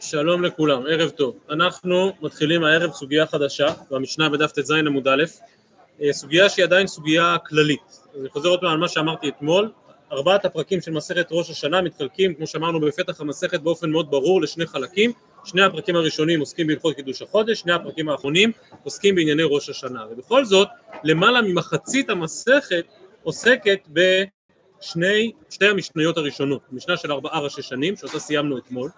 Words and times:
שלום 0.00 0.44
לכולם, 0.44 0.82
ערב 0.88 1.10
טוב. 1.10 1.36
אנחנו 1.50 2.12
מתחילים 2.22 2.64
הערב 2.64 2.92
סוגיה 2.92 3.26
חדשה, 3.26 3.66
במשנה 3.90 4.28
בדף 4.28 4.52
ט"ז 4.52 4.70
עמוד 4.70 5.08
א', 5.08 5.24
אה, 6.02 6.12
סוגיה 6.12 6.48
שהיא 6.48 6.64
עדיין 6.64 6.86
סוגיה 6.86 7.36
כללית. 7.46 7.98
אני 8.20 8.28
חוזר 8.28 8.48
עוד 8.48 8.60
פעם 8.60 8.70
על 8.70 8.78
מה 8.78 8.88
שאמרתי 8.88 9.28
אתמול, 9.28 9.70
ארבעת 10.12 10.44
הפרקים 10.44 10.80
של 10.80 10.90
מסכת 10.90 11.26
ראש 11.30 11.50
השנה 11.50 11.82
מתחלקים, 11.82 12.34
כמו 12.34 12.46
שאמרנו 12.46 12.80
בפתח 12.80 13.20
המסכת, 13.20 13.60
באופן 13.60 13.90
מאוד 13.90 14.10
ברור 14.10 14.42
לשני 14.42 14.66
חלקים. 14.66 15.12
שני 15.44 15.62
הפרקים 15.62 15.96
הראשונים 15.96 16.40
עוסקים 16.40 16.66
בהלכות 16.66 16.96
קידוש 16.96 17.22
החודש, 17.22 17.60
שני 17.60 17.72
הפרקים 17.72 18.08
האחרונים 18.08 18.52
עוסקים 18.84 19.14
בענייני 19.14 19.42
ראש 19.46 19.68
השנה. 19.68 20.06
ובכל 20.10 20.44
זאת, 20.44 20.68
למעלה 21.04 21.42
ממחצית 21.42 22.10
המסכת 22.10 22.84
עוסקת 23.22 23.88
בשני, 24.82 25.32
שתי 25.50 25.66
המשניות 25.66 26.16
הראשונות, 26.16 26.62
משנה 26.72 26.96
של 26.96 27.12
ארבעה 27.12 27.40
ראשי 27.40 27.62
שנים, 27.62 27.96
שאותה 27.96 28.18
סיימנו 28.18 28.58
אתמול, 28.58 28.90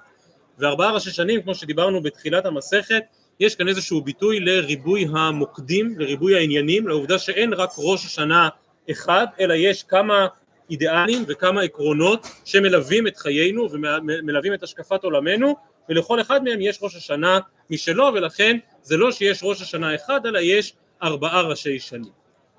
וארבעה 0.59 0.93
ראשי 0.93 1.10
שנים, 1.10 1.43
כמו 1.43 1.55
שדיברנו 1.55 2.02
בתחילת 2.02 2.47
המסכת, 2.47 3.02
יש 3.41 3.55
כאן 3.55 3.69
איזשהו 3.69 4.01
ביטוי 4.01 4.41
לריבוי 4.41 5.07
המוקדים, 5.12 5.98
לריבוי 5.98 6.37
העניינים, 6.37 6.88
לעובדה 6.88 7.19
שאין 7.19 7.52
רק 7.52 7.70
ראש 7.79 8.05
השנה 8.05 8.48
אחד, 8.91 9.27
אלא 9.41 9.55
יש 9.55 9.83
כמה 9.83 10.27
אידיאלים 10.70 11.24
וכמה 11.29 11.62
עקרונות 11.62 12.27
שמלווים 12.45 13.07
את 13.07 13.16
חיינו 13.16 13.69
ומלווים 13.73 14.55
את 14.55 14.62
השקפת 14.62 15.05
עולמנו, 15.05 15.57
ולכל 15.88 16.21
אחד 16.21 16.45
מהם 16.45 16.60
יש 16.60 16.79
ראש 16.82 16.96
השנה 16.96 17.38
משלו, 17.71 18.10
ולכן 18.15 18.57
זה 18.82 18.96
לא 18.96 19.12
שיש 19.12 19.41
ראש 19.43 19.62
השנה 19.62 19.95
אחד, 19.95 20.27
אלא 20.27 20.38
יש 20.38 20.74
ארבעה 21.02 21.43
ראשי 21.43 21.79
שנים. 21.79 22.12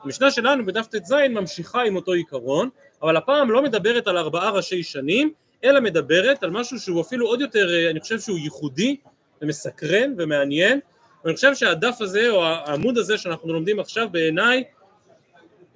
המשנה 0.03 0.31
שלנו 0.31 0.65
בדף 0.65 0.87
ט"ז 0.87 1.13
ממשיכה 1.29 1.81
עם 1.81 1.95
אותו 1.95 2.11
עיקרון, 2.11 2.69
אבל 3.01 3.17
הפעם 3.17 3.51
לא 3.51 3.61
מדברת 3.61 4.07
על 4.07 4.17
ארבעה 4.17 4.49
ראשי 4.49 4.83
שנים, 4.83 5.33
אלא 5.63 5.79
מדברת 5.79 6.43
על 6.43 6.49
משהו 6.49 6.79
שהוא 6.79 7.01
אפילו 7.01 7.27
עוד 7.27 7.41
יותר, 7.41 7.73
אה, 7.73 7.89
אני 7.89 7.99
חושב 7.99 8.19
שהוא 8.19 8.37
ייחודי 8.37 8.95
ומסקרן 9.41 10.13
ומעניין, 10.17 10.79
ואני 11.23 11.35
חושב 11.35 11.55
שהדף 11.55 11.95
הזה 11.99 12.29
או 12.29 12.45
העמוד 12.45 12.97
הזה 12.97 13.17
שאנחנו 13.17 13.53
לומדים 13.53 13.79
עכשיו 13.79 14.07
בעיניי 14.11 14.63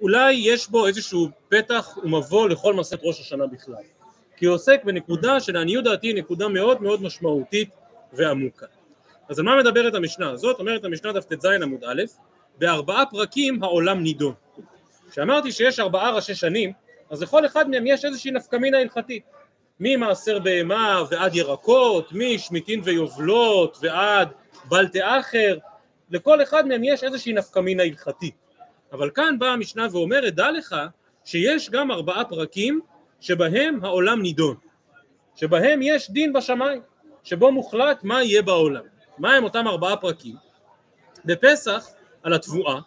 אולי 0.00 0.32
יש 0.32 0.68
בו 0.68 0.86
איזשהו 0.86 1.28
פתח 1.48 1.98
ומבוא 2.02 2.48
לכל 2.48 2.74
מסכת 2.74 3.00
ראש 3.02 3.20
השנה 3.20 3.46
בכלל. 3.46 3.74
כי 4.36 4.46
הוא 4.46 4.54
עוסק 4.54 4.80
בנקודה 4.84 5.40
שלעניות 5.40 5.84
דעתי 5.84 6.06
היא 6.06 6.14
נקודה 6.14 6.48
מאוד 6.48 6.82
מאוד 6.82 7.02
משמעותית 7.02 7.68
ועמוקה. 8.12 8.66
אז 9.28 9.38
על 9.38 9.44
מה 9.44 9.56
מדברת 9.56 9.94
המשנה? 9.94 10.30
הזאת? 10.30 10.58
אומרת 10.58 10.84
המשנה 10.84 11.12
דף 11.12 11.24
ט"ז 11.24 11.44
עמוד 11.44 11.84
א' 11.84 12.02
בארבעה 12.58 13.06
פרקים 13.06 13.62
העולם 13.62 14.02
נידון 14.02 14.34
כשאמרתי 15.10 15.52
שיש 15.52 15.80
ארבעה 15.80 16.10
ראשי 16.10 16.34
שנים 16.34 16.72
אז 17.10 17.22
לכל 17.22 17.46
אחד 17.46 17.70
מהם 17.70 17.86
יש 17.86 18.04
איזושהי 18.04 18.30
נפקמינה 18.30 18.78
הלכתית 18.78 19.24
ממעשר 19.80 20.38
בהמה 20.38 21.02
ועד 21.10 21.34
ירקות, 21.34 22.08
משמיטין 22.12 22.80
ויובלות 22.84 23.78
ועד 23.80 24.28
בלטה 24.68 25.20
אחר, 25.20 25.58
לכל 26.10 26.42
אחד 26.42 26.68
מהם 26.68 26.84
יש 26.84 27.04
איזושהי 27.04 27.32
נפקמינה 27.32 27.82
הלכתית. 27.82 28.34
אבל 28.92 29.10
כאן 29.10 29.38
באה 29.38 29.52
המשנה 29.52 29.86
ואומרת, 29.90 30.34
דע 30.34 30.50
לך 30.50 30.76
שיש 31.24 31.70
גם 31.70 31.90
ארבעה 31.90 32.24
פרקים 32.24 32.80
שבהם 33.20 33.84
העולם 33.84 34.22
נידון, 34.22 34.56
שבהם 35.36 35.80
יש 35.82 36.10
דין 36.10 36.32
בשמיים, 36.32 36.80
שבו 37.24 37.52
מוחלט 37.52 38.04
מה 38.04 38.22
יהיה 38.22 38.42
בעולם. 38.42 38.82
מה 39.18 39.34
הם 39.34 39.44
אותם 39.44 39.68
ארבעה 39.68 39.96
פרקים? 39.96 40.34
בפסח 41.24 41.88
על 42.22 42.34
התבואה, 42.34 42.78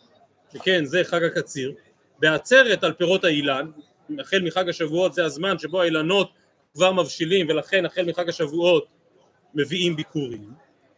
שכן 0.53 0.85
זה 0.85 1.01
חג 1.03 1.23
הקציר, 1.23 1.73
בעצרת 2.19 2.83
על 2.83 2.93
פירות 2.93 3.23
האילן, 3.23 3.71
החל 4.19 4.41
מחג 4.43 4.69
השבועות 4.69 5.13
זה 5.13 5.25
הזמן 5.25 5.59
שבו 5.59 5.81
האילנות 5.81 6.31
כבר 6.73 6.91
מבשילים 6.91 7.49
ולכן 7.49 7.85
החל 7.85 8.05
מחג 8.05 8.29
השבועות 8.29 8.87
מביאים 9.55 9.95
ביקורים, 9.95 10.53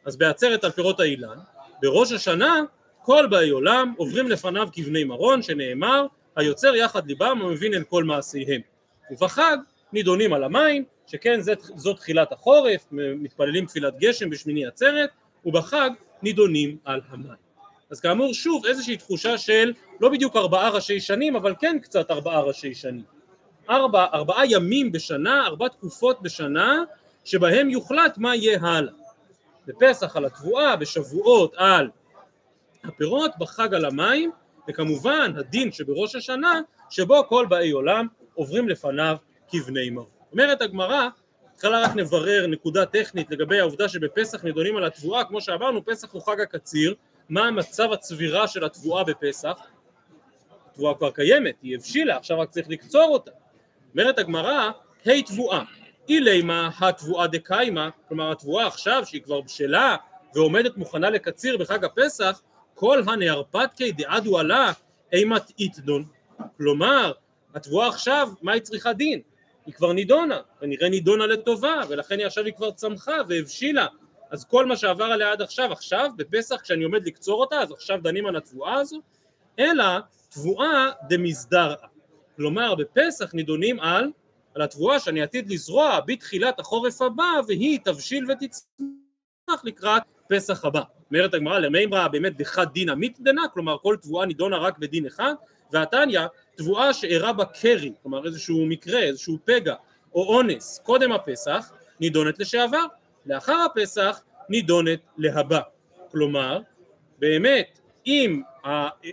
אז 0.05 0.15
בעצרת 0.17 0.63
על 0.63 0.71
פירות 0.71 0.99
האילן, 0.99 1.37
בראש 1.81 2.11
השנה 2.11 2.61
כל 3.01 3.27
באי 3.29 3.49
עולם 3.49 3.93
עוברים 3.97 4.27
לפניו 4.27 4.67
כבני 4.71 5.03
מרון 5.03 5.41
שנאמר 5.41 6.05
היוצר 6.35 6.75
יחד 6.75 7.07
ליבם 7.07 7.41
המבין 7.41 7.73
אל 7.73 7.83
כל 7.83 8.03
מעשיהם. 8.03 8.61
ובחג 9.11 9.57
נידונים 9.93 10.33
על 10.33 10.43
המים 10.43 10.83
שכן 11.07 11.41
זאת, 11.41 11.59
זאת 11.61 11.97
תחילת 11.97 12.31
החורף 12.31 12.87
מתפללים 12.91 13.65
תפילת 13.65 13.99
גשם 13.99 14.29
בשמיני 14.29 14.65
עצרת 14.65 15.09
ובחג 15.45 15.89
נידונים 16.21 16.77
על 16.85 17.01
המים 17.09 17.44
אז 17.95 17.99
כאמור 17.99 18.33
שוב 18.33 18.65
איזושהי 18.65 18.97
תחושה 18.97 19.37
של 19.37 19.73
לא 19.99 20.09
בדיוק 20.09 20.35
ארבעה 20.35 20.69
ראשי 20.69 20.99
שנים 20.99 21.35
אבל 21.35 21.53
כן 21.59 21.77
קצת 21.81 22.11
ארבעה 22.11 22.41
ראשי 22.41 22.73
שנים 22.73 23.03
ארבע, 23.69 24.05
ארבעה 24.13 24.45
ימים 24.45 24.91
בשנה, 24.91 25.45
ארבע 25.45 25.67
תקופות 25.67 26.21
בשנה, 26.21 26.83
שבהם 27.23 27.69
יוחלט 27.69 28.17
מה 28.17 28.35
יהיה 28.35 28.59
הלאה. 28.61 28.93
בפסח 29.67 30.15
על 30.15 30.25
התבואה, 30.25 30.75
בשבועות 30.75 31.53
על 31.57 31.89
הפירות, 32.83 33.31
בחג 33.39 33.73
על 33.73 33.85
המים, 33.85 34.31
וכמובן 34.69 35.33
הדין 35.37 35.71
שבראש 35.71 36.15
השנה, 36.15 36.61
שבו 36.89 37.27
כל 37.27 37.45
באי 37.49 37.71
עולם 37.71 38.07
עוברים 38.33 38.69
לפניו 38.69 39.17
כבני 39.47 39.89
מרור. 39.89 40.09
אומרת 40.31 40.61
הגמרא, 40.61 41.07
התחלה 41.53 41.83
רק 41.83 41.95
נברר 41.95 42.47
נקודה 42.47 42.85
טכנית 42.85 43.31
לגבי 43.31 43.59
העובדה 43.59 43.89
שבפסח 43.89 44.43
נידונים 44.43 44.77
על 44.77 44.83
התבואה, 44.83 45.23
כמו 45.23 45.41
שאמרנו, 45.41 45.85
פסח 45.85 46.11
הוא 46.11 46.21
חג 46.21 46.41
הקציר, 46.41 46.95
מה 47.29 47.51
מצב 47.51 47.91
הצבירה 47.91 48.47
של 48.47 48.65
התבואה 48.65 49.03
בפסח? 49.03 49.57
התבואה 50.71 50.95
כבר 50.95 51.11
קיימת, 51.11 51.55
היא 51.61 51.75
הבשילה, 51.75 52.17
עכשיו 52.17 52.39
רק 52.39 52.49
צריך 52.49 52.69
לקצור 52.69 53.09
אותה. 53.09 53.31
אומרת 53.93 54.19
הגמרא, 54.19 54.71
ה' 55.05 55.21
תבואה, 55.25 55.63
אילימה 56.09 56.69
התבואה 56.79 57.27
דקיימה, 57.27 57.89
כלומר 58.07 58.31
התבואה 58.31 58.67
עכשיו 58.67 59.03
שהיא 59.05 59.21
כבר 59.21 59.41
בשלה 59.41 59.95
ועומדת 60.35 60.77
מוכנה 60.77 61.09
לקציר 61.09 61.57
בחג 61.57 61.85
הפסח, 61.85 62.41
כל 62.73 63.01
הנהרפתקי 63.07 63.91
דעדו 63.91 64.39
עלה 64.39 64.71
אימת 65.13 65.51
איתדון, 65.59 66.05
כלומר 66.57 67.11
התבואה 67.55 67.87
עכשיו 67.87 68.29
מה 68.41 68.51
היא 68.51 68.61
צריכה 68.61 68.93
דין? 68.93 69.21
היא 69.65 69.73
כבר 69.73 69.93
נידונה, 69.93 70.39
כנראה 70.59 70.89
נידונה 70.89 71.27
לטובה 71.27 71.81
ולכן 71.89 72.19
היא 72.19 72.25
עכשיו 72.25 72.45
היא 72.45 72.53
כבר 72.53 72.71
צמחה 72.71 73.15
והבשילה 73.27 73.85
אז 74.31 74.45
כל 74.45 74.65
מה 74.65 74.77
שעבר 74.77 75.03
עליה 75.03 75.31
עד 75.31 75.41
עכשיו, 75.41 75.71
עכשיו 75.71 76.09
בפסח 76.15 76.61
כשאני 76.61 76.83
עומד 76.83 77.05
לקצור 77.05 77.41
אותה 77.41 77.55
אז 77.55 77.71
עכשיו 77.71 77.99
דנים 78.03 78.25
על 78.25 78.35
התבואה 78.35 78.73
הזו 78.73 79.01
אלא 79.59 79.85
תבואה 80.29 80.91
דמסדרעה 81.09 81.87
כלומר 82.35 82.75
בפסח 82.75 83.33
נידונים 83.33 83.79
על, 83.79 84.11
על 84.55 84.61
התבואה 84.61 84.99
שאני 84.99 85.21
עתיד 85.21 85.49
לזרוע 85.49 85.99
בתחילת 86.07 86.59
החורף 86.59 87.01
הבא 87.01 87.31
והיא 87.47 87.79
תבשיל 87.83 88.31
ותצמח 88.31 89.63
לקראת 89.63 90.03
פסח 90.29 90.65
הבא. 90.65 90.81
אומרת 91.11 91.33
הגמרא 91.33 91.59
למימרא 91.59 92.07
באמת 92.07 92.37
דחד 92.37 92.65
דינא 92.73 92.93
מתדנה, 92.97 93.41
כלומר 93.53 93.77
כל 93.81 93.95
תבואה 94.01 94.25
נידונה 94.25 94.57
רק 94.57 94.77
בדין 94.77 95.05
אחד, 95.05 95.33
והתניא 95.71 96.19
תבואה 96.55 96.93
שאירע 96.93 97.31
בה 97.31 97.45
קרי, 97.45 97.91
כלומר 98.01 98.25
איזשהו 98.25 98.65
מקרה, 98.65 98.99
איזשהו 98.99 99.37
פגע 99.45 99.75
או 100.15 100.35
אונס 100.35 100.79
קודם 100.83 101.11
הפסח, 101.11 101.71
נידונת 101.99 102.39
לשעבר, 102.39 102.85
לאחר 103.25 103.65
הפסח 103.65 104.21
נידונת 104.49 104.99
להבא. 105.17 105.59
כלומר, 106.11 106.59
באמת 107.19 107.79
אם 108.07 108.41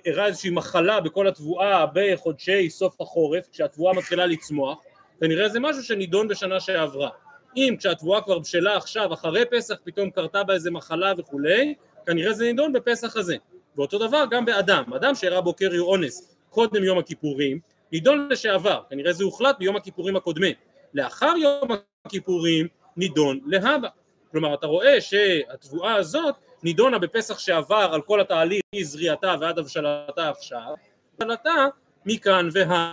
אירעה 0.06 0.26
איזושהי 0.26 0.50
מחלה 0.50 1.00
בכל 1.00 1.28
התבואה 1.28 1.84
בחודשי 1.94 2.70
סוף 2.70 3.00
החורף, 3.00 3.48
כשהתבואה 3.52 3.94
מתחילה 3.94 4.26
לצמוח, 4.26 4.78
כנראה 5.20 5.48
זה 5.48 5.60
משהו 5.60 5.82
שנידון 5.82 6.28
בשנה 6.28 6.60
שעברה. 6.60 7.10
אם 7.56 7.74
כשהתבואה 7.78 8.20
כבר 8.20 8.38
בשלה 8.38 8.76
עכשיו, 8.76 9.12
אחרי 9.12 9.44
פסח, 9.50 9.74
פתאום 9.84 10.10
קרתה 10.10 10.44
בה 10.44 10.54
איזה 10.54 10.70
מחלה 10.70 11.12
וכולי, 11.18 11.74
כנראה 12.06 12.32
זה 12.32 12.44
נידון 12.44 12.72
בפסח 12.72 13.16
הזה. 13.16 13.36
ואותו 13.76 13.98
דבר 13.98 14.24
גם 14.30 14.44
באדם, 14.44 14.84
אדם 14.96 15.14
שאירע 15.14 15.40
בו 15.40 15.54
קרי 15.54 15.78
אונס 15.78 16.36
קודם 16.50 16.84
יום 16.84 16.98
הכיפורים, 16.98 17.60
נידון 17.92 18.28
לשעבר, 18.30 18.82
כנראה 18.90 19.12
זה 19.12 19.24
הוחלט 19.24 19.58
ביום 19.58 19.76
הכיפורים 19.76 20.16
הקודמים. 20.16 20.54
לאחר 20.94 21.34
יום 21.42 21.68
הכיפורים 22.04 22.68
נידון 22.96 23.40
להבא. 23.46 23.88
כלומר, 24.32 24.54
אתה 24.54 24.66
רואה 24.66 25.00
שהתבואה 25.00 25.94
הזאת 25.94 26.34
נידונה 26.62 26.98
בפסח 26.98 27.38
שעבר 27.38 27.90
על 27.92 28.02
כל 28.02 28.20
התהליך 28.20 28.60
מזריעתה 28.74 29.34
ועד 29.40 29.58
הבשלתה 29.58 30.30
עכשיו, 30.30 30.74
הבשלתה 31.14 31.66
מכאן 32.06 32.48
וה... 32.52 32.92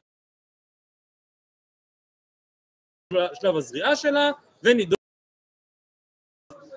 שלב 3.41 3.56
הזריעה 3.56 3.95
שלה 3.95 4.31
ונידונה 4.63 4.95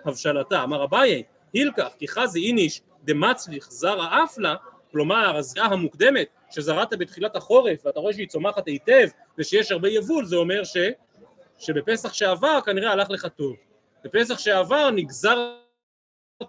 הבשלתה. 0.04 0.62
אמר 0.62 0.84
אביי, 0.84 1.22
הילקח 1.52 1.92
כי 1.98 2.08
חזי 2.08 2.46
איניש 2.46 2.82
דמצליח 3.04 3.70
זרע 3.70 4.24
אפלה, 4.24 4.54
כלומר 4.90 5.36
הזריעה 5.36 5.66
המוקדמת 5.66 6.28
שזרעת 6.50 6.92
בתחילת 6.98 7.36
החורף 7.36 7.86
ואתה 7.86 8.00
רואה 8.00 8.12
שהיא 8.12 8.28
צומחת 8.28 8.66
היטב 8.66 9.08
ושיש 9.38 9.72
הרבה 9.72 9.88
יבול, 9.88 10.24
זה 10.24 10.36
אומר 10.36 10.64
ש... 10.64 10.76
שבפסח 11.58 12.12
שעבר 12.12 12.60
כנראה 12.60 12.92
הלך 12.92 13.10
לך 13.10 13.26
טוב. 13.26 13.56
בפסח 14.04 14.38
שעבר 14.38 14.90
נגזר 14.90 15.54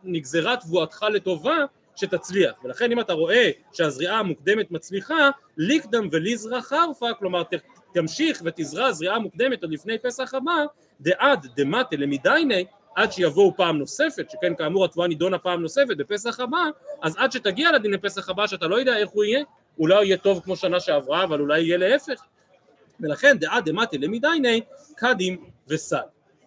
נגזרה 0.04 0.58
תבואתך 0.58 1.06
לטובה 1.14 1.58
שתצליח 1.96 2.54
ולכן 2.64 2.92
אם 2.92 3.00
אתה 3.00 3.14
רואה 3.14 3.50
שהזריעה 3.74 4.20
המוקדמת 4.20 4.72
מצליחה 4.72 5.30
ליקדם 5.58 6.10
וליזרע 6.12 6.62
חרפה 6.62 7.14
כלומר 7.20 7.44
תמשיך 7.94 8.42
ותזרע 8.46 8.92
זריעה 8.92 9.20
מוקדמת 9.20 9.64
עוד 9.64 9.72
לפני 9.72 9.98
פסח 9.98 10.34
הבא, 10.34 10.66
דעד 11.02 11.48
דמטה 11.56 11.96
למדייני, 11.96 12.66
עד 12.96 13.12
שיבואו 13.12 13.56
פעם 13.56 13.78
נוספת, 13.78 14.30
שכן 14.30 14.56
כאמור 14.56 14.86
התבואה 14.86 15.08
נידונה 15.08 15.38
פעם 15.38 15.62
נוספת 15.62 15.98
בפסח 15.98 16.40
הבא, 16.40 16.64
אז 17.02 17.16
עד 17.18 17.32
שתגיע 17.32 17.72
לדין 17.72 17.92
לפסח 17.92 18.30
הבא, 18.30 18.48
שאתה 18.48 18.68
לא 18.68 18.80
יודע 18.80 18.98
איך 18.98 19.10
הוא 19.10 19.24
יהיה, 19.24 19.44
אולי 19.80 19.96
הוא 19.96 20.04
יהיה 20.04 20.18
טוב 20.18 20.42
כמו 20.44 20.56
שנה 20.56 20.80
שעברה, 20.80 21.24
אבל 21.24 21.40
אולי 21.40 21.62
יהיה 21.62 21.78
להפך. 21.78 22.22
ולכן 23.00 23.38
דעד 23.38 23.70
דמטה 23.70 23.98
למדייני, 23.98 24.62
קדים 24.96 25.46
וסל. 25.68 25.98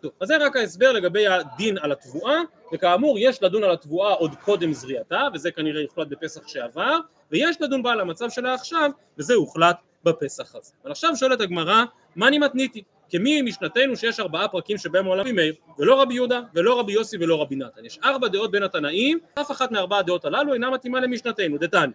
טוב, 0.01 0.13
אז 0.21 0.29
זה 0.29 0.37
רק 0.37 0.57
ההסבר 0.57 0.93
לגבי 0.93 1.27
הדין 1.27 1.79
על 1.79 1.93
התבואה, 1.93 2.41
וכאמור 2.73 3.19
יש 3.19 3.43
לדון 3.43 3.65
על 3.65 3.71
התבואה 3.71 4.13
עוד 4.13 4.35
קודם 4.35 4.73
זריעתה, 4.73 5.29
וזה 5.35 5.51
כנראה 5.51 5.83
יוחלט 5.83 6.07
בפסח 6.09 6.49
שעבר, 6.49 6.99
ויש 7.33 7.57
לדון 7.61 7.83
בה 7.83 7.93
על 7.93 8.01
המצב 8.01 8.31
שלה 8.31 8.55
עכשיו, 8.55 8.91
וזה 9.19 9.35
הוחלט 9.35 9.77
בפסח 10.05 10.55
הזה. 10.55 10.73
אבל 10.83 10.91
עכשיו 10.91 11.17
שואלת 11.17 11.41
הגמרא, 11.41 11.85
מה 12.17 12.29
אני 12.29 12.39
מתניתי? 12.39 12.83
כמי 13.11 13.43
משנתנו 13.43 13.97
שיש 13.97 14.21
ארבעה 14.21 14.49
פרקים 14.49 14.79
שבהם 14.79 15.07
עולם 15.07 15.35
מאיר, 15.35 15.55
ולא 15.79 16.03
רבי 16.03 16.15
יהודה, 16.15 16.41
ולא 16.55 16.81
רבי 16.81 16.93
יוסי 16.93 17.17
ולא 17.21 17.43
רבי 17.43 17.57
נתן. 17.57 17.85
יש 17.85 17.99
ארבע 18.05 18.29
דעות 18.29 18.51
בין 18.51 18.63
התנאים, 18.63 19.19
אף 19.41 19.51
אחת 19.51 19.71
מארבע 19.71 19.99
הדעות 19.99 20.25
הללו 20.25 20.55
אינה 20.55 20.71
מתאימה 20.71 21.01
למשנתנו, 21.01 21.59
דתני. 21.59 21.93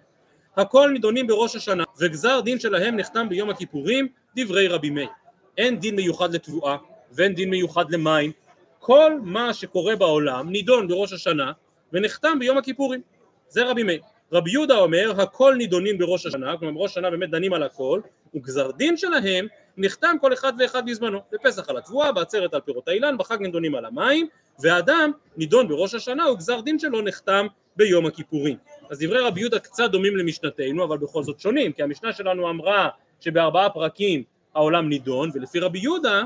הכל 0.57 0.89
נידונים 0.93 1.27
בראש 1.27 1.55
השנה, 1.55 1.83
וגזר 1.99 2.41
דין 2.41 2.59
שלהם 2.59 2.95
נחתם 2.95 3.29
ביום 3.29 3.49
הכיפורים, 3.49 4.07
דברי 4.35 4.67
רבי 4.67 4.89
מאיר. 4.89 5.09
אין 5.57 5.79
דין 5.79 5.95
מיוחד 5.95 6.33
לתבואה, 6.33 6.77
ואין 7.15 7.33
דין 7.33 7.49
מיוחד 7.49 7.91
למים. 7.91 8.31
כל 8.79 9.11
מה 9.23 9.53
שקורה 9.53 9.95
בעולם 9.95 10.49
נידון 10.49 10.87
בראש 10.87 11.13
השנה, 11.13 11.51
ונחתם 11.93 12.39
ביום 12.39 12.57
הכיפורים. 12.57 13.01
זה 13.47 13.63
רבי 13.63 13.83
מאיר. 13.83 14.01
רבי 14.31 14.51
יהודה 14.51 14.77
אומר, 14.77 15.21
הכל 15.21 15.55
נידונים 15.57 15.97
בראש 15.97 16.25
השנה, 16.25 16.57
כלומר 16.57 16.79
בראש 16.79 16.91
השנה 16.91 17.09
באמת 17.09 17.29
דנים 17.29 17.53
על 17.53 17.63
הכל, 17.63 18.01
וגזר 18.35 18.71
דין 18.71 18.97
שלהם 18.97 19.47
נחתם 19.77 20.15
כל 20.21 20.33
אחד 20.33 20.53
ואחד 20.59 20.85
בזמנו, 20.85 21.19
בפסח 21.31 21.69
על 21.69 21.77
התבואה, 21.77 22.11
בעצרת 22.11 22.53
על 22.53 22.61
פירות 22.61 22.87
האילן, 22.87 23.17
בחג 23.17 23.41
נידונים 23.41 23.75
על 23.75 23.85
המים, 23.85 24.27
והאדם 24.59 25.11
נידון 25.37 25.67
בראש 25.67 25.95
השנה 25.95 26.31
וגזר 26.31 26.61
דין 26.61 26.79
שלו 26.79 27.01
נחתם 27.01 27.47
ביום 27.75 28.05
הכיפורים. 28.05 28.57
אז 28.89 28.99
דברי 28.99 29.19
רבי 29.19 29.39
יהודה 29.39 29.59
קצת 29.59 29.91
דומים 29.91 30.17
למשנתנו, 30.17 30.83
אבל 30.83 30.97
בכל 30.97 31.23
זאת 31.23 31.39
שונים, 31.39 31.71
כי 31.71 31.83
המשנה 31.83 32.13
שלנו 32.13 32.49
אמרה 32.49 32.89
שבארבעה 33.19 33.69
פרקים 33.69 34.23
העולם 34.55 34.89
נידון, 34.89 35.29
ולפי 35.33 35.59
רבי 35.59 35.79
יהודה 35.79 36.23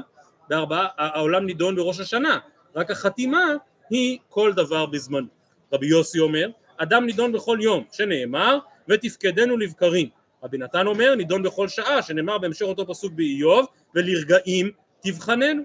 בארבעה, 0.49 0.87
העולם 0.97 1.45
נידון 1.45 1.75
בראש 1.75 1.99
השנה, 1.99 2.39
רק 2.75 2.91
החתימה 2.91 3.45
היא 3.89 4.17
כל 4.29 4.53
דבר 4.53 4.85
בזמנו. 4.85 5.27
רבי 5.73 5.87
יוסי 5.87 6.19
אומר, 6.19 6.49
אדם 6.77 7.05
נידון 7.05 7.31
בכל 7.31 7.57
יום, 7.61 7.83
שנאמר, 7.91 8.59
ותפקדנו 8.89 9.57
לבקרים. 9.57 10.09
רבי 10.43 10.57
נתן 10.57 10.87
אומר, 10.87 11.15
נידון 11.15 11.43
בכל 11.43 11.67
שעה, 11.67 12.01
שנאמר 12.01 12.37
בהמשך 12.37 12.65
אותו 12.65 12.87
פסוק 12.87 13.13
באיוב, 13.13 13.65
ולרגעים 13.95 14.71
תבחננו. 15.01 15.61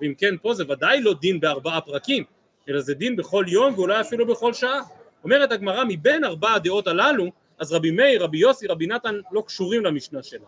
ואם 0.00 0.14
כן, 0.18 0.34
פה 0.42 0.54
זה 0.54 0.64
ודאי 0.68 1.02
לא 1.02 1.14
דין 1.14 1.40
בארבעה 1.40 1.80
פרקים, 1.80 2.24
אלא 2.68 2.80
זה 2.80 2.94
דין 2.94 3.16
בכל 3.16 3.44
יום 3.48 3.74
ואולי 3.74 4.00
אפילו 4.00 4.26
בכל 4.26 4.52
שעה. 4.52 4.80
אומרת 5.24 5.52
הגמרא, 5.52 5.84
מבין 5.88 6.24
ארבע 6.24 6.54
הדעות 6.54 6.86
הללו, 6.86 7.30
אז 7.58 7.72
רבי 7.72 7.90
מאיר, 7.90 8.24
רבי 8.24 8.38
יוסי, 8.38 8.66
רבי 8.66 8.86
נתן 8.86 9.14
לא 9.32 9.42
קשורים 9.46 9.84
למשנה 9.84 10.22
שלה. 10.22 10.46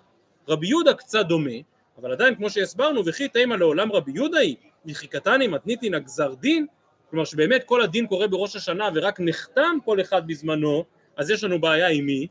רבי 0.49 0.67
יהודה 0.67 0.94
קצת 0.94 1.26
דומה, 1.26 1.50
אבל 1.98 2.12
עדיין 2.12 2.34
כמו 2.34 2.50
שהסברנו, 2.50 3.06
וכי 3.06 3.28
תימא 3.28 3.54
לעולם 3.54 3.93
רבי 3.93 4.12
יהודה 4.14 4.38
היא, 4.38 4.56
מחיקתני 4.84 5.46
מתניתין 5.46 5.94
הגזר 5.94 6.34
דין, 6.34 6.66
כלומר 7.10 7.25
שבאמת 7.25 7.64
כל 7.64 7.82
הדין 7.82 8.06
קורה 8.06 8.26
בראש 8.26 8.56
השנה 8.56 8.88
ורק 8.94 9.20
נחתם 9.20 9.78
כל 9.84 10.00
אחד 10.00 10.26
בזמנו, 10.26 10.84
אז 11.16 11.31
יש 11.31 11.44
לנו 11.44 11.60
בעיה 11.60 11.88
עם 11.88 12.06
מי? 12.06 12.26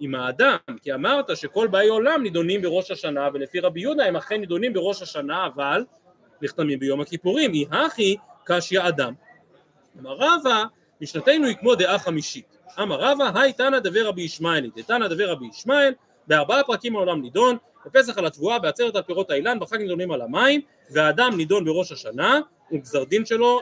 עם 0.00 0.14
האדם, 0.14 0.56
כי 0.82 0.94
אמרת 0.94 1.36
שכל 1.36 1.66
באי 1.66 1.88
עולם 1.88 2.22
נידונים 2.22 2.62
בראש 2.62 2.90
השנה, 2.90 3.28
ולפי 3.34 3.60
רבי 3.60 3.80
יהודה 3.80 4.04
הם 4.04 4.16
אכן 4.16 4.40
נידונים 4.40 4.72
בראש 4.72 5.02
השנה, 5.02 5.46
אבל 5.46 5.84
נחתמים 6.42 6.78
ביום 6.78 7.00
הכיפורים, 7.00 7.54
אי 7.54 7.64
הכי 7.70 8.16
קשיא 8.44 8.80
אדם. 8.88 9.14
אמר 10.00 10.16
רבא, 10.18 10.64
משנתנו 11.00 11.46
היא 11.46 11.56
כמו 11.56 11.74
דעה 11.74 11.98
חמישית. 11.98 12.58
אמר 12.82 13.00
רבא, 13.00 13.30
היי 13.34 13.52
תנא 13.52 13.78
דבר 13.78 14.06
רבי 14.06 14.22
ישמעאלי, 14.22 14.70
דתנא 14.76 15.08
דבר 15.08 15.30
רבי 15.30 15.46
ישמעאל, 15.46 15.92
בארבעה 16.26 16.64
פרקים 16.64 16.96
העולם 16.96 17.22
נידון, 17.22 17.56
בפסח 17.86 18.18
על 18.18 18.26
התבואה, 18.26 18.58
בעצרת 18.58 18.96
על 18.96 19.02
פירות 19.02 19.30
האילן, 19.30 19.60
בחג 19.60 19.76
נידונים 19.76 20.10
על 20.10 20.20
המים, 20.22 20.60
והאדם 20.90 21.36
נידון 21.36 21.64
בראש 21.64 21.92
השנה, 21.92 22.40
וגזר 22.72 23.04
דין 23.04 23.24
שלו 23.24 23.60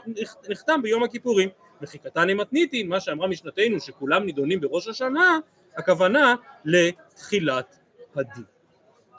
נחתם 0.49 0.83
ביום 0.83 1.03
הכיפורים. 1.03 1.49
מחיקתני 1.81 2.35
מתניתין, 2.35 2.89
מה 2.89 3.01
שאמרה 3.01 3.29
משנתנו 3.29 3.81
שכולם 3.81 4.25
נידונים 4.25 4.61
בראש 4.61 4.89
השנה, 4.89 5.39
הכוונה 5.77 6.35
לתחילת 6.65 7.77
הדין. 8.17 8.45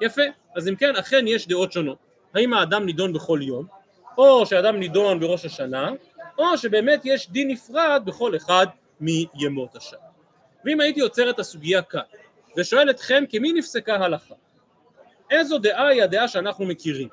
יפה, 0.02 0.22
אז 0.56 0.68
אם 0.68 0.76
כן, 0.76 0.96
אכן 0.96 1.28
יש 1.28 1.48
דעות 1.48 1.72
שונות. 1.72 1.98
האם 2.34 2.54
האדם 2.54 2.86
נידון 2.86 3.14
בכל 3.14 3.40
יום, 3.42 3.66
או 4.18 4.46
שאדם 4.46 4.80
נידון 4.80 5.20
בראש 5.20 5.46
השנה, 5.46 5.92
או 6.38 6.58
שבאמת 6.58 7.02
יש 7.04 7.30
דין 7.30 7.48
נפרד 7.48 8.02
בכל 8.06 8.36
אחד 8.36 8.68
מימות 9.00 9.76
השנה. 9.76 10.00
ואם 10.66 10.82
הייתי 10.82 11.02
עוצר 11.02 11.30
את 11.30 11.40
הסוגיה 11.40 11.82
כאן, 11.82 12.02
ושואל 12.58 12.90
אתכם 12.90 13.24
כמי 13.30 13.54
נפסקה 13.54 13.96
הלכה, 13.96 14.36
איזו 15.32 15.58
דעה 15.58 15.88
היא 15.88 16.04
הדעה 16.04 16.28
שאנחנו 16.28 16.66
מכירים? 16.66 17.10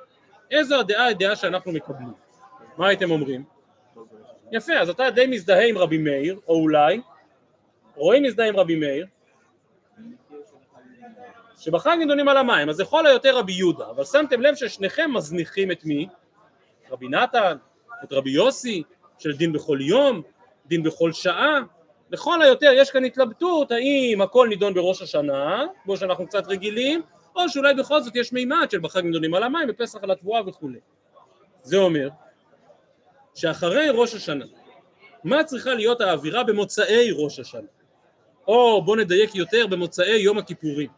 איזו 0.50 0.80
הדעה 0.80 1.04
היא 1.04 1.10
הדעה 1.10 1.36
שאנחנו 1.36 1.72
מקבלים? 1.72 2.12
מה 2.76 2.88
הייתם 2.88 3.10
אומרים? 3.10 3.44
יפה, 4.52 4.72
אז 4.72 4.88
אתה 4.88 5.10
די 5.10 5.26
מזדהה 5.26 5.66
עם 5.66 5.78
רבי 5.78 5.98
מאיר, 5.98 6.40
או 6.48 6.54
אולי, 6.54 7.00
רואים 7.94 8.22
מזדהה 8.22 8.48
עם 8.48 8.56
רבי 8.56 8.76
מאיר, 8.76 9.06
שבחג 11.58 11.96
נידונים 11.98 12.28
על 12.28 12.36
המים, 12.36 12.68
אז 12.68 12.80
לכל 12.80 13.06
היותר 13.06 13.38
רבי 13.38 13.52
יהודה, 13.52 13.90
אבל 13.90 14.04
שמתם 14.04 14.40
לב 14.40 14.54
ששניכם 14.54 15.10
מזניחים 15.14 15.70
את 15.70 15.84
מי? 15.84 16.08
רבי 16.90 17.08
נתן, 17.08 17.56
את 18.04 18.12
רבי 18.12 18.30
יוסי, 18.30 18.82
של 19.18 19.36
דין 19.36 19.52
בכל 19.52 19.78
יום, 19.80 20.22
דין 20.66 20.82
בכל 20.82 21.12
שעה, 21.12 21.60
לכל 22.10 22.42
היותר 22.42 22.70
יש 22.74 22.90
כאן 22.90 23.04
התלבטות 23.04 23.72
האם 23.72 24.20
הכל 24.20 24.48
נידון 24.48 24.74
בראש 24.74 25.02
השנה, 25.02 25.64
כמו 25.84 25.96
שאנחנו 25.96 26.26
קצת 26.26 26.46
רגילים, 26.46 27.02
או 27.38 27.48
שאולי 27.48 27.74
בכל 27.74 28.00
זאת 28.00 28.16
יש 28.16 28.32
מימד 28.32 28.66
של 28.70 28.78
בחג 28.78 29.04
נידונים 29.04 29.34
על 29.34 29.42
המים, 29.42 29.68
בפסח 29.68 29.98
על 30.02 30.10
התבואה 30.10 30.48
וכולי. 30.48 30.78
זה 31.62 31.76
אומר 31.76 32.08
שאחרי 33.34 33.88
ראש 33.90 34.14
השנה, 34.14 34.44
מה 35.24 35.44
צריכה 35.44 35.74
להיות 35.74 36.00
האווירה 36.00 36.44
במוצאי 36.44 37.10
ראש 37.12 37.38
השנה? 37.38 37.68
או 38.48 38.82
בוא 38.82 38.96
נדייק 38.96 39.34
יותר 39.34 39.66
במוצאי 39.66 40.18
יום 40.18 40.38
הכיפורים. 40.38 40.90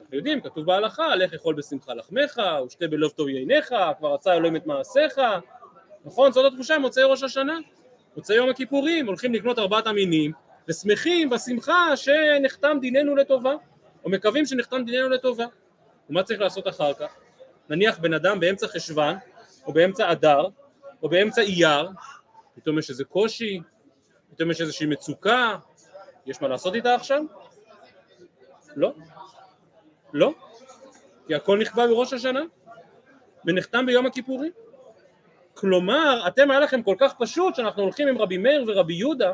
אנחנו 0.00 0.16
יודעים, 0.16 0.40
כתוב 0.40 0.66
בהלכה, 0.66 1.16
לך 1.16 1.34
אכול 1.34 1.54
בשמחה 1.54 1.94
לחמך, 1.94 2.40
ושתה 2.66 2.88
בלב 2.88 3.10
טוב 3.10 3.28
יעיניך, 3.28 3.74
כבר 3.98 4.14
רצה 4.14 4.34
אלוהים 4.34 4.56
את 4.56 4.66
מעשיך, 4.66 5.20
נכון? 6.04 6.32
זאת 6.32 6.52
התחושה 6.52 6.78
מוצאי 6.78 7.02
ראש 7.02 7.22
השנה. 7.22 7.58
מוצאי 8.16 8.36
יום 8.36 8.48
הכיפורים, 8.48 9.06
הולכים 9.06 9.34
לקנות 9.34 9.58
ארבעת 9.58 9.86
המינים, 9.86 10.32
ושמחים 10.68 11.30
בשמחה 11.30 11.96
שנחתם 11.96 12.78
דיננו 12.80 13.16
לטובה, 13.16 13.54
או 14.04 14.10
מקווים 14.10 14.46
שנחתם 14.46 14.84
דיננו 14.84 15.08
לטובה. 15.08 15.44
ומה 16.10 16.22
צריך 16.22 16.40
לעשות 16.40 16.68
אחר 16.68 16.94
כך? 16.94 17.14
נניח 17.68 17.98
בן 17.98 18.14
אדם 18.14 18.40
באמצע 18.40 18.68
חשוון, 18.68 19.16
או 19.66 19.72
באמצע 19.72 20.12
אדר, 20.12 20.46
או 21.02 21.08
באמצע 21.08 21.42
אייר, 21.42 21.88
פתאום 22.54 22.78
יש 22.78 22.90
איזה 22.90 23.04
קושי, 23.04 23.60
פתאום 24.30 24.50
יש 24.50 24.60
איזושהי 24.60 24.86
מצוקה, 24.86 25.56
יש 26.26 26.42
מה 26.42 26.48
לעשות 26.48 26.74
איתה 26.74 26.94
עכשיו? 26.94 27.22
לא. 28.76 28.94
לא. 30.12 30.32
כי 31.26 31.34
הכל 31.34 31.58
נכבה 31.58 31.86
בראש 31.86 32.12
השנה, 32.12 32.42
ונחתם 33.46 33.86
ביום 33.86 34.06
הכיפורים. 34.06 34.52
כלומר, 35.54 36.28
אתם 36.28 36.50
היה 36.50 36.60
לכם 36.60 36.82
כל 36.82 36.94
כך 36.98 37.14
פשוט 37.18 37.54
שאנחנו 37.54 37.82
הולכים 37.82 38.08
עם 38.08 38.18
רבי 38.18 38.38
מאיר 38.38 38.64
ורבי 38.66 38.94
יהודה, 38.94 39.32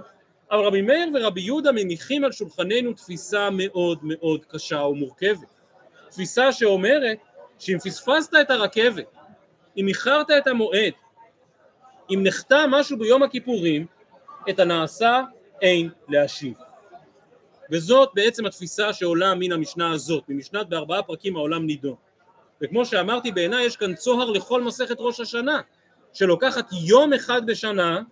אבל 0.50 0.64
רבי 0.64 0.82
מאיר 0.82 1.08
ורבי 1.14 1.40
יהודה 1.40 1.72
מניחים 1.72 2.24
על 2.24 2.32
שולחננו 2.32 2.92
תפיסה 2.92 3.48
מאוד 3.52 3.98
מאוד 4.02 4.44
קשה 4.44 4.80
ומורכבת. 4.80 5.54
תפיסה 6.10 6.52
שאומרת 6.52 7.18
שאם 7.58 7.78
פספסת 7.78 8.34
את 8.40 8.50
הרכבת, 8.50 9.04
אם 9.76 9.88
איחרת 9.88 10.30
את 10.30 10.46
המועד, 10.46 10.92
אם 12.10 12.20
נחתם 12.22 12.70
משהו 12.70 12.98
ביום 12.98 13.22
הכיפורים, 13.22 13.86
את 14.50 14.58
הנעשה 14.58 15.22
אין 15.62 15.90
להשיב. 16.08 16.54
וזאת 17.70 18.10
בעצם 18.14 18.46
התפיסה 18.46 18.92
שעולה 18.92 19.34
מן 19.34 19.52
המשנה 19.52 19.92
הזאת, 19.92 20.24
ממשנת 20.28 20.68
בארבעה 20.68 21.02
פרקים 21.02 21.36
העולם 21.36 21.66
נידון. 21.66 21.94
וכמו 22.62 22.86
שאמרתי 22.86 23.32
בעיניי 23.32 23.64
יש 23.64 23.76
כאן 23.76 23.94
צוהר 23.94 24.30
לכל 24.30 24.62
מסכת 24.62 24.96
ראש 24.98 25.20
השנה, 25.20 25.60
שלוקחת 26.12 26.66
יום 26.72 27.12
אחד 27.12 27.46
בשנה 27.46 28.02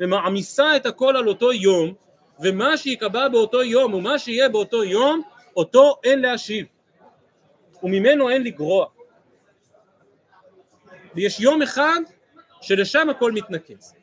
ומעמיסה 0.00 0.76
את 0.76 0.86
הכל 0.86 1.16
על 1.16 1.28
אותו 1.28 1.52
יום, 1.52 1.94
ומה 2.40 2.76
שייקבע 2.76 3.28
באותו 3.28 3.62
יום 3.62 3.94
ומה 3.94 4.18
שיהיה 4.18 4.48
באותו 4.48 4.84
יום, 4.84 5.22
אותו 5.56 5.96
אין 6.04 6.20
להשיב, 6.20 6.66
וממנו 7.82 8.30
אין 8.30 8.42
לגרוע. 8.42 8.86
ויש 11.14 11.40
יום 11.40 11.62
אחד 11.62 12.00
שלשם 12.60 13.10
הכל 13.10 13.32
מתנקז. 13.32 13.94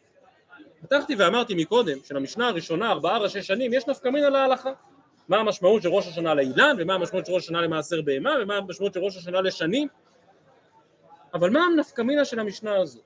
פתחתי 0.82 1.16
ואמרתי 1.16 1.54
מקודם 1.56 1.98
שלמשנה 2.04 2.48
הראשונה 2.48 2.92
ארבעה 2.92 3.18
ראשי 3.18 3.44
שנים 3.44 3.74
יש 3.74 3.88
נפקא 3.88 4.10
מינה 4.10 4.30
להלכה 4.30 4.72
מה 5.28 5.38
המשמעות 5.38 5.82
של 5.82 5.90
ראש 5.90 6.08
השנה 6.08 6.34
לאילן, 6.34 6.76
ומה 6.80 6.94
המשמעות 6.94 7.26
של 7.26 7.32
ראש 7.32 7.44
השנה 7.44 7.62
למעשר 7.62 8.02
בהמה, 8.02 8.32
ומה 8.42 8.56
המשמעות 8.56 8.94
של 8.94 9.00
ראש 9.00 9.18
השנה 9.18 9.42
לשנים. 9.42 9.88
אבל 11.34 11.50
מה 11.50 11.60
הנפקמינה 11.66 12.26
של 12.26 12.40
המשנה 12.40 12.76
הזו? 12.76 13.00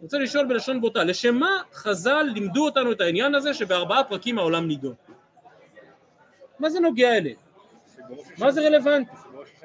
אני 0.00 0.04
רוצה 0.04 0.18
לשאול 0.18 0.46
בלשון 0.46 0.80
בוטה, 0.80 1.04
לשם 1.04 1.34
מה 1.34 1.62
חז"ל 1.74 2.22
לימדו 2.34 2.64
אותנו 2.64 2.92
את 2.92 3.00
העניין 3.00 3.34
הזה 3.34 3.54
שבארבעה 3.54 4.04
פרקים 4.04 4.38
העולם 4.38 4.66
נידון? 4.68 4.94
מה 6.58 6.70
זה 6.70 6.80
נוגע 6.80 7.16
אליהם? 7.16 7.36
מה 8.38 8.50
זה 8.52 8.60
רלוונטי? 8.60 9.10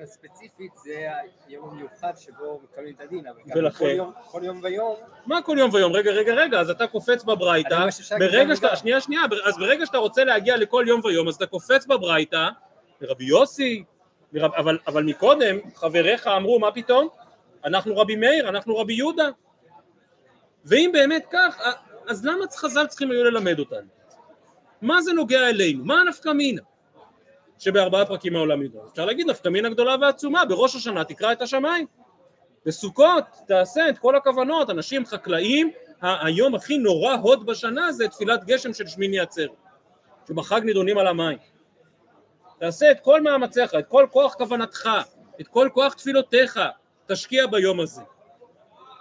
ספציפית 0.06 0.72
זה 0.84 1.08
היום 1.48 1.70
המיוחד 1.70 2.14
שבו 2.18 2.62
מקבלים 2.64 2.94
את 2.96 3.02
הדין, 3.02 3.28
אבל 3.28 3.40
ולכן? 3.60 3.78
כל 3.86 3.92
יום- 3.92 4.14
כל 4.32 4.42
יום 4.44 4.60
ויום, 4.64 4.96
מה 5.26 5.42
כל 5.42 5.56
יום 5.60 5.70
ויום? 5.74 5.92
רגע, 5.94 6.12
רגע, 6.12 6.34
רגע, 6.34 6.60
אז 6.60 6.70
אתה 6.70 6.88
קופץ 6.88 7.24
בברייתא, 7.24 7.86
ברגע 8.20 8.56
שאתה. 8.56 8.76
שנייה, 8.76 9.02
שנייה, 9.02 9.22
אז 9.46 9.58
ברגע 9.58 9.86
שאתה 9.86 9.98
רוצה 9.98 10.24
להגיע 10.24 10.58
לכל 10.58 10.86
יום 10.88 11.02
ויום, 11.04 11.28
אז 11.28 11.36
אתה 11.36 11.46
קופץ 11.46 11.86
בברייתא, 11.86 12.48
לרבי 13.02 13.26
יוסי, 13.26 13.84
לרב, 14.34 14.54
אבל, 14.54 14.78
אבל 14.88 15.04
מקודם 15.04 15.58
חבריך 15.76 16.28
אמרו, 16.28 16.60
מה 16.60 16.72
פתאום? 16.72 17.08
אנחנו 17.66 17.98
רבי 17.98 18.16
מאיר, 18.16 18.50
אנחנו 18.50 18.78
רבי 18.78 18.94
יהודה. 18.94 19.30
ואם 20.66 20.90
באמת 20.94 21.26
כך, 21.32 21.62
אז 22.08 22.26
למה 22.26 22.46
חז"ל 22.56 22.88
צריכים 22.88 23.12
היו 23.12 23.24
ללמד 23.24 23.60
אותנו? 23.60 23.88
מה 24.82 25.02
זה 25.02 25.14
נוגע 25.14 25.50
אלינו? 25.50 25.86
מה 25.86 26.02
הנפקא 26.02 26.30
מינה? 26.30 26.62
שבארבעה 27.60 28.06
פרקים 28.06 28.36
העולם 28.36 28.62
ידוע. 28.62 28.88
אפשר 28.92 29.06
להגיד 29.06 29.30
נפקא 29.30 29.50
מינה 29.50 29.70
גדולה 29.70 29.96
ועצומה, 30.02 30.46
בראש 30.46 30.76
השנה 30.76 31.04
תקרא 31.04 31.32
את 31.32 31.42
השמיים. 31.42 31.86
בסוכות 32.66 33.24
תעשה 33.48 33.90
את 33.90 33.98
כל 33.98 34.16
הכוונות, 34.16 34.70
אנשים 34.70 35.06
חקלאים, 35.06 35.72
היום 36.02 36.56
הכי 36.56 36.78
נורא 36.78 37.14
הוד 37.14 37.46
בשנה 37.46 37.92
זה 37.92 38.08
תפילת 38.08 38.46
גשם 38.46 38.74
של 38.74 38.88
שמיני 38.88 39.20
עצרת, 39.20 39.50
שבחג 40.28 40.62
נידונים 40.64 40.98
על 40.98 41.08
המים. 41.08 41.38
תעשה 42.60 42.92
את 42.92 43.00
כל 43.00 43.22
מאמציך, 43.22 43.76
את 43.76 43.88
כל 43.88 44.08
כוח 44.12 44.34
כוונתך, 44.34 44.90
את 45.42 45.48
כל 45.48 45.70
כוח 45.74 45.94
תפילותיך, 45.94 46.60
תשקיע 47.08 47.48
ביום 47.48 47.80
הזה. 47.80 48.02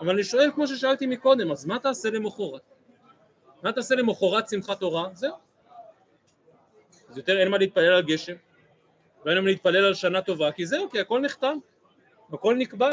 אבל 0.01 0.11
אני 0.11 0.25
שואל 0.25 0.51
כמו 0.55 0.67
ששאלתי 0.67 1.07
מקודם, 1.07 1.51
אז 1.51 1.67
מה 1.67 1.79
תעשה 1.79 2.11
למחרת? 2.11 2.63
מה 3.63 3.73
תעשה 3.73 3.95
למחרת 3.95 4.49
שמחת 4.49 4.81
תורה? 4.81 5.09
זהו. 5.15 5.35
אז 7.09 7.17
יותר 7.17 7.41
אין 7.41 7.49
מה 7.49 7.59
להתפלל 7.59 7.93
על 7.93 8.03
גשם, 8.03 8.35
ואין 9.25 9.39
מה 9.39 9.45
להתפלל 9.45 9.85
על 9.85 9.95
שנה 9.95 10.23
טובה, 10.23 10.53
כי 10.53 10.67
זהו, 10.67 10.91
כי 10.91 11.01
הכל 11.01 11.21
נחתם, 11.21 11.59
הכל 12.33 12.55
נקבע. 12.55 12.91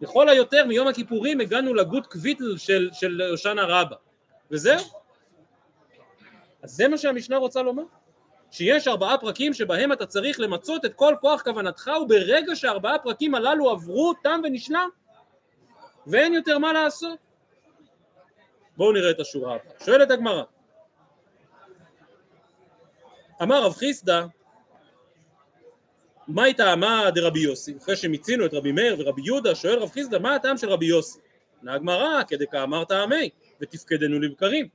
לכל 0.00 0.28
היותר 0.28 0.66
מיום 0.66 0.88
הכיפורים 0.88 1.40
הגענו 1.40 1.74
לגות 1.74 2.06
קוויטל 2.06 2.56
של, 2.56 2.90
של 2.92 3.22
הושענא 3.30 3.60
רבה, 3.60 3.96
וזהו. 4.50 4.84
אז 6.62 6.70
זה 6.70 6.88
מה 6.88 6.98
שהמשנה 6.98 7.36
רוצה 7.36 7.62
לומר. 7.62 7.82
שיש 8.50 8.88
ארבעה 8.88 9.18
פרקים 9.18 9.54
שבהם 9.54 9.92
אתה 9.92 10.06
צריך 10.06 10.40
למצות 10.40 10.84
את 10.84 10.94
כל 10.94 11.14
כוח 11.20 11.42
כוונתך, 11.42 11.90
וברגע 12.02 12.56
שהארבעה 12.56 12.98
פרקים 12.98 13.34
הללו 13.34 13.70
עברו, 13.70 14.12
תם 14.22 14.40
ונשלם, 14.44 14.88
ואין 16.06 16.34
יותר 16.34 16.58
מה 16.58 16.72
לעשות. 16.72 17.18
בואו 18.76 18.92
נראה 18.92 19.10
את 19.10 19.20
השורה 19.20 19.54
הבאה. 19.54 19.72
שואלת 19.84 20.10
הגמרא, 20.10 20.42
אמר 23.42 23.64
רב 23.64 23.72
חיסדא, 23.72 24.26
מה 26.28 26.42
טעמה 26.56 27.10
דרבי 27.14 27.40
יוסי? 27.40 27.76
אחרי 27.82 27.96
שמיצינו 27.96 28.46
את 28.46 28.54
רבי 28.54 28.72
מאיר 28.72 28.96
ורבי 28.98 29.22
יהודה, 29.24 29.54
שואל 29.54 29.78
רב 29.78 29.90
חיסדא, 29.90 30.18
מה 30.18 30.34
הטעם 30.34 30.56
של 30.56 30.68
רבי 30.68 30.86
יוסי? 30.86 31.18
עונה 31.60 31.74
הגמרא, 31.74 32.22
כדי 32.28 32.44
כאמר 32.52 32.84
טעמי, 32.84 33.30
ותפקדנו 33.60 34.20
לבקרים. 34.20 34.68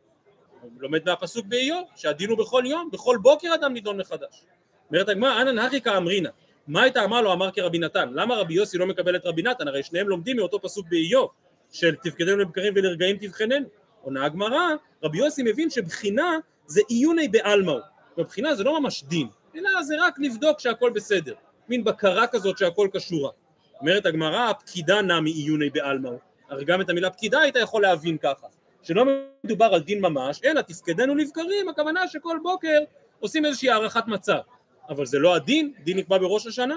הוא 0.62 0.72
לומד 0.78 1.06
מהפסוק 1.06 1.46
באיוב, 1.46 1.88
שהדין 1.96 2.30
הוא 2.30 2.38
בכל 2.38 2.64
יום, 2.66 2.90
בכל 2.92 3.18
בוקר 3.22 3.56
אדם 3.56 3.74
נידון 3.74 3.98
מחדש. 3.98 4.46
אומרת 4.90 5.10
הגמרא, 5.10 5.42
אנא 5.42 5.52
נהכי 5.52 5.82
כאמרינא, 5.82 6.30
מה 6.70 6.82
הייתה 6.82 7.04
אמר 7.04 7.22
לו 7.22 7.34
אמר 7.34 7.52
כרבי 7.52 7.80
נתן? 7.80 8.10
למה 8.14 8.36
רבי 8.36 8.54
יוסי 8.54 8.78
לא 8.78 8.88
מקבל 8.88 9.16
את 9.16 9.26
רבי 9.26 9.42
נתן? 9.42 9.68
הרי 9.68 9.84
שניהם 9.84 10.10
לומדים 10.10 10.38
מאותו 10.38 10.62
פסוק 10.62 10.88
באיוב, 10.90 11.30
של 11.72 11.96
תפקדנו 11.96 12.38
לבקרים 12.38 12.74
ולרגעים 12.76 13.18
תבחננו. 13.18 13.66
עונה 14.02 14.26
הגמרא, 14.26 14.60
רבי 15.04 15.18
יוסי 15.18 15.44
מבין 15.46 15.70
שבחינה 15.70 16.38
זה 16.66 16.82
עיוני 16.88 17.28
בעלמאו. 17.28 17.80
בבחינה 18.18 18.56
זה 18.56 18.64
לא 18.64 18.80
ממש 18.80 19.04
דין, 19.04 19.28
אלא 19.56 19.84
זה 19.84 19.96
רק 20.00 20.20
לבדוק 20.20 20.60
שהכל 20.60 20.92
בסדר. 20.96 21.34
מין 21.70 21.84
בקרה 21.84 22.28
כזאת 22.28 22.58
שהכל 22.58 22.88
כשורה. 22.94 23.32
אומרת 23.80 24.06
הגמרא, 24.06 24.50
הפקידה 24.50 25.02
נע 25.02 25.20
מעיוני 25.20 25.70
בעלמאו. 25.70 26.18
הרי 26.50 26.66
גם 26.66 26.82
את 26.82 26.90
המילה 26.90 27.10
פקידה 27.10 27.40
היית 27.40 27.56
יכול 27.56 27.82
להבין 27.82 28.18
ככה. 28.18 28.48
שלא 28.84 29.06
מדובר 29.44 29.66
על 29.66 29.80
דין 29.80 30.02
ממש, 30.02 30.42
אלא 30.46 30.62
תפקדנו 30.62 31.16
לבקרים, 31.16 31.70
הכוונה 31.70 32.08
שכל 32.08 32.38
בוקר 32.44 32.80
עושים 33.20 33.46
איזושהי 33.46 33.70
הערכת 33.70 34.08
מצב. 34.08 34.40
אבל 34.90 35.06
זה 35.06 35.20
לא 35.20 35.36
הדין, 35.36 35.74
דין 35.84 35.98
נקבע 35.98 36.18
בראש 36.18 36.48
השנה. 36.48 36.76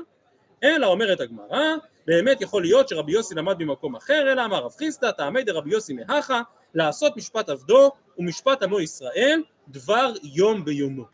אלא 0.64 0.86
אומרת 0.86 1.20
הגמרא, 1.20 1.60
באמת 2.06 2.40
יכול 2.40 2.62
להיות 2.62 2.88
שרבי 2.88 3.12
יוסי 3.12 3.34
למד 3.34 3.58
במקום 3.58 3.96
אחר, 3.96 4.32
אלא 4.32 4.44
אמר 4.44 4.64
רב 4.64 4.72
חיסדא, 4.72 5.10
תעמי 5.10 5.42
דרבי 5.42 5.70
יוסי 5.70 5.92
מהכה, 5.92 6.42
לעשות 6.74 7.16
משפט 7.16 7.48
עבדו 7.48 7.90
ומשפט 8.18 8.62
עמו 8.62 8.80
ישראל, 8.80 9.42
דבר 9.68 10.12
יום 10.22 10.64
ביומו. 10.64 11.04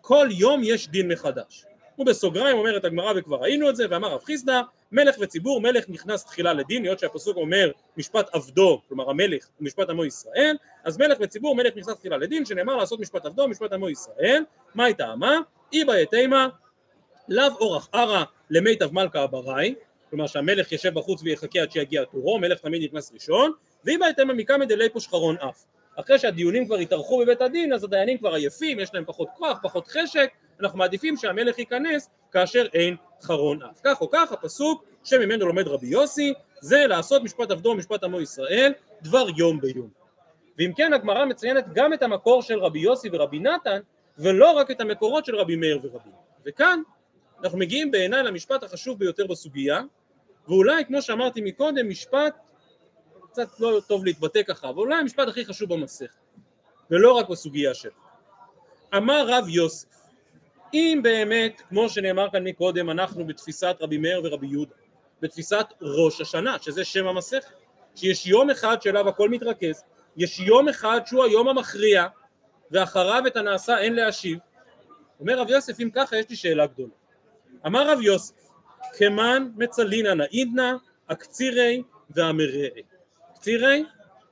כל 0.00 0.28
יום 0.30 0.60
יש 0.64 0.88
דין 0.88 1.12
מחדש. 1.12 1.64
ובסוגריים 1.98 2.58
אומרת 2.58 2.84
הגמרא 2.84 3.12
וכבר 3.16 3.36
ראינו 3.36 3.70
את 3.70 3.76
זה, 3.76 3.86
ואמר 3.90 4.08
רב 4.08 4.24
חיסדא, 4.24 4.60
מלך 4.92 5.16
וציבור, 5.20 5.60
מלך 5.60 5.84
נכנס 5.88 6.24
תחילה 6.24 6.52
לדין, 6.52 6.84
היות 6.84 6.98
שהפסוק 6.98 7.36
אומר 7.36 7.70
משפט 7.96 8.28
עבדו, 8.32 8.82
כלומר 8.88 9.10
המלך 9.10 9.48
ומשפט 9.60 9.90
עמו 9.90 10.04
ישראל, 10.04 10.56
אז 10.84 10.98
מלך 10.98 11.18
וציבור, 11.20 11.56
מלך 11.56 11.76
נכנס 11.76 11.96
תחילה 11.96 12.16
לדין, 12.16 12.44
שנאמר 12.44 12.76
לעשות 12.76 13.00
משפט 13.00 13.26
עבדו 13.26 13.42
ומשפט 13.42 13.72
עמו 13.72 13.88
ישראל, 13.88 14.44
מה 14.74 14.84
היא 14.84 14.94
טעמה? 14.94 15.38
איבא 15.72 15.96
יתימה, 15.96 16.48
לאו 17.28 17.54
אורח 17.60 17.88
ערא 17.92 18.24
למיטב 18.50 18.92
מלכה 18.92 19.24
אבראי, 19.24 19.74
כלומר 20.10 20.26
שהמלך 20.26 20.72
יושב 20.72 20.94
בחוץ 20.94 21.22
ויחכה 21.22 21.60
עד 21.60 21.70
שיגיע 21.70 22.04
תורו, 22.04 22.38
מלך 22.38 22.58
תמיד 22.58 22.82
נכנס 22.84 23.12
ראשון, 23.14 23.52
ואיבא 23.84 24.06
יתימה 24.06 24.34
מקמא 24.34 24.64
דליפו 24.64 25.00
שחרון 25.00 25.36
אף. 25.36 25.64
אחרי 25.96 26.18
שהדיונים 26.18 26.66
כבר 26.66 26.76
התארכו 26.76 27.18
בבית 27.18 27.40
הדין, 27.40 27.72
אז 27.72 27.84
הדיינים 27.84 28.18
כבר 28.18 28.34
עייפים, 28.34 28.80
יש 28.80 28.94
להם 28.94 29.04
פחות 29.06 29.28
כוח, 29.34 29.58
פחות 29.62 29.88
חשק, 29.88 30.30
אנחנו 30.60 30.78
מעדיפים 30.78 31.16
שהמלך 31.16 31.58
ייכנס 31.58 32.10
כאשר 32.32 32.66
אין 32.74 32.96
חרון 33.22 33.62
אף. 33.62 33.80
כך 33.84 34.00
או 34.00 34.10
כך 34.10 34.32
הפסוק 34.32 34.84
שממנו 35.04 35.46
לומד 35.46 35.68
רבי 35.68 35.86
יוסי, 35.86 36.32
זה 36.60 36.86
לעשות 36.86 37.22
משפט 37.22 37.50
עבדו 37.50 37.68
ומשפט 37.68 38.04
עמו 38.04 38.20
ישראל, 38.20 38.72
דבר 39.02 39.26
יום 39.36 39.60
ביום. 39.60 39.88
ואם 40.58 40.72
כן 40.76 40.92
הגמרא 40.92 41.24
מציינת 41.24 41.64
גם 41.74 41.92
את 41.92 42.02
המקור 42.02 42.42
של 42.42 42.58
רבי 42.58 42.80
יוסי 42.80 43.08
ורבי 43.12 43.38
נתן, 43.38 43.80
ולא 44.18 44.50
רק 44.50 44.70
את 44.70 44.80
המקורות 44.80 45.24
של 45.24 45.36
רבי 45.36 45.56
מאיר 45.56 45.80
ורבי. 45.82 46.10
וכאן 46.46 46.82
אנחנו 47.42 47.58
מגיעים 47.58 47.90
בעיניי 47.90 48.22
למשפט 48.22 48.62
החשוב 48.62 48.98
ביותר 48.98 49.26
בסוגיה, 49.26 49.80
ואולי 50.48 50.84
כמו 50.84 51.02
שאמרתי 51.02 51.40
מקודם, 51.40 51.88
משפט 51.88 52.34
קצת 53.30 53.60
לא 53.60 53.80
טוב 53.86 54.04
להתבטא 54.04 54.42
ככה, 54.42 54.68
אבל 54.68 54.78
אולי 54.78 54.94
המשפט 54.94 55.28
הכי 55.28 55.44
חשוב 55.44 55.74
במסכת, 55.74 56.18
ולא 56.90 57.12
רק 57.12 57.28
בסוגיה 57.28 57.74
שלו. 57.74 57.92
אמר 58.96 59.26
רב 59.28 59.48
יוסף, 59.48 59.88
אם 60.74 61.00
באמת, 61.02 61.62
כמו 61.68 61.88
שנאמר 61.88 62.30
כאן 62.32 62.44
מקודם, 62.44 62.90
אנחנו 62.90 63.26
בתפיסת 63.26 63.76
רבי 63.80 63.98
מאיר 63.98 64.20
ורבי 64.24 64.46
יהודה, 64.46 64.74
בתפיסת 65.20 65.66
ראש 65.82 66.20
השנה, 66.20 66.56
שזה 66.60 66.84
שם 66.84 67.06
המסכת, 67.06 67.52
שיש 67.94 68.26
יום 68.26 68.50
אחד 68.50 68.82
שאליו 68.82 69.08
הכל 69.08 69.28
מתרכז, 69.28 69.84
יש 70.16 70.40
יום 70.40 70.68
אחד 70.68 71.00
שהוא 71.06 71.24
היום 71.24 71.48
המכריע, 71.48 72.06
ואחריו 72.70 73.26
את 73.26 73.36
הנעשה 73.36 73.78
אין 73.78 73.94
להשיב. 73.94 74.38
אומר 75.20 75.38
רב 75.38 75.50
יוסף, 75.50 75.80
אם 75.80 75.90
ככה 75.94 76.16
יש 76.16 76.30
לי 76.30 76.36
שאלה 76.36 76.66
גדולה. 76.66 76.92
אמר 77.66 77.90
רב 77.92 78.00
יוסף, 78.00 78.34
כמן 78.98 79.48
מצלינא 79.56 80.14
נעידנא, 80.14 80.72
הקצירי 81.08 81.82
והמרעי. 82.10 82.82
קצירי, 83.34 83.84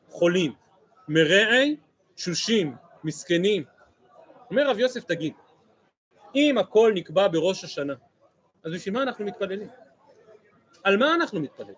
חולים, 0.09 0.52
מרעי, 1.09 1.76
תשושים, 2.14 2.75
מסכנים. 3.04 3.64
אומר 4.50 4.71
רב 4.71 4.78
יוסף, 4.78 5.04
תגיד, 5.04 5.33
אם 6.35 6.59
הכל 6.59 6.92
נקבע 6.95 7.28
בראש 7.28 7.64
השנה, 7.64 7.95
אז 8.64 8.73
בשביל 8.73 8.95
מה 8.95 9.02
אנחנו 9.02 9.25
מתפללים? 9.25 9.68
על 10.85 10.97
מה 10.97 11.14
אנחנו 11.14 11.40
מתפללים? 11.40 11.75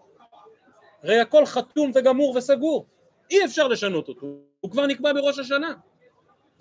הרי 1.02 1.20
הכל 1.20 1.46
חתום 1.46 1.92
וגמור 1.94 2.36
וסגור, 2.36 2.86
אי 3.30 3.44
אפשר 3.44 3.68
לשנות 3.68 4.08
אותו, 4.08 4.26
הוא 4.60 4.70
כבר 4.70 4.86
נקבע 4.86 5.12
בראש 5.12 5.38
השנה. 5.38 5.74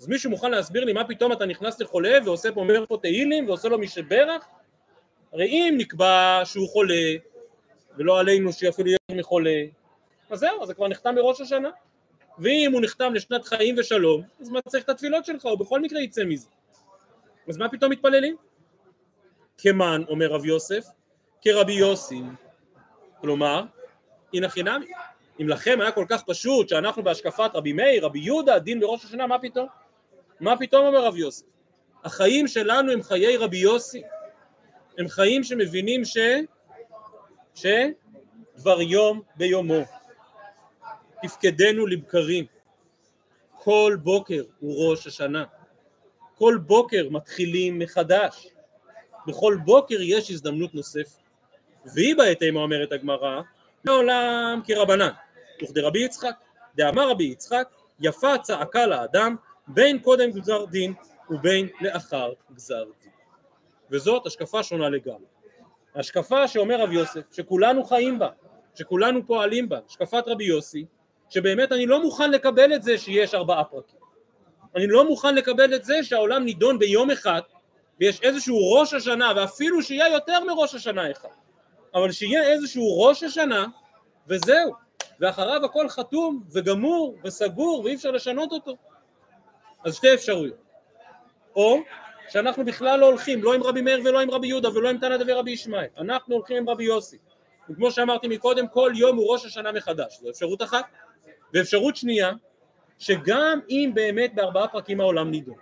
אז 0.00 0.08
מישהו 0.08 0.30
מוכן 0.30 0.50
להסביר 0.50 0.84
לי 0.84 0.92
מה 0.92 1.04
פתאום 1.04 1.32
אתה 1.32 1.46
נכנס 1.46 1.80
לחולה 1.80 2.18
ועושה 2.24 2.52
פה, 2.52 2.60
אומר 2.60 2.86
פה 2.86 2.98
תהילים 3.02 3.48
ועושה 3.48 3.68
לו 3.68 3.78
משברך? 3.78 4.44
הרי 5.32 5.46
אם 5.46 5.74
נקבע 5.78 6.42
שהוא 6.44 6.68
חולה, 6.68 7.14
ולא 7.96 8.20
עלינו 8.20 8.52
שאפילו 8.52 8.90
יותר 8.90 9.14
מחולה, 9.14 9.62
אז 10.30 10.38
זהו, 10.38 10.62
אז 10.62 10.68
זה 10.68 10.74
כבר 10.74 10.88
נחתם 10.88 11.14
בראש 11.14 11.40
השנה. 11.40 11.70
ואם 12.38 12.70
הוא 12.72 12.80
נחתם 12.80 13.14
לשנת 13.14 13.44
חיים 13.44 13.74
ושלום, 13.78 14.22
אז 14.40 14.48
מה 14.48 14.60
צריך 14.62 14.84
את 14.84 14.88
התפילות 14.88 15.24
שלך, 15.24 15.44
הוא 15.44 15.58
בכל 15.58 15.80
מקרה 15.80 16.00
יצא 16.00 16.24
מזה. 16.24 16.48
אז 17.48 17.56
מה 17.56 17.68
פתאום 17.68 17.92
מתפללים? 17.92 18.36
כמן, 19.58 20.02
אומר 20.08 20.26
רב 20.26 20.44
יוסף, 20.44 20.86
כרבי 21.42 21.72
יוסי. 21.72 22.22
כלומר, 23.20 23.62
הנה 24.34 24.48
חינמי. 24.48 24.86
אם 25.40 25.48
לכם 25.48 25.78
היה 25.80 25.92
כל 25.92 26.04
כך 26.08 26.22
פשוט 26.22 26.68
שאנחנו 26.68 27.02
בהשקפת 27.02 27.50
רבי 27.54 27.72
מאיר, 27.72 28.04
רבי 28.04 28.18
יהודה, 28.18 28.58
דין 28.58 28.80
בראש 28.80 29.04
השנה, 29.04 29.26
מה 29.26 29.38
פתאום? 29.38 29.66
מה 30.40 30.56
פתאום 30.56 30.86
אומר 30.86 31.04
רב 31.04 31.16
יוסף? 31.16 31.46
החיים 32.04 32.48
שלנו 32.48 32.92
הם 32.92 33.02
חיי 33.02 33.36
רבי 33.36 33.58
יוסי, 33.58 34.02
הם 34.98 35.08
חיים 35.08 35.44
שמבינים 35.44 36.04
ש... 36.04 36.18
שדבר 37.54 38.80
יום 38.80 39.22
ביומו, 39.36 39.80
תפקדנו 41.22 41.86
לבקרים, 41.86 42.44
כל 43.58 43.96
בוקר 44.02 44.42
הוא 44.60 44.90
ראש 44.90 45.06
השנה, 45.06 45.44
כל 46.34 46.58
בוקר 46.66 47.08
מתחילים 47.10 47.78
מחדש, 47.78 48.48
בכל 49.26 49.56
בוקר 49.64 49.96
יש 50.00 50.30
הזדמנות 50.30 50.74
נוספת. 50.74 51.20
והיא 51.94 52.16
בעת 52.16 52.42
אימה 52.42 52.60
אומרת 52.60 52.92
הגמרא, 52.92 53.40
לעולם 53.84 54.60
כרבנן, 54.66 55.10
וכדרבי 55.62 56.04
יצחק, 56.04 56.34
דאמר 56.74 57.10
רבי 57.10 57.24
יצחק, 57.24 57.68
יפה 58.00 58.38
צעקה 58.38 58.86
לאדם 58.86 59.36
בין 59.74 59.98
קודם 59.98 60.30
גזר 60.30 60.64
דין 60.64 60.94
ובין 61.30 61.68
לאחר 61.80 62.32
גזר 62.54 62.84
דין. 63.02 63.10
וזאת 63.90 64.26
השקפה 64.26 64.62
שונה 64.62 64.88
לגמרי. 64.88 65.26
השקפה 65.94 66.48
שאומר 66.48 66.82
רבי 66.82 66.94
יוסף, 66.94 67.20
שכולנו 67.32 67.84
חיים 67.84 68.18
בה, 68.18 68.28
שכולנו 68.74 69.26
פועלים 69.26 69.68
בה, 69.68 69.78
השקפת 69.88 70.24
רבי 70.26 70.44
יוסי, 70.44 70.84
שבאמת 71.28 71.72
אני 71.72 71.86
לא 71.86 72.02
מוכן 72.02 72.30
לקבל 72.30 72.74
את 72.74 72.82
זה 72.82 72.98
שיש 72.98 73.34
ארבעה 73.34 73.64
פרקים. 73.64 74.00
אני 74.76 74.86
לא 74.86 75.08
מוכן 75.08 75.34
לקבל 75.34 75.74
את 75.74 75.84
זה 75.84 76.04
שהעולם 76.04 76.44
נידון 76.44 76.78
ביום 76.78 77.10
אחד 77.10 77.40
ויש 78.00 78.22
איזשהו 78.22 78.72
ראש 78.72 78.94
השנה 78.94 79.32
ואפילו 79.36 79.82
שיהיה 79.82 80.08
יותר 80.08 80.44
מראש 80.44 80.74
השנה 80.74 81.10
אחד 81.10 81.28
אבל 81.94 82.12
שיהיה 82.12 82.42
איזשהו 82.42 83.02
ראש 83.02 83.22
השנה 83.22 83.66
וזהו 84.26 84.74
ואחריו 85.20 85.64
הכל 85.64 85.88
חתום 85.88 86.42
וגמור 86.52 87.16
וסגור 87.24 87.82
ואי 87.84 87.94
אפשר 87.94 88.10
לשנות 88.10 88.52
אותו 88.52 88.76
אז 89.84 89.94
שתי 89.94 90.14
אפשרויות. 90.14 90.56
או 91.56 91.80
שאנחנו 92.28 92.64
בכלל 92.64 93.00
לא 93.00 93.06
הולכים 93.06 93.42
לא 93.42 93.54
עם 93.54 93.62
רבי 93.62 93.80
מאיר 93.80 94.00
ולא 94.04 94.20
עם 94.20 94.30
רבי 94.30 94.46
יהודה 94.46 94.68
ולא 94.68 94.88
עם 94.88 94.98
תנא 94.98 95.16
דבי 95.16 95.32
רבי 95.32 95.50
ישמעאל. 95.50 95.86
אנחנו 95.98 96.34
הולכים 96.34 96.56
עם 96.56 96.68
רבי 96.68 96.84
יוסי. 96.84 97.18
וכמו 97.70 97.90
שאמרתי 97.90 98.28
מקודם 98.28 98.68
כל 98.68 98.92
יום 98.94 99.16
הוא 99.16 99.32
ראש 99.32 99.46
השנה 99.46 99.72
מחדש. 99.72 100.18
זו 100.22 100.30
אפשרות 100.30 100.62
אחת. 100.62 100.84
ואפשרות 101.54 101.96
שנייה 101.96 102.32
שגם 102.98 103.60
אם 103.70 103.90
באמת 103.94 104.34
בארבעה 104.34 104.68
פרקים 104.68 105.00
העולם 105.00 105.30
נידון 105.30 105.54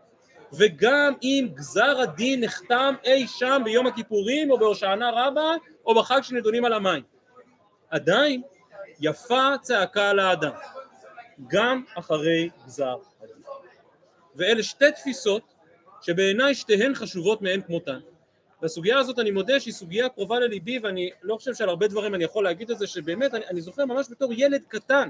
וגם 0.53 1.13
אם 1.23 1.49
גזר 1.55 2.01
הדין 2.01 2.45
נחתם 2.45 2.95
אי 3.05 3.27
שם 3.27 3.63
ביום 3.65 3.87
הכיפורים 3.87 4.51
או 4.51 4.59
בהושענא 4.59 5.11
רבה 5.15 5.55
או 5.87 5.95
בחג 5.95 6.21
שנדונים 6.23 6.65
על 6.65 6.73
המים. 6.73 7.03
עדיין 7.91 8.43
יפה 9.01 9.53
צעקה 9.63 10.11
על 10.11 10.19
האדם 10.19 10.53
גם 11.47 11.85
אחרי 11.95 12.51
גזר 12.67 12.97
ואלה 14.39 14.63
שתי 14.63 14.93
תפיסות 14.93 15.43
שבעיניי 16.01 16.55
שתיהן 16.55 16.95
חשובות 16.95 17.43
מאין 17.43 17.63
כמותן. 17.63 17.99
והסוגיה 18.63 18.99
הזאת 18.99 19.19
אני 19.19 19.31
מודה 19.31 19.61
שהיא 19.61 19.75
סוגיה 19.75 20.09
קרובה 20.09 20.39
לליבי 20.39 20.79
ואני 20.79 21.11
לא 21.23 21.37
חושב 21.37 21.55
שעל 21.55 21.69
הרבה 21.69 21.89
דברים 21.89 22.15
אני 22.15 22.25
יכול 22.25 22.45
להגיד 22.45 22.71
את 22.71 22.79
זה 22.79 22.87
שבאמת 22.87 23.35
אני, 23.35 23.47
אני 23.51 23.61
זוכר 23.61 23.85
ממש 23.85 24.07
בתור 24.11 24.33
ילד 24.37 24.63
קטן 24.69 25.09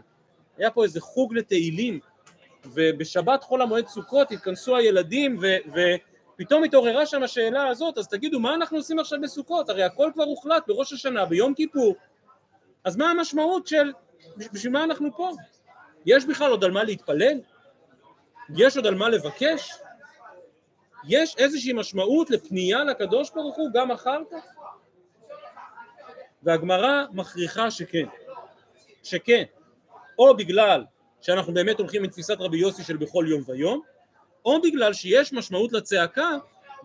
היה 0.58 0.70
פה 0.70 0.84
איזה 0.84 1.00
חוג 1.00 1.34
לתהילים 1.34 2.00
ובשבת 2.64 3.42
חול 3.42 3.62
המועד 3.62 3.86
סוכות 3.86 4.32
התכנסו 4.32 4.76
הילדים 4.76 5.38
ו, 5.40 5.46
ופתאום 6.34 6.64
התעוררה 6.64 7.06
שם 7.06 7.22
השאלה 7.22 7.68
הזאת 7.68 7.98
אז 7.98 8.08
תגידו 8.08 8.40
מה 8.40 8.54
אנחנו 8.54 8.76
עושים 8.76 8.98
עכשיו 8.98 9.20
בסוכות? 9.20 9.68
הרי 9.68 9.82
הכל 9.82 10.10
כבר 10.14 10.24
הוחלט 10.24 10.62
בראש 10.66 10.92
השנה 10.92 11.24
ביום 11.24 11.54
כיפור. 11.54 11.96
אז 12.84 12.96
מה 12.96 13.10
המשמעות 13.10 13.66
של 13.66 13.92
בשביל 14.52 14.72
מה 14.72 14.84
אנחנו 14.84 15.16
פה? 15.16 15.30
יש 16.06 16.24
בכלל 16.24 16.50
עוד 16.50 16.64
על 16.64 16.70
מה 16.70 16.84
להתפלל 16.84 17.38
יש 18.56 18.76
עוד 18.76 18.86
על 18.86 18.94
מה 18.94 19.08
לבקש? 19.08 19.72
יש 21.04 21.36
איזושהי 21.38 21.72
משמעות 21.72 22.30
לפנייה 22.30 22.84
לקדוש 22.84 23.30
ברוך 23.30 23.56
הוא 23.56 23.70
גם 23.74 23.90
אחר 23.90 24.20
כך? 24.30 24.44
והגמרא 26.42 27.04
מכריחה 27.12 27.70
שכן 27.70 28.06
שכן 29.02 29.44
או 30.18 30.36
בגלל 30.36 30.84
שאנחנו 31.20 31.54
באמת 31.54 31.78
הולכים 31.78 32.04
עם 32.04 32.10
תפיסת 32.10 32.36
רבי 32.38 32.58
יוסי 32.58 32.82
של 32.82 32.96
בכל 32.96 33.24
יום 33.28 33.42
ויום, 33.46 33.80
או 34.44 34.62
בגלל 34.62 34.92
שיש 34.92 35.32
משמעות 35.32 35.72
לצעקה 35.72 36.28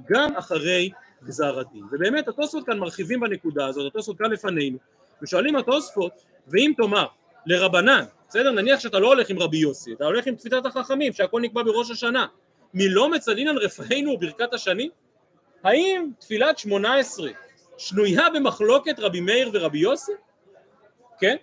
גם 0.09 0.35
אחרי 0.35 0.91
גזר 1.23 1.59
הדין. 1.59 1.83
ובאמת 1.91 2.27
התוספות 2.27 2.65
כאן 2.65 2.79
מרחיבים 2.79 3.19
בנקודה 3.19 3.67
הזאת, 3.67 3.91
התוספות 3.91 4.17
כאן 4.17 4.31
לפנינו, 4.31 4.77
ושואלים 5.21 5.55
התוספות, 5.55 6.11
ואם 6.47 6.73
תאמר 6.77 7.05
לרבנן, 7.45 8.03
בסדר, 8.33 8.51
נניח 8.51 8.79
שאתה 8.79 8.99
לא 8.99 9.07
הולך 9.07 9.29
עם 9.29 9.39
רבי 9.39 9.57
יוסי, 9.57 9.93
אתה 9.93 10.05
הולך 10.05 10.27
עם 10.27 10.35
תפיסת 10.35 10.65
החכמים, 10.65 11.13
שהכל 11.13 11.41
נקבע 11.41 11.63
בראש 11.63 11.91
השנה, 11.91 12.25
מלא 12.73 13.09
מצלינן 13.09 13.57
רפאנו 13.57 14.11
וברכת 14.11 14.53
השנים? 14.53 14.91
האם 15.63 16.09
תפילת 16.19 16.57
שמונה 16.57 16.97
עשרה 16.97 17.29
שנויה 17.77 18.29
במחלוקת 18.35 18.99
רבי 18.99 19.19
מאיר 19.19 19.49
ורבי 19.53 19.77
יוסי? 19.77 20.11
כן? 21.19 21.35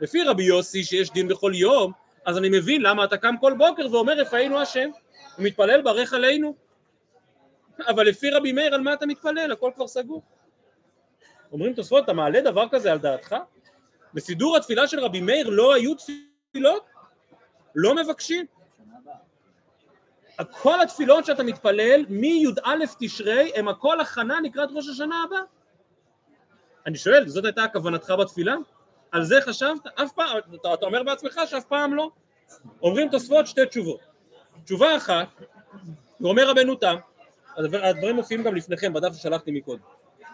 לפי 0.00 0.22
רבי 0.22 0.44
יוסי 0.44 0.84
שיש 0.84 1.10
דין 1.10 1.28
בכל 1.28 1.52
יום, 1.54 1.92
אז 2.24 2.38
אני 2.38 2.48
מבין 2.48 2.82
למה 2.82 3.04
אתה 3.04 3.16
קם 3.16 3.34
כל 3.40 3.54
בוקר 3.58 3.86
ואומר 3.92 4.12
רפאנו 4.12 4.60
השם, 4.60 4.90
ומתפלל 5.38 5.82
ברך 5.82 6.12
עלינו. 6.12 6.54
אבל 7.88 8.06
לפי 8.06 8.30
רבי 8.30 8.52
מאיר 8.52 8.74
על 8.74 8.80
מה 8.80 8.92
אתה 8.92 9.06
מתפלל? 9.06 9.52
הכל 9.52 9.70
כבר 9.74 9.86
סגור. 9.86 10.22
אומרים 11.52 11.72
תוספות, 11.72 12.04
אתה 12.04 12.12
מעלה 12.12 12.40
דבר 12.40 12.68
כזה 12.70 12.92
על 12.92 12.98
דעתך? 12.98 13.36
בסידור 14.14 14.56
התפילה 14.56 14.88
של 14.88 15.00
רבי 15.00 15.20
מאיר 15.20 15.48
לא 15.48 15.74
היו 15.74 15.92
תפילות? 15.94 16.86
לא 17.74 17.94
מבקשים. 17.94 18.46
כל 20.50 20.80
התפילות 20.80 21.24
שאתה 21.24 21.42
מתפלל 21.42 22.04
מי"א 22.08 22.74
תשרי 22.98 23.52
הם 23.54 23.68
הכל 23.68 24.00
הכנה 24.00 24.40
לקראת 24.40 24.68
ראש 24.72 24.88
השנה 24.88 25.22
הבא. 25.24 25.40
אני 26.86 26.98
שואל, 26.98 27.28
זאת 27.28 27.44
הייתה 27.44 27.64
כוונתך 27.72 28.10
בתפילה? 28.10 28.54
על 29.12 29.24
זה 29.24 29.40
חשבת? 29.40 29.86
אף 29.86 30.12
פעם, 30.12 30.38
אתה, 30.54 30.74
אתה 30.74 30.86
אומר 30.86 31.02
בעצמך 31.02 31.40
שאף 31.46 31.64
פעם 31.64 31.94
לא. 31.94 32.10
אומרים 32.82 33.08
תוספות 33.08 33.46
שתי 33.46 33.66
תשובות. 33.66 34.00
תשובה 34.64 34.96
אחת, 34.96 35.28
ואומר 36.20 36.50
רבנו 36.50 36.74
תם, 36.74 36.96
הדברים 37.56 38.16
מופיעים 38.16 38.42
גם 38.42 38.54
לפניכם 38.54 38.92
בדף 38.92 39.14
ששלחתי 39.14 39.50
מקודם, 39.50 39.82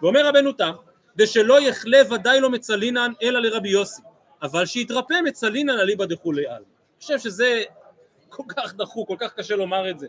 ואומר 0.02 0.26
רבנו 0.26 0.52
תם, 0.52 0.72
דשלא 1.18 1.60
יחלה 1.60 1.98
ודאי 2.10 2.40
לא 2.40 2.50
מצלינן 2.50 3.12
אלא 3.22 3.40
לרבי 3.40 3.68
יוסי, 3.68 4.02
אבל 4.42 4.66
שיתרפא 4.66 5.14
מצלינן 5.24 5.78
אליבא 5.78 6.04
דכולי 6.04 6.46
עלמא. 6.46 6.56
אני 6.58 7.00
חושב 7.00 7.18
שזה 7.18 7.62
כל 8.28 8.42
כך 8.48 8.74
דחוק, 8.74 9.08
כל 9.08 9.16
כך 9.18 9.34
קשה 9.34 9.56
לומר 9.56 9.90
את 9.90 9.98
זה. 9.98 10.06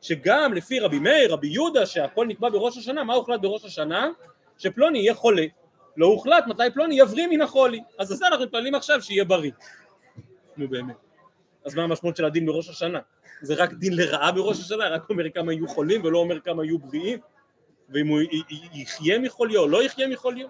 שגם 0.00 0.54
לפי 0.54 0.80
רבי 0.80 0.98
מאיר, 0.98 1.32
רבי 1.32 1.48
יהודה, 1.48 1.86
שהכל 1.86 2.26
נקבע 2.26 2.48
בראש 2.48 2.78
השנה, 2.78 3.04
מה 3.04 3.14
הוחלט 3.14 3.40
בראש 3.40 3.64
השנה? 3.64 4.08
שפלוני 4.58 4.98
יהיה 4.98 5.14
חולה. 5.14 5.46
לא 5.96 6.06
הוחלט 6.06 6.44
מתי 6.46 6.62
פלוני 6.74 7.00
יבריא 7.00 7.26
מן 7.26 7.42
החולי. 7.42 7.80
אז 7.98 8.08
זה 8.08 8.26
אנחנו 8.26 8.44
מתפללים 8.44 8.74
עכשיו 8.74 9.02
שיהיה 9.02 9.24
בריא. 9.24 9.50
נו 10.56 10.68
באמת. 10.68 10.96
אז 11.64 11.74
מה 11.74 11.82
המשמעות 11.82 12.16
של 12.16 12.24
הדין 12.24 12.46
בראש 12.46 12.68
השנה? 12.68 12.98
זה 13.42 13.54
רק 13.54 13.72
דין 13.72 13.96
לרעה 13.96 14.32
בראש 14.32 14.60
השנה, 14.60 14.88
רק 14.88 15.10
אומר 15.10 15.30
כמה 15.30 15.52
יהיו 15.52 15.68
חולים 15.68 16.04
ולא 16.04 16.18
אומר 16.18 16.40
כמה 16.40 16.64
יהיו 16.64 16.78
בריאים, 16.78 17.18
ואם 17.88 18.06
הוא 18.06 18.20
יחיה 18.72 19.18
מחוליו 19.18 19.60
או 19.60 19.68
לא 19.68 19.82
יחיה 19.82 20.08
מחוליו. 20.08 20.48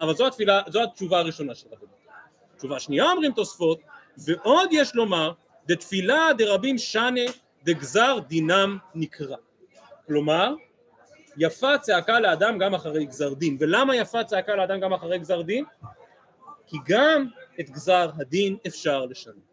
אבל 0.00 0.14
זו 0.14 0.26
התפילה, 0.26 0.62
זו 0.68 0.82
התשובה 0.82 1.18
הראשונה 1.18 1.54
של 1.54 1.66
רבי 1.72 1.86
תשובה 2.56 2.80
שנייה 2.80 3.10
אומרים 3.10 3.32
תוספות, 3.32 3.80
ועוד 4.18 4.68
יש 4.72 4.94
לומר, 4.94 5.32
דתפילה 5.66 6.28
דרבים 6.38 6.78
שנה 6.78 7.20
דגזר 7.64 8.18
דינם 8.28 8.78
נקרא. 8.94 9.36
כלומר, 10.06 10.54
יפה 11.36 11.78
צעקה 11.78 12.20
לאדם 12.20 12.58
גם 12.58 12.74
אחרי 12.74 13.04
גזר 13.04 13.34
דין. 13.34 13.56
ולמה 13.60 13.96
יפה 13.96 14.24
צעקה 14.24 14.54
לאדם 14.54 14.80
גם 14.80 14.92
אחרי 14.92 15.18
גזר 15.18 15.42
דין? 15.42 15.64
כי 16.66 16.76
גם 16.84 17.26
את 17.60 17.70
גזר 17.70 18.10
הדין 18.18 18.56
אפשר 18.66 19.06
לשנות. 19.06 19.46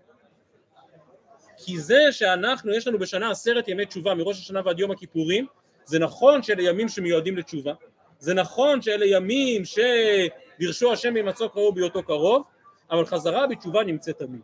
כי 1.57 1.79
זה 1.79 2.11
שאנחנו, 2.11 2.73
יש 2.73 2.87
לנו 2.87 2.99
בשנה 2.99 3.31
עשרת 3.31 3.67
ימי 3.67 3.85
תשובה 3.85 4.13
מראש 4.13 4.39
השנה 4.39 4.61
ועד 4.65 4.79
יום 4.79 4.91
הכיפורים, 4.91 5.47
זה 5.85 5.99
נכון 5.99 6.43
שאלה 6.43 6.63
ימים 6.63 6.89
שמיועדים 6.89 7.37
לתשובה, 7.37 7.73
זה 8.19 8.33
נכון 8.33 8.81
שאלה 8.81 9.05
ימים 9.05 9.61
שדרשו 9.65 10.93
השם 10.93 11.13
ממצוא 11.13 11.47
קרוב 11.47 11.75
בהיותו 11.75 12.03
קרוב, 12.03 12.43
אבל 12.91 13.05
חזרה 13.05 13.47
בתשובה 13.47 13.83
נמצאת 13.83 14.17
תמיד. 14.17 14.41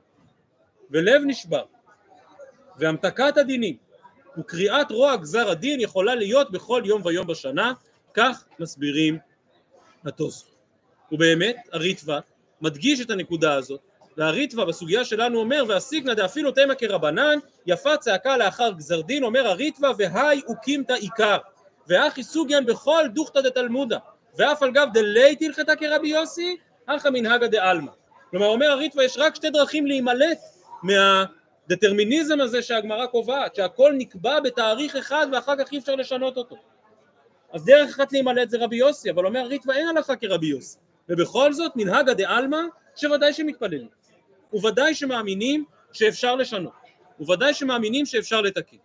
ולב 0.92 1.22
נשבר, 1.26 1.64
והמתקת 2.78 3.38
הדינים, 3.38 3.78
וקריאת 4.38 4.92
רוע 4.92 5.16
גזר 5.16 5.50
הדין 5.50 5.80
יכולה 5.80 6.16
להיות 6.16 6.52
בכל 6.52 6.82
יום 6.86 7.02
ויום 7.06 7.28
בשנה, 7.28 7.74
כך 8.14 8.44
מסבירים 8.60 9.18
התוספות. 10.06 10.56
ובאמת, 11.12 11.56
הריטב"א 11.72 12.20
מדגיש 12.62 13.02
את 13.02 13.10
הנקודה 13.10 13.54
הזאת, 13.54 13.82
והריטב"א 14.18 14.66
בסוגיה 14.66 15.06
שלנו 15.06 15.40
אומר, 15.40 15.64
והסיגנא 15.68 16.14
דאפילו 16.14 16.52
תימא 16.52 16.74
כרבנן, 16.74 17.40
יפה 17.66 17.98
צעקה 17.98 18.38
לאחר 18.38 18.72
גזר 18.72 19.02
דין, 19.02 19.24
אומר 19.24 19.48
הריטב"א, 19.48 19.92
והי 19.98 20.42
אוקימתא 20.48 20.94
עיקר, 20.94 21.38
ואחי 21.88 22.24
סוגיין 22.24 22.66
בכל 22.66 23.04
דוכתא 23.14 23.42
דתלמודא, 23.42 23.98
ואף 24.38 24.64
על 24.64 24.72
גב 24.72 24.88
דלית 24.94 25.42
הלכתה 25.42 25.76
כרבי 25.76 26.08
יוסי, 26.08 26.58
אחא 26.86 27.10
מנהגא 27.10 27.48
דעלמא. 27.48 27.92
כלומר, 28.32 28.48
אומר 28.48 28.68
הריטב"א, 28.68 29.04
יש 29.04 29.18
רק 29.18 29.36
שתי 29.36 29.50
דרכים 29.50 29.88
להימלט 29.88 30.40
מה... 30.84 31.26
דטרמיניזם 31.70 32.42
הזה 32.42 32.62
שהגמרא 32.62 33.06
קובעת, 33.06 33.56
שהכל 33.56 33.94
נקבע 33.98 34.40
בתאריך 34.40 34.96
אחד 34.96 35.28
ואחר 35.32 35.56
כך 35.56 35.72
אי 35.72 35.78
אפשר 35.78 35.96
לשנות 35.96 36.38
אותו. 36.38 36.56
אז 37.54 37.66
דרך 37.66 37.90
אחת 37.90 38.12
להימלט 38.12 38.50
זה 38.50 38.58
רבי 38.58 38.76
יוסי, 38.76 39.12
אבל 39.12 39.26
אומר 39.26 39.46
ריטווה 39.46 39.76
אין 39.76 39.88
הלכה 39.88 40.16
כרבי 40.16 40.48
יוסי. 40.48 40.78
ובכל 41.10 41.54
זאת 41.54 41.72
מנהגא 41.76 42.14
דעלמא 42.14 42.58
שוודאי 42.96 43.34
שמתפללים. 43.34 43.88
וודאי 44.54 44.94
שמאמינים 44.96 45.66
שאפשר 45.94 46.36
לשנות. 46.36 46.74
וודאי 47.20 47.54
שמאמינים 47.54 48.06
שאפשר 48.06 48.42
לתקן. 48.42 48.78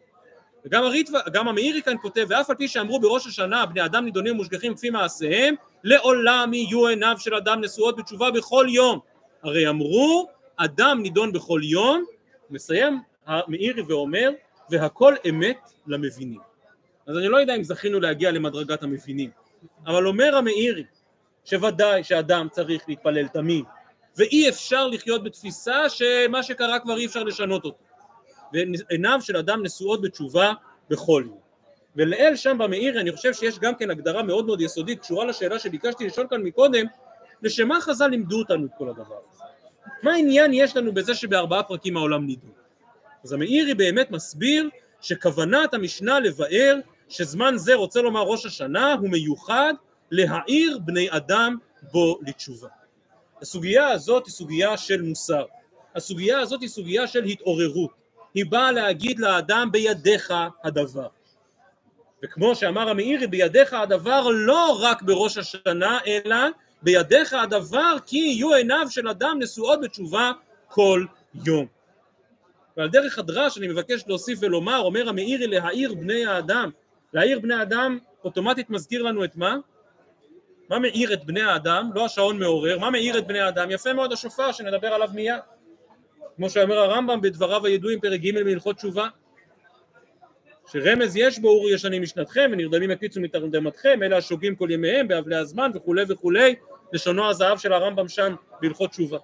וגם 0.65 0.85
הריטווה, 0.85 1.21
גם 1.33 1.49
המאירי 1.49 1.83
כאן 1.83 1.95
כותב, 2.03 2.27
ואף 2.29 2.51
על 2.51 2.57
פי 2.57 2.69
שאמרו 2.69 3.01
בראש 3.01 3.27
השנה 3.27 3.67
בני 3.67 3.85
אדם 3.85 4.05
נידונים 4.05 4.35
ומושגחים 4.35 4.75
כפי 4.75 4.91
מעשיהם, 4.91 5.55
לעולם 5.85 6.55
יהיו 6.55 6.87
עיניו 6.87 7.17
של 7.19 7.35
אדם 7.35 7.61
נשואות 7.61 7.97
בתשובה 7.97 8.31
בכל 8.31 8.67
יום. 8.69 8.99
הרי 9.43 9.69
אמרו, 9.69 10.29
אדם 10.57 10.99
נידון 11.03 11.33
בכל 11.33 11.61
יום, 11.65 12.05
מסיים 12.51 13.01
המאירי 13.27 13.83
ואומר, 13.83 14.31
והכל 14.71 15.15
אמת 15.29 15.59
למבינים. 15.87 16.41
אז 17.07 17.19
אני 17.19 17.29
לא 17.29 17.37
יודע 17.37 17.57
אם 17.57 17.63
זכינו 17.63 18.01
להגיע 18.01 18.31
למדרגת 18.31 18.83
המבינים, 18.83 19.31
אבל 19.87 20.07
אומר 20.07 20.37
המאירי, 20.37 20.85
שוודאי 21.45 22.05
שאדם 22.05 22.49
צריך 22.51 22.85
להתפלל 22.89 23.29
תמיד, 23.29 23.65
ואי 24.17 24.49
אפשר 24.49 24.87
לחיות 24.87 25.25
בתפיסה 25.25 25.89
שמה 25.89 26.43
שקרה 26.43 26.79
כבר 26.79 26.97
אי 26.97 27.07
אפשר 27.07 27.23
לשנות 27.23 27.65
אותו. 27.65 27.79
ועיניו 28.53 29.19
של 29.23 29.37
אדם 29.37 29.63
נשואות 29.63 30.03
בתשובה 30.03 30.53
בכל 30.91 31.23
יום. 31.27 31.39
ולאל 31.97 32.37
שם 32.37 32.59
במאיר 32.59 33.01
אני 33.01 33.13
חושב 33.13 33.35
שיש 33.35 33.59
גם 33.59 33.75
כן 33.75 33.91
הגדרה 33.91 34.23
מאוד 34.23 34.47
מאוד 34.47 34.61
יסודית 34.61 35.01
קשורה 35.01 35.25
לשאלה 35.25 35.59
שביקשתי 35.59 36.07
לשאול 36.07 36.27
כאן 36.31 36.43
מקודם 36.43 36.87
לשם 37.43 37.69
מה 37.69 37.81
חז"ל 37.81 38.07
לימדו 38.07 38.39
אותנו 38.39 38.67
את 38.67 38.71
כל 38.79 38.89
הדבר 38.89 39.17
הזה? 39.31 39.43
מה 40.03 40.13
העניין 40.13 40.51
יש 40.55 40.77
לנו 40.77 40.95
בזה 40.95 41.15
שבארבעה 41.15 41.63
פרקים 41.63 41.97
העולם 41.97 42.27
נידון? 42.27 42.51
אז 43.25 43.33
המאירי 43.33 43.75
באמת 43.75 44.11
מסביר 44.11 44.69
שכוונת 45.01 45.75
המשנה 45.75 46.21
לבאר 46.21 46.79
שזמן 47.09 47.55
זה 47.57 47.75
רוצה 47.75 48.03
לומר 48.03 48.23
ראש 48.23 48.47
השנה 48.47 48.93
הוא 48.93 49.11
מיוחד 49.11 49.75
להעיר 50.11 50.79
בני 50.85 51.07
אדם 51.11 51.57
בו 51.93 52.19
לתשובה. 52.27 52.69
הסוגיה 53.43 53.89
הזאת 53.89 54.27
היא 54.27 54.33
סוגיה 54.33 54.77
של 54.77 55.03
מוסר, 55.03 55.45
הסוגיה 55.95 56.41
הזאת 56.41 56.61
היא 56.61 56.69
סוגיה 56.69 57.07
של 57.07 57.25
התעוררות, 57.25 57.91
היא 58.35 58.45
באה 58.49 58.73
להגיד 58.73 59.19
לאדם 59.19 59.69
בידיך 59.73 60.35
הדבר. 60.65 61.07
וכמו 62.25 62.55
שאמר 62.55 62.89
המאירי 62.89 63.27
בידיך 63.27 63.73
הדבר 63.73 64.29
לא 64.31 64.79
רק 64.81 65.03
בראש 65.03 65.39
השנה 65.39 65.99
אלא 66.07 66.37
בידיך 66.83 67.33
הדבר 67.33 67.97
כי 68.07 68.17
יהיו 68.17 68.55
עיניו 68.55 68.87
של 68.91 69.09
אדם 69.09 69.37
נשואות 69.41 69.81
בתשובה 69.81 70.33
כל 70.69 71.07
יום. 71.45 71.67
ועל 72.77 72.89
דרך 72.89 73.19
הדרש 73.19 73.59
אני 73.59 73.69
מבקש 73.69 74.05
להוסיף 74.07 74.39
ולומר 74.43 74.79
אומר 74.79 75.09
המאירי 75.09 75.47
להעיר 75.47 75.95
בני 75.95 76.27
האדם 76.27 76.71
להעיר 77.13 77.41
בני 77.41 77.63
אדם 77.63 77.99
אוטומטית 78.25 78.71
מזכיר 78.71 79.03
לנו 79.03 79.25
את 79.25 79.37
מה? 79.37 79.57
מה 80.71 80.79
מאיר 80.79 81.13
את 81.13 81.25
בני 81.25 81.43
האדם? 81.43 81.91
לא 81.95 82.05
השעון 82.05 82.39
מעורר, 82.39 82.79
מה 82.79 82.91
מאיר 82.91 83.19
את 83.19 83.27
בני 83.27 83.41
האדם? 83.41 83.71
יפה 83.71 83.93
מאוד 83.93 84.13
השופר 84.13 84.53
שנדבר 84.53 84.89
עליו 84.89 85.09
מיד. 85.15 85.41
כמו 86.37 86.51
שאומר 86.51 86.79
הרמב"ם 86.79 87.21
בדבריו 87.21 87.67
הידועים 87.67 88.01
פרק 88.01 88.21
ג' 88.21 88.43
מהלכות 88.45 88.77
תשובה 88.77 89.09
שרמז 90.67 91.17
יש 91.17 91.39
בו 91.39 91.49
אורי 91.49 91.75
ישנים 91.75 92.03
משנתכם 92.03 92.51
ונרדמים 92.53 92.91
הקיצו 92.91 93.21
מתרדמתכם 93.21 94.03
אלה 94.03 94.17
השוגים 94.17 94.57
כל 94.57 94.71
ימיהם 94.71 95.09
באבלי 95.09 95.37
הזמן 95.37 95.71
וכולי 95.75 96.03
וכולי 96.09 96.55
לשונו 96.93 97.31
הזהב 97.31 97.59
של 97.59 97.73
הרמב"ם 97.73 98.09
שם 98.09 98.35
בהלכות 98.61 98.91
תשובה. 98.91 99.19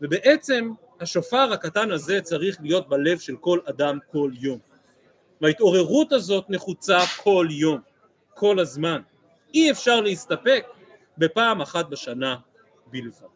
ובעצם 0.00 0.70
השופר 1.00 1.52
הקטן 1.52 1.90
הזה 1.90 2.20
צריך 2.20 2.58
להיות 2.62 2.88
בלב 2.88 3.18
של 3.18 3.36
כל 3.36 3.58
אדם 3.64 3.98
כל 4.12 4.30
יום. 4.40 4.58
וההתעוררות 5.40 6.12
הזאת 6.12 6.44
נחוצה 6.48 6.98
כל 7.16 7.46
יום, 7.50 7.80
כל 8.34 8.58
הזמן 8.58 9.00
אי 9.54 9.70
אפשר 9.70 10.00
להסתפק 10.00 10.66
בפעם 11.18 11.60
אחת 11.60 11.88
בשנה 11.88 12.36
בלבד. 12.86 13.26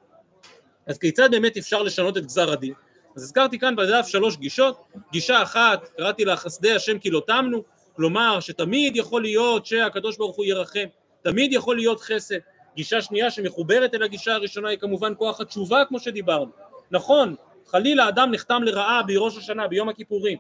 אז 0.87 0.99
כיצד 0.99 1.31
באמת 1.31 1.57
אפשר 1.57 1.83
לשנות 1.83 2.17
את 2.17 2.27
גזר 2.27 2.53
הדין? 2.53 2.73
אז 3.17 3.23
הזכרתי 3.23 3.59
כאן 3.59 3.77
בדף 3.77 4.07
שלוש 4.07 4.37
גישות, 4.37 4.83
גישה 5.13 5.43
אחת 5.43 5.89
קראתי 5.97 6.25
לה 6.25 6.37
חסדי 6.37 6.73
השם 6.73 6.99
כי 6.99 7.11
לא 7.11 7.23
תמנו, 7.27 7.63
כלומר 7.97 8.41
שתמיד 8.41 8.97
יכול 8.97 9.23
להיות 9.23 9.67
שהקדוש 9.67 10.17
ברוך 10.17 10.37
הוא 10.37 10.45
ירחם, 10.45 10.87
תמיד 11.23 11.53
יכול 11.53 11.77
להיות 11.77 12.01
חסד, 12.01 12.39
גישה 12.77 13.03
שנייה 13.03 13.31
שמחוברת 13.31 13.95
אל 13.95 14.03
הגישה 14.03 14.35
הראשונה 14.35 14.69
היא 14.69 14.79
כמובן 14.79 15.13
כוח 15.17 15.41
התשובה 15.41 15.85
כמו 15.89 16.01
שדיברנו, 16.01 16.51
נכון 16.91 17.35
חלילה 17.67 18.09
אדם 18.09 18.31
נחתם 18.31 18.63
לרעה 18.63 19.03
בראש 19.03 19.39
השנה 19.39 19.69
ביום 19.69 19.89
הכיפורים 19.89 20.39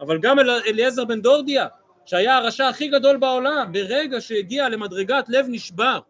אבל 0.00 0.18
גם 0.18 0.38
אל, 0.38 0.50
אליעזר 0.50 1.04
בן 1.04 1.20
דורדיה 1.20 1.66
שהיה 2.08 2.36
הרשע 2.36 2.68
הכי 2.68 2.88
גדול 2.88 3.16
בעולם 3.16 3.72
ברגע 3.72 4.20
שהגיע 4.20 4.68
למדרגת 4.68 5.24
לב 5.28 5.46
נשבר 5.48 6.00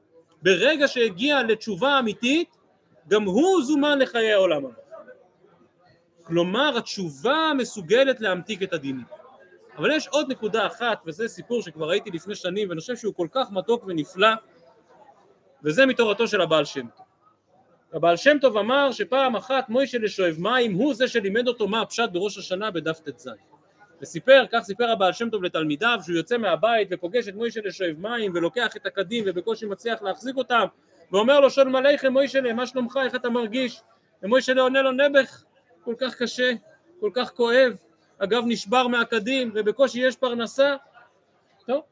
ברגע 0.42 0.88
שהגיע 0.88 1.42
לתשובה 1.42 1.98
אמיתית 1.98 2.56
גם 3.08 3.22
הוא 3.22 3.62
זומן 3.62 3.98
לחיי 3.98 4.32
העולם 4.32 4.64
הבא. 4.66 4.74
כלומר 6.22 6.78
התשובה 6.78 7.52
מסוגלת 7.56 8.20
להמתיק 8.20 8.62
את 8.62 8.72
הדינים. 8.72 9.04
אבל 9.76 9.90
יש 9.90 10.08
עוד 10.08 10.30
נקודה 10.30 10.66
אחת, 10.66 10.98
וזה 11.06 11.28
סיפור 11.28 11.62
שכבר 11.62 11.88
ראיתי 11.88 12.10
לפני 12.10 12.34
שנים, 12.34 12.68
ואני 12.68 12.80
חושב 12.80 12.96
שהוא 12.96 13.14
כל 13.14 13.28
כך 13.30 13.50
מתוק 13.50 13.84
ונפלא, 13.86 14.28
וזה 15.64 15.86
מתורתו 15.86 16.28
של 16.28 16.40
הבעל 16.40 16.64
שם 16.64 16.86
טוב. 16.96 17.06
הבעל 17.92 18.16
שם 18.16 18.38
טוב 18.40 18.56
אמר 18.56 18.92
שפעם 18.92 19.36
אחת 19.36 19.68
מוישה 19.68 19.98
לשואב 19.98 20.36
מים 20.38 20.72
הוא 20.72 20.94
זה 20.94 21.08
שלימד 21.08 21.48
אותו 21.48 21.68
מה 21.68 21.80
הפשט 21.80 22.10
בראש 22.12 22.38
השנה 22.38 22.70
בדף 22.70 23.00
ט"ז. 23.00 23.28
וסיפר, 24.02 24.44
כך 24.52 24.60
סיפר 24.62 24.90
הבעל 24.90 25.12
שם 25.12 25.30
טוב 25.30 25.44
לתלמידיו, 25.44 25.98
שהוא 26.04 26.16
יוצא 26.16 26.38
מהבית 26.38 26.88
ופוגש 26.90 27.28
את 27.28 27.34
מוישה 27.34 27.60
לשואב 27.64 27.94
מים 27.98 28.32
ולוקח 28.34 28.76
את 28.76 28.86
הקדים 28.86 29.24
ובקושי 29.26 29.66
מצליח 29.66 30.02
להחזיק 30.02 30.36
אותם. 30.36 30.64
ואומר 31.12 31.40
לו 31.40 31.50
שולם 31.50 31.76
עליכם 31.76 32.12
מוישלה 32.12 32.52
מה 32.52 32.66
שלומך? 32.66 32.98
איך 33.04 33.14
אתה 33.14 33.30
מרגיש? 33.30 33.80
ומוישלה 34.22 34.62
עונה 34.62 34.82
לו 34.82 34.92
נעבך 34.92 35.44
כל 35.84 35.94
כך 35.98 36.14
קשה 36.14 36.52
כל 37.00 37.10
כך 37.14 37.30
כואב 37.30 37.72
הגב 38.20 38.42
נשבר 38.46 38.88
מהקדים 38.88 39.50
ובקושי 39.54 40.00
יש 40.00 40.16
פרנסה. 40.16 40.76
טוב 41.66 41.82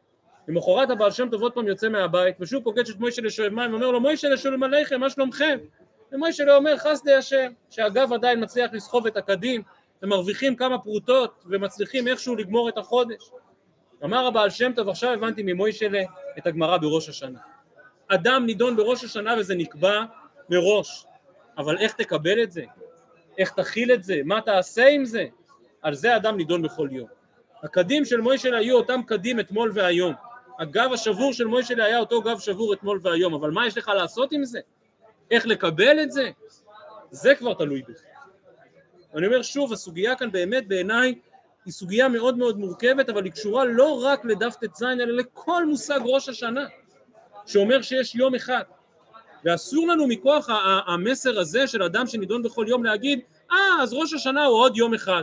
למחרת 0.49 0.91
הבעל 0.91 1.11
שם 1.11 1.29
טוב 1.31 1.43
עוד 1.43 1.53
פעם 1.53 1.67
יוצא 1.67 1.89
מהבית 1.89 2.37
ושוב 2.41 2.65
פוגש 2.65 2.91
את 2.91 2.97
מוישלה 2.97 3.31
שואב 3.31 3.53
מים 3.53 3.71
ואומר 3.71 3.91
לו 3.91 4.01
מוישלה 4.01 4.37
שולם 4.37 4.63
עליכם 4.63 5.01
מה 5.01 5.11
שלומכם? 5.11 5.59
ומוישלה 6.13 6.57
אומר 6.57 6.77
חסדי 6.77 7.15
השם 7.15 7.53
שהגב 7.71 8.13
עדיין 8.13 8.43
מצליח 8.43 8.73
לסחוב 8.73 9.07
את 9.07 9.17
הקדים 9.17 9.63
ומרוויחים 10.03 10.57
כמה 10.57 10.79
פרוטות 10.79 11.45
ומצליחים 11.47 12.09
איכשהו 12.09 12.37
לגמור 12.37 12.69
את 12.69 12.79
החודש 12.79 13.31
אמר 14.05 14.27
הבעל 14.27 14.51
שם 14.51 14.73
טוב 14.73 14.89
עכשיו 14.89 15.13
הבנתי 15.13 15.43
ממוישלה 15.43 16.03
את 16.39 16.47
הגמרא 16.47 16.77
בראש 16.77 17.09
השנה 17.09 17.39
אדם 18.09 18.47
נידון 18.47 18.77
בראש 18.77 19.05
השנה 19.05 19.35
וזה 19.39 19.55
נקבע 19.55 20.05
מראש, 20.51 21.07
אבל 21.59 21.79
איך 21.79 21.93
תקבל 21.93 22.43
את 22.43 22.53
זה? 22.53 22.65
איך 23.39 23.51
תכיל 23.51 23.93
את 23.93 24.03
זה? 24.03 24.21
מה 24.25 24.41
תעשה 24.41 24.89
עם 24.89 25.05
זה? 25.05 25.27
על 25.83 25.95
זה 25.95 26.17
אדם 26.17 26.37
נידון 26.37 26.63
בכל 26.63 26.89
יום. 26.93 27.09
הקדים 27.63 28.05
של 28.05 28.21
מוישל 28.21 28.55
היו 28.55 28.77
אותם 28.77 29.01
קדים 29.07 29.41
אתמול 29.41 29.71
והיום. 29.75 30.15
הגב 30.59 30.91
השבור 30.93 31.33
של 31.33 31.45
מוישל 31.45 31.81
היה 31.81 31.99
אותו 31.99 32.23
גב 32.23 32.39
שבור 32.39 32.75
אתמול 32.75 33.01
והיום, 33.03 33.35
אבל 33.35 33.51
מה 33.51 33.67
יש 33.67 33.79
לך 33.79 33.89
לעשות 33.89 34.33
עם 34.33 34.45
זה? 34.45 34.61
איך 35.31 35.47
לקבל 35.47 36.03
את 36.03 36.13
זה? 36.13 36.31
זה 37.11 37.35
כבר 37.35 37.55
תלוי 37.55 37.83
בך. 37.89 38.01
אני 39.17 39.27
אומר 39.27 39.43
שוב, 39.43 39.73
הסוגיה 39.73 40.17
כאן 40.17 40.33
באמת 40.33 40.69
בעיניי 40.69 41.15
היא 41.65 41.73
סוגיה 41.73 42.09
מאוד 42.09 42.39
מאוד 42.39 42.59
מורכבת, 42.59 43.09
אבל 43.09 43.25
היא 43.25 43.33
קשורה 43.33 43.65
לא 43.65 44.03
רק 44.05 44.25
לדף 44.25 44.57
ט"ז, 44.61 44.83
אלא 44.83 45.17
לכל 45.17 45.67
מושג 45.67 46.01
ראש 46.05 46.29
השנה. 46.29 46.67
שאומר 47.47 47.83
שיש 47.83 48.15
יום 48.15 48.35
אחד. 48.35 48.63
ואסור 49.45 49.89
לנו 49.89 50.07
מכוח 50.07 50.49
המסר 50.87 51.41
הזה 51.41 51.67
של 51.67 51.83
אדם 51.83 52.07
שנידון 52.07 52.43
בכל 52.43 52.65
יום 52.69 52.85
להגיד 52.85 53.21
אה 53.53 53.83
אז 53.83 53.93
ראש 53.93 54.13
השנה 54.13 54.45
הוא 54.45 54.59
עוד 54.59 54.77
יום 54.77 54.95
אחד. 54.95 55.23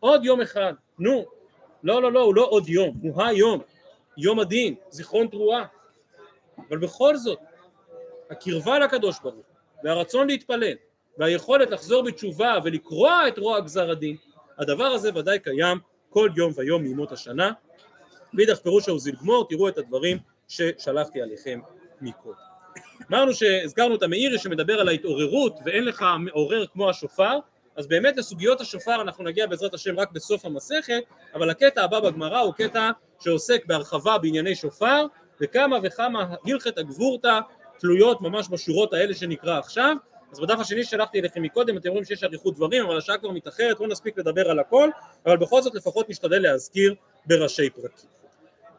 עוד 0.00 0.24
יום 0.24 0.40
אחד. 0.40 0.72
נו. 0.98 1.24
לא 1.84 2.02
לא 2.02 2.12
לא 2.12 2.22
הוא 2.22 2.34
לא 2.34 2.46
עוד 2.50 2.68
יום 2.68 2.96
הוא 3.02 3.22
היום. 3.22 3.60
יום 4.16 4.40
הדין 4.40 4.74
זיכרון 4.90 5.26
תרועה. 5.26 5.64
אבל 6.68 6.78
בכל 6.78 7.16
זאת 7.16 7.38
הקרבה 8.30 8.78
לקדוש 8.78 9.20
ברוך 9.22 9.44
והרצון 9.84 10.26
להתפלל 10.26 10.74
והיכולת 11.18 11.70
לחזור 11.70 12.02
בתשובה 12.02 12.58
ולקרוע 12.64 13.28
את 13.28 13.38
רוע 13.38 13.60
גזר 13.60 13.90
הדין 13.90 14.16
הדבר 14.58 14.84
הזה 14.84 15.10
ודאי 15.14 15.38
קיים 15.38 15.78
כל 16.10 16.30
יום 16.36 16.52
ויום 16.56 16.82
מימות 16.82 17.12
השנה 17.12 17.52
ואידך 18.34 18.58
פירוש 18.58 18.88
העוזיל 18.88 19.14
גמור 19.22 19.48
תראו 19.48 19.68
את 19.68 19.78
הדברים 19.78 20.18
ששלחתי 20.48 21.22
עליכם 21.22 21.60
מקודם. 22.00 22.36
אמרנו 23.10 23.34
שהזכרנו 23.34 23.94
את 23.94 24.02
המאירי 24.02 24.38
שמדבר 24.38 24.80
על 24.80 24.88
ההתעוררות 24.88 25.58
ואין 25.64 25.84
לך 25.84 26.04
מעורר 26.18 26.66
כמו 26.66 26.90
השופר 26.90 27.38
אז 27.76 27.86
באמת 27.86 28.16
לסוגיות 28.16 28.60
השופר 28.60 29.00
אנחנו 29.00 29.24
נגיע 29.24 29.46
בעזרת 29.46 29.74
השם 29.74 30.00
רק 30.00 30.12
בסוף 30.12 30.44
המסכת 30.44 31.02
אבל 31.34 31.50
הקטע 31.50 31.84
הבא 31.84 32.00
בגמרא 32.00 32.38
הוא 32.40 32.54
קטע 32.54 32.90
שעוסק 33.20 33.66
בהרחבה 33.66 34.18
בענייני 34.18 34.54
שופר 34.54 35.06
וכמה 35.40 35.76
וכמה 35.82 36.34
הלכת 36.44 36.78
הגבורתא 36.78 37.40
תלויות 37.78 38.20
ממש 38.20 38.48
בשורות 38.48 38.92
האלה 38.92 39.14
שנקרא 39.14 39.58
עכשיו 39.58 39.96
אז 40.32 40.40
בדף 40.40 40.58
השני 40.58 40.84
שלחתי 40.84 41.20
אליכם 41.20 41.42
מקודם, 41.42 41.76
אתם 41.76 41.88
רואים 41.88 42.04
שיש 42.04 42.24
אריכות 42.24 42.54
דברים, 42.54 42.86
אבל 42.86 42.98
השעה 42.98 43.18
כבר 43.18 43.30
מתאחרת, 43.30 43.80
לא 43.80 43.88
נספיק 43.88 44.18
לדבר 44.18 44.50
על 44.50 44.58
הכל, 44.58 44.90
אבל 45.26 45.36
בכל 45.36 45.62
זאת 45.62 45.74
לפחות 45.74 46.08
נשתדל 46.08 46.42
להזכיר 46.42 46.94
בראשי 47.26 47.70
פרקים. 47.70 48.10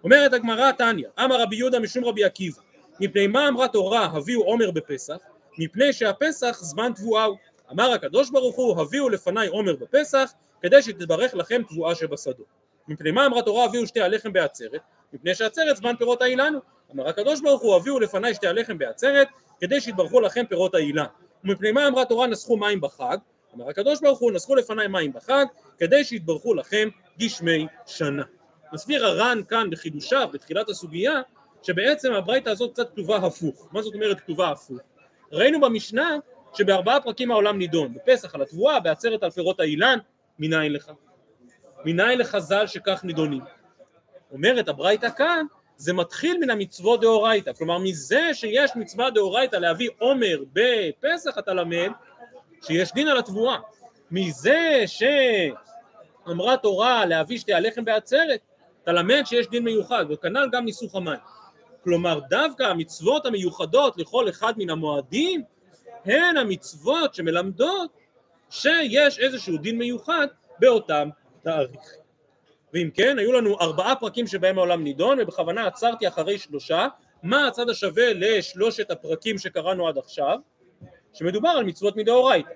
אומרת 0.04 0.34
הגמרא 0.34 0.72
תניא, 0.72 1.08
אמר 1.20 1.42
רבי 1.42 1.56
יהודה 1.56 1.80
משום 1.80 2.06
רבי 2.06 2.24
עקיבא, 2.24 2.62
מפני 3.00 3.28
מה 3.28 3.48
אמרה 3.48 3.68
תורה 3.68 4.06
הביאו 4.06 4.44
עומר 4.44 4.72
בפסח? 4.72 5.18
מפני 5.58 5.94
שהפסח 5.94 6.58
זמן 6.62 6.92
תבואה 6.96 7.24
הוא. 7.24 7.38
אמר 7.72 7.92
הקדוש 7.92 8.30
ברוך 8.30 8.56
הוא 8.56 8.82
הביאו 8.82 9.10
לפניי 9.10 9.48
עומר 9.48 9.76
בפסח 9.76 10.32
כדי 10.62 10.82
שתתברך 10.82 11.34
לכם 11.34 11.62
תבואה 11.70 11.96
שבשדות. 11.96 12.46
מפני 12.88 13.12
מה 13.12 13.26
אמרה 13.26 13.42
תורה 13.42 13.66
הביאו 13.66 13.88
שתי 13.88 14.02
הלחם 14.02 14.34
בעצרת? 14.34 14.82
מפני 15.14 15.36
שעצרת 15.36 15.78
זמן 15.78 15.96
פירות 15.98 16.22
האילן 16.22 16.54
אמר 16.94 17.08
הקדוש 17.08 17.42
ברוך 17.42 17.62
הוא 17.62 17.76
הביאו 17.76 18.00
לפניי 18.00 18.34
שתי 18.34 18.48
הלחם 18.48 18.78
בעצרת 18.78 19.28
כדי 19.60 19.82
שיתברכו 19.82 20.22
לכם 20.22 20.46
פירות 20.50 20.76
האילן. 20.76 21.06
ומפני 21.44 21.72
מה 21.72 21.88
אמרה 21.88 22.06
תורה 22.06 22.28
נסחו 22.28 22.58
מים 22.58 22.82
בחג? 22.82 23.18
אמר 23.56 23.70
הקדוש 23.70 24.02
ברוך 24.02 24.20
הוא 24.20 24.32
נסחו 24.32 24.56
לפניי 24.56 24.88
מים 24.88 25.14
בחג 25.14 25.46
כדי 25.78 26.04
שיתברכו 26.04 26.54
לכם 26.54 26.90
גשמי 27.20 27.68
שנה. 27.86 28.24
מסביר 28.74 29.06
הר"ן 29.06 29.42
כאן 29.50 29.70
בחידושיו 29.70 30.30
בתחילת 30.34 30.70
הסוגיה 30.70 31.22
שבעצם 31.64 32.14
הברייתא 32.14 32.50
הזאת 32.50 32.74
קצת 32.74 32.92
כתובה 32.92 33.18
הפוך. 33.18 33.68
מה 33.72 33.82
זאת 33.82 33.94
אומרת 33.94 34.20
כתובה 34.20 34.50
הפוך? 34.50 34.80
ראינו 35.32 35.62
במשנה 35.62 36.18
שבארבעה 36.54 37.02
פרקים 37.02 37.32
העולם 37.32 37.58
נידון, 37.58 37.94
בפסח 37.94 38.36
על 38.36 38.42
התבואה, 38.42 38.80
בעצרת 38.80 39.24
על 39.24 39.30
פירות 39.30 39.60
האילן, 39.60 40.00
מניין 40.40 40.74
לך? 40.74 40.92
מניין 41.86 42.20
לך 42.20 42.38
ז"ל 42.38 42.68
שכך 42.68 43.04
נידונים? 43.04 43.42
אומרת 44.32 44.68
הברייתא 44.68 45.10
כאן, 45.10 45.46
זה 45.78 45.94
מתחיל 45.94 46.38
מן 46.38 46.50
המצוות 46.50 47.02
דאורייתא, 47.02 47.54
כלומר 47.54 47.78
מזה 47.78 48.34
שיש 48.34 48.72
מצווה 48.76 49.10
דאורייתא 49.10 49.56
להביא 49.56 49.90
עומר 50.00 50.44
בפסח 50.54 51.38
אתה 51.38 51.54
למד 51.54 51.92
שיש 52.68 52.94
דין 52.94 53.08
על 53.08 53.18
התבואה, 53.18 53.58
מזה 54.12 54.84
שאמרה 56.26 56.58
תורה 56.58 57.06
להביא 57.06 57.38
שתי 57.38 57.54
הלחם 57.54 57.86
בעצרת, 57.86 58.40
אתה 58.84 58.92
למד 58.92 59.24
שיש 59.26 59.48
דין 59.48 59.64
מיוחד, 59.64 60.06
וכנ"ל 60.10 60.50
גם 60.52 60.66
ניסוך 60.66 60.96
המים. 60.96 61.20
כלומר 61.84 62.20
דווקא 62.30 62.64
המצוות 62.64 63.26
המיוחדות 63.26 63.98
לכל 63.98 64.30
אחד 64.30 64.54
מן 64.58 64.70
המועדים 64.70 65.44
הן 66.06 66.38
המצוות 66.38 67.16
שמלמדות 67.16 67.92
שיש 68.50 69.20
איזשהו 69.20 69.58
דין 69.58 69.78
מיוחד 69.78 70.28
באותם 70.60 71.10
תאריכים. 71.44 72.07
ואם 72.78 72.90
כן, 72.94 73.20
היו 73.20 73.32
לנו 73.32 73.60
ארבעה 73.62 73.96
פרקים 73.96 74.28
שבהם 74.28 74.58
העולם 74.58 74.84
נידון, 74.84 75.20
ובכוונה 75.22 75.68
עצרתי 75.68 76.08
אחרי 76.08 76.38
שלושה. 76.38 76.88
מה 77.24 77.48
הצד 77.48 77.70
השווה 77.70 78.14
לשלושת 78.14 78.92
הפרקים 78.92 79.38
שקראנו 79.38 79.88
עד 79.88 79.98
עכשיו? 79.98 80.38
שמדובר 81.14 81.50
על 81.50 81.64
מצוות 81.64 81.96
מדאורייתא. 81.96 82.50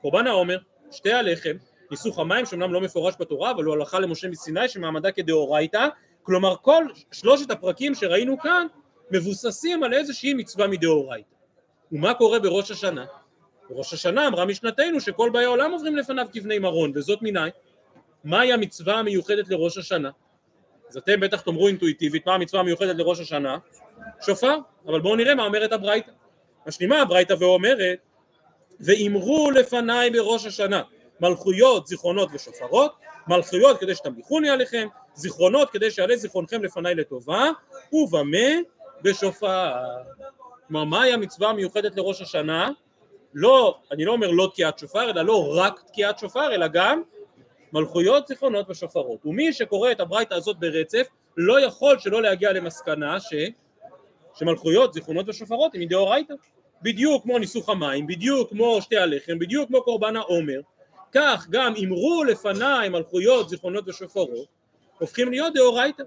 קורבן 0.00 0.26
העומר, 0.26 0.58
שתי 0.90 1.12
הלחם, 1.12 1.56
ניסוך 1.90 2.18
המים, 2.18 2.46
שאומנם 2.46 2.72
לא 2.72 2.80
מפורש 2.80 3.14
בתורה, 3.20 3.50
אבל 3.50 3.64
הוא 3.64 3.74
הלכה 3.74 4.00
למשה 4.00 4.28
מסיני 4.28 4.68
שמעמדה 4.68 5.12
כדאורייתא, 5.12 5.88
כלומר 6.22 6.56
כל 6.62 6.84
שלושת 7.12 7.50
הפרקים 7.50 7.94
שראינו 7.94 8.38
כאן 8.38 8.66
מבוססים 9.10 9.82
על 9.82 9.94
איזושהי 9.94 10.34
מצווה 10.34 10.66
מדאורייתא. 10.66 11.34
ומה 11.92 12.14
קורה 12.14 12.38
בראש 12.38 12.70
השנה? 12.70 13.04
בראש 13.70 13.92
השנה 13.92 14.26
אמרה 14.26 14.44
משנתנו 14.44 15.00
שכל 15.00 15.30
באי 15.30 15.44
העולם 15.44 15.70
עוברים 15.72 15.96
לפניו 15.96 16.26
כבני 16.32 16.58
מרון, 16.58 16.92
וזאת 16.94 17.18
מניין? 17.22 17.50
מהי 18.24 18.52
המצווה 18.52 18.94
המיוחדת 18.94 19.48
לראש 19.48 19.78
השנה? 19.78 20.10
אז 20.88 20.96
אתם 20.96 21.20
בטח 21.20 21.40
תאמרו 21.40 21.68
אינטואיטיבית 21.68 22.26
מה 22.26 22.34
המצווה 22.34 22.60
המיוחדת 22.60 22.96
לראש 22.96 23.20
השנה? 23.20 23.58
שופר, 24.20 24.58
אבל 24.86 25.00
בואו 25.00 25.16
נראה 25.16 25.34
מה 25.34 25.44
אומרת 25.44 25.72
הברייתא. 25.72 26.10
משלימה 26.66 27.02
הברייתא 27.02 27.34
ואומרת 27.38 27.98
ואמרו 28.80 29.50
לפניי 29.50 30.10
בראש 30.10 30.46
השנה 30.46 30.82
מלכויות, 31.20 31.86
זיכרונות 31.86 32.28
ושופרות, 32.32 32.92
מלכויות 33.28 33.80
כדי 33.80 33.94
שתמליכוני 33.94 34.50
עליכם, 34.50 34.88
זיכרונות 35.14 35.70
כדי 35.70 35.90
שיעלה 35.90 36.16
זיכרונכם 36.16 36.62
לפניי 36.62 36.94
לטובה, 36.94 37.50
ובמה? 37.92 38.38
בשופר. 39.02 39.72
כלומר, 40.68 40.84
מהי 40.84 41.12
המצווה 41.12 41.48
המיוחדת 41.50 41.96
לראש 41.96 42.20
השנה? 42.20 42.70
לא, 43.34 43.78
אני 43.92 44.04
לא 44.04 44.12
אומר 44.12 44.30
לא 44.30 44.50
תקיעת 44.52 44.78
שופר, 44.78 45.10
אלא 45.10 45.22
לא 45.22 45.54
רק 45.56 45.80
תקיעת 45.86 46.18
שופר, 46.18 46.54
אלא 46.54 46.66
גם 46.68 47.02
מלכויות, 47.72 48.28
זיכרונות 48.28 48.70
ושופרות. 48.70 49.26
ומי 49.26 49.52
שקורא 49.52 49.92
את 49.92 50.00
הברייתא 50.00 50.34
הזאת 50.34 50.58
ברצף, 50.58 51.06
לא 51.36 51.60
יכול 51.60 51.98
שלא 51.98 52.22
להגיע 52.22 52.52
למסקנה 52.52 53.20
ש... 53.20 53.34
שמלכויות, 54.34 54.92
זיכרונות 54.92 55.28
ושופרות 55.28 55.74
הם 55.74 55.80
מדאורייתא. 55.80 56.34
בדיוק 56.82 57.22
כמו 57.22 57.38
ניסוך 57.38 57.68
המים, 57.68 58.06
בדיוק 58.06 58.50
כמו 58.50 58.82
שתי 58.82 58.96
הלחם, 58.96 59.38
בדיוק 59.38 59.68
כמו 59.68 59.82
קורבן 59.82 60.16
העומר, 60.16 60.60
כך 61.12 61.46
גם 61.50 61.74
אמרו 61.84 62.24
לפניי 62.24 62.88
מלכויות, 62.88 63.48
זיכרונות 63.48 63.88
ושופרות, 63.88 64.48
הופכים 64.98 65.30
להיות 65.30 65.54
דאורייתא. 65.54 66.02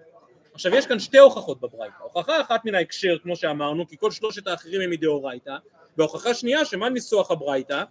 עכשיו 0.54 0.76
יש 0.76 0.88
כאן 0.88 1.00
שתי 1.00 1.18
הוכחות 1.18 1.60
בברייתא, 1.60 1.96
הוכחה 2.04 2.42
אחת 2.42 2.66
מן 2.66 2.76
ההקשר 2.76 3.18
כמו 3.24 3.36
שאמרנו, 3.36 3.88
כי 3.88 3.98
כל 3.98 4.12
שלושת 4.12 4.48
האחרים 4.48 4.82
הם 4.82 4.90
מדאורייתא, 4.90 5.56
והוכחה 5.98 6.34
שנייה 6.34 6.66
שמה 6.66 6.90
ניסוח 6.90 7.32
הברייתא? 7.32 7.84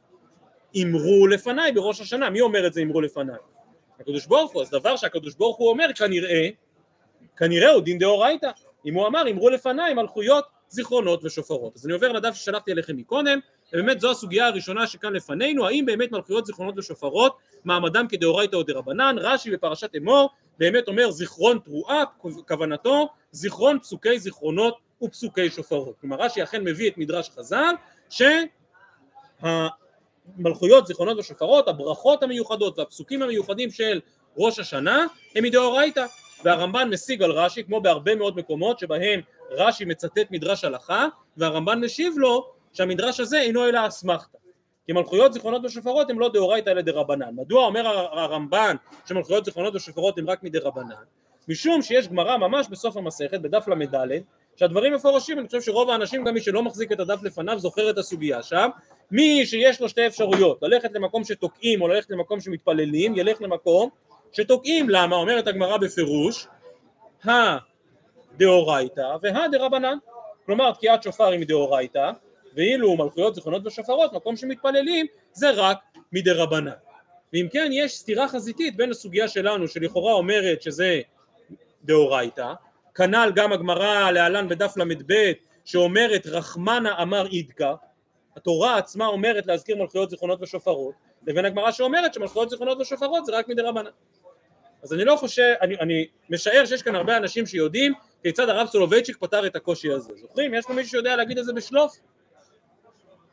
אמרו 0.82 1.26
לפניי 1.26 1.72
בראש 1.72 2.00
השנה, 2.00 2.30
מי 2.30 2.40
אומר 2.40 2.66
את 2.66 2.72
זה 2.72 2.82
אמרו 2.82 3.00
לפניי? 3.00 3.36
הקדוש 4.02 4.26
ברוך 4.26 4.52
הוא, 4.52 4.62
אז 4.62 4.70
דבר 4.70 4.96
שהקדוש 4.96 5.34
ברוך 5.34 5.56
הוא 5.56 5.68
אומר 5.70 5.86
כנראה, 5.94 6.48
כנראה 7.36 7.70
הוא 7.70 7.82
דין 7.82 7.98
דאורייתא, 7.98 8.50
אם 8.86 8.94
הוא 8.94 9.06
אמר 9.06 9.30
אמרו 9.30 9.50
לפניי 9.50 9.94
מלכויות, 9.94 10.44
זיכרונות 10.68 11.24
ושופרות. 11.24 11.76
אז 11.76 11.86
אני 11.86 11.92
עובר 11.92 12.12
לדף 12.12 12.34
ששלחתי 12.34 12.72
אליכם 12.72 12.96
מקודם, 12.96 13.38
ובאמת 13.72 14.00
זו 14.00 14.10
הסוגיה 14.10 14.46
הראשונה 14.46 14.86
שכאן 14.86 15.12
לפנינו, 15.12 15.66
האם 15.66 15.86
באמת 15.86 16.12
מלכויות, 16.12 16.46
זיכרונות 16.46 16.78
ושופרות 16.78 17.36
מעמדם 17.64 18.06
כדאורייתא 18.08 18.56
או 18.56 18.62
דרבנן, 18.62 19.16
רש"י 19.18 19.50
בפרשת 19.50 19.96
אמור 19.96 20.30
באמת 20.58 20.88
אומר 20.88 21.10
זיכרון 21.10 21.58
תרועה, 21.58 22.04
כוונתו 22.48 23.08
זיכרון 23.32 23.78
פסוקי 23.78 24.18
זיכרונות 24.18 24.78
ופסוקי 25.02 25.50
שופרות. 25.50 25.94
כלומר 26.00 26.16
רש"י 26.16 26.42
אכן 26.42 26.64
מביא 26.64 26.90
את 26.90 26.98
מדרש 26.98 27.30
חז"ל 27.30 27.74
שהמלכויות, 30.36 30.86
זיכרונות 30.86 31.18
ושופרות, 31.18 31.68
הברכות 31.68 32.22
המיוחדות 32.22 32.78
והפסוקים 32.78 33.22
המיוחדים 33.22 33.70
של 33.70 34.00
ראש 34.36 34.58
השנה 34.58 35.06
הם 35.36 35.44
מדאורייתא 35.44 36.06
והרמב"ן 36.44 36.88
משיג 36.92 37.22
על 37.22 37.30
רש"י 37.30 37.64
כמו 37.64 37.80
בהרבה 37.80 38.14
מאוד 38.14 38.36
מקומות 38.36 38.78
שבהם 38.78 39.20
רש"י 39.50 39.84
מצטט 39.84 40.30
מדרש 40.30 40.64
הלכה 40.64 41.06
והרמב"ן 41.36 41.84
משיב 41.84 42.14
לו 42.18 42.46
שהמדרש 42.72 43.20
הזה 43.20 43.40
אינו 43.40 43.68
אלא 43.68 43.86
אסמכתא 43.86 44.38
כי 44.86 44.92
מלכויות 44.92 45.32
זיכרונות 45.32 45.64
ושופרות 45.64 46.10
הם 46.10 46.20
לא 46.20 46.28
דאורייתא 46.28 46.70
אלא 46.70 46.80
דרבנן. 46.80 47.34
מדוע 47.36 47.66
אומר 47.66 47.86
הרמב"ן 47.88 48.76
שמלכויות 49.06 49.44
זיכרונות 49.44 49.74
ושופרות 49.74 50.18
הם 50.18 50.30
רק 50.30 50.42
מדרבנן? 50.42 50.94
משום 51.48 51.82
שיש 51.82 52.08
גמרא 52.08 52.36
ממש 52.36 52.68
בסוף 52.70 52.96
המסכת 52.96 53.40
בדף 53.40 53.68
ל"ד 53.68 54.20
שהדברים 54.56 54.94
מפורשים, 54.94 55.38
אני 55.38 55.46
חושב 55.46 55.60
שרוב 55.60 55.90
האנשים 55.90 56.24
גם 56.24 56.34
מי 56.34 56.40
שלא 56.40 56.62
מחזיק 56.62 56.92
את 56.92 57.00
הדף 57.00 57.22
לפניו 57.22 57.58
זוכר 57.58 57.90
את 57.90 57.98
הסוגיה. 57.98 58.42
שם 58.42 58.68
מי 59.10 59.46
שיש 59.46 59.80
לו 59.80 59.88
שתי 59.88 60.06
אפשרויות 60.06 60.58
ללכת 60.62 60.92
למקום 60.92 61.24
שתוקעים 61.24 61.82
או 61.82 61.88
ללכת 61.88 62.10
למקום 62.10 62.40
שמתפללים 62.40 63.16
ילך 63.16 63.42
למקום 63.42 63.90
שתוקעים, 64.32 64.90
למה? 64.90 65.16
אומרת 65.16 65.46
הגמרא 65.46 65.76
בפירוש 65.76 66.46
הדאורייתא 67.24 69.16
והדרבנן 69.22 69.98
כלומר 70.46 70.72
תקיעת 70.72 71.02
שופר 71.02 71.28
היא 71.28 71.40
מדאורייתא 71.40 72.10
ואילו 72.54 72.96
מלכויות 72.96 73.34
זיכרונות 73.34 73.66
ושופרות 73.66 74.12
מקום 74.12 74.36
שמתפללים 74.36 75.06
זה 75.32 75.50
רק 75.50 75.78
מדרבנן. 76.12 76.70
ואם 77.32 77.46
כן 77.52 77.70
יש 77.72 77.98
סתירה 77.98 78.28
חזיתית 78.28 78.76
בין 78.76 78.90
הסוגיה 78.90 79.28
שלנו 79.28 79.68
שלכאורה 79.68 80.12
אומרת 80.12 80.62
שזה 80.62 81.00
דאורייתא 81.84 82.52
כנ"ל 82.94 83.32
גם 83.34 83.52
הגמרא 83.52 84.10
להלן 84.10 84.48
בדף 84.48 84.76
ל"ב 84.76 85.32
שאומרת 85.64 86.26
רחמנא 86.26 87.02
אמר 87.02 87.26
אידכר 87.26 87.74
התורה 88.36 88.78
עצמה 88.78 89.06
אומרת 89.06 89.46
להזכיר 89.46 89.76
מלכויות 89.76 90.10
זיכרונות 90.10 90.42
ושופרות 90.42 90.94
לבין 91.26 91.44
הגמרא 91.44 91.70
שאומרת 91.70 92.14
שמלכויות 92.14 92.50
זיכרונות 92.50 92.80
ושופרות 92.80 93.26
זה 93.26 93.32
רק 93.32 93.48
מדרבנן 93.48 93.90
אז 94.82 94.92
אני 94.92 95.04
לא 95.04 95.16
חושב, 95.16 95.54
אני, 95.60 95.74
אני 95.80 96.06
משער 96.30 96.64
שיש 96.64 96.82
כאן 96.82 96.94
הרבה 96.94 97.16
אנשים 97.16 97.46
שיודעים 97.46 97.92
כיצד 98.22 98.48
הרב 98.48 98.68
סולובייצ'יק 98.68 99.16
פתר 99.16 99.46
את 99.46 99.56
הקושי 99.56 99.92
הזה 99.92 100.14
זוכרים? 100.16 100.54
יש 100.54 100.66
פה 100.66 100.72
מישהו 100.72 100.90
שיודע 100.90 101.16
להגיד 101.16 101.38
את 101.38 101.44
זה 101.44 101.52
בשלוף? 101.52 101.96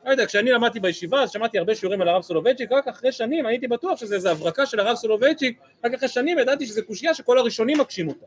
לא 0.06 0.12
יודע, 0.12 0.26
כשאני 0.26 0.52
למדתי 0.52 0.80
בישיבה 0.80 1.24
אז 1.24 1.32
שמעתי 1.32 1.58
הרבה 1.58 1.76
שיעורים 1.76 2.02
על 2.02 2.08
הרב 2.08 2.22
סולובייצ'יק, 2.22 2.72
רק 2.72 2.88
אחרי 2.88 3.12
שנים 3.12 3.46
הייתי 3.46 3.68
בטוח 3.68 4.00
שזה 4.00 4.16
איזה 4.16 4.32
הברקה 4.32 4.66
של 4.66 4.80
הרב 4.80 4.96
סולובייצ'יק, 4.96 5.60
רק 5.86 5.94
אחרי 5.94 6.08
שנים 6.08 6.40
ידעתי 6.40 6.66
שזה 6.66 6.82
קושייה 6.82 7.14
שכל 7.14 7.38
הראשונים 7.38 7.80
מקשים 7.80 8.08
אותה. 8.08 8.26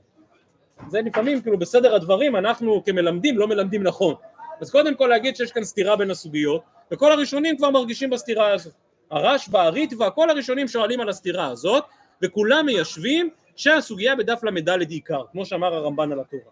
זה 0.89 1.01
לפעמים 1.01 1.43
כאילו 1.43 1.59
בסדר 1.59 1.95
הדברים 1.95 2.37
אנחנו 2.37 2.85
כמלמדים 2.85 3.39
לא 3.39 3.49
מלמדים 3.49 3.83
נכון. 3.83 4.15
אז 4.61 4.71
קודם 4.71 4.95
כל 4.95 5.07
להגיד 5.07 5.37
שיש 5.37 5.53
כאן 5.53 5.65
סתירה 5.65 5.97
בין 5.97 6.11
הסוגיות, 6.11 6.63
וכל 6.91 7.13
הראשונים 7.13 7.57
כבר 7.57 7.71
מרגישים 7.71 8.11
בסתירה 8.11 8.53
הזאת. 8.53 8.73
הרשב"א, 9.11 9.59
הריטב"א, 9.59 10.09
כל 10.15 10.31
הראשונים 10.31 10.69
שואלים 10.69 11.01
על 11.01 11.09
הסתירה 11.09 11.47
הזאת, 11.47 11.85
וכולם 12.23 12.67
מיישבים 12.67 13.31
שהסוגיה 13.57 14.17
בדף 14.17 14.45
ל"ד 14.45 14.91
עיקר, 14.91 15.23
כמו 15.33 15.47
שאמר 15.47 15.75
הרמב"ן 15.75 16.13
על 16.13 16.21
התורה. 16.21 16.51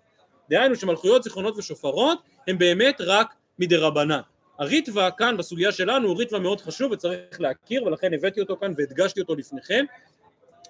דהיינו 0.51 0.77
שמלכויות, 0.77 1.23
זיכרונות 1.23 1.59
ושופרות 1.59 2.19
הם 2.49 2.59
באמת 2.59 3.01
רק 3.01 3.35
מדרבנן. 3.59 4.21
הריטווה 4.59 5.11
כאן 5.11 5.37
בסוגיה 5.37 5.73
שלנו 5.73 6.09
הוא 6.09 6.19
ריטווה 6.19 6.41
מאוד 6.41 6.61
חשוב 6.61 6.93
וצריך 6.93 7.41
להכיר 7.41 7.85
ולכן 7.85 8.15
הבאתי 8.15 8.41
אותו 8.41 8.57
כאן 8.57 8.73
והדגשתי 8.77 9.21
אותו 9.21 9.35
לפניכם. 9.35 9.85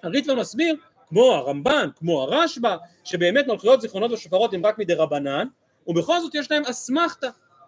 הריטווה 0.03 0.35
מסביר, 0.35 0.75
כמו 1.11 1.31
הרמב"ן, 1.31 1.89
כמו 1.95 2.21
הרשב"א, 2.21 2.75
שבאמת 3.03 3.47
מלכויות 3.47 3.81
זיכרונות 3.81 4.11
ושופרות 4.11 4.53
הם 4.53 4.65
רק 4.65 4.79
מדי 4.79 4.93
רבנן, 4.93 5.47
ובכל 5.87 6.19
זאת 6.19 6.35
יש 6.35 6.51
להם 6.51 6.63
אסמכתה. 6.65 7.27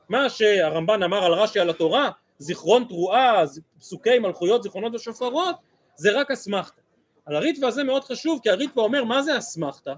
מה 0.09 0.29
שהרמב"ן 0.29 1.03
אמר 1.03 1.23
על 1.23 1.33
רש"י 1.33 1.59
על 1.59 1.69
התורה, 1.69 2.09
זיכרון 2.37 2.85
תרועה, 2.89 3.43
פסוקי 3.79 4.19
מלכויות 4.19 4.63
זיכרונות 4.63 4.95
ושופרות, 4.95 5.55
זה 5.95 6.11
רק 6.11 6.31
אסמכתה. 6.31 6.81
על 7.25 7.35
הריטווה 7.35 7.67
הזה 7.67 7.83
מאוד 7.83 8.03
חשוב, 8.03 8.39
כי 8.43 8.49
הריטווה 8.49 8.83
אומר 8.83 9.03
מה 9.03 9.21
זה 9.21 9.37
אסמכתה? 9.37 9.93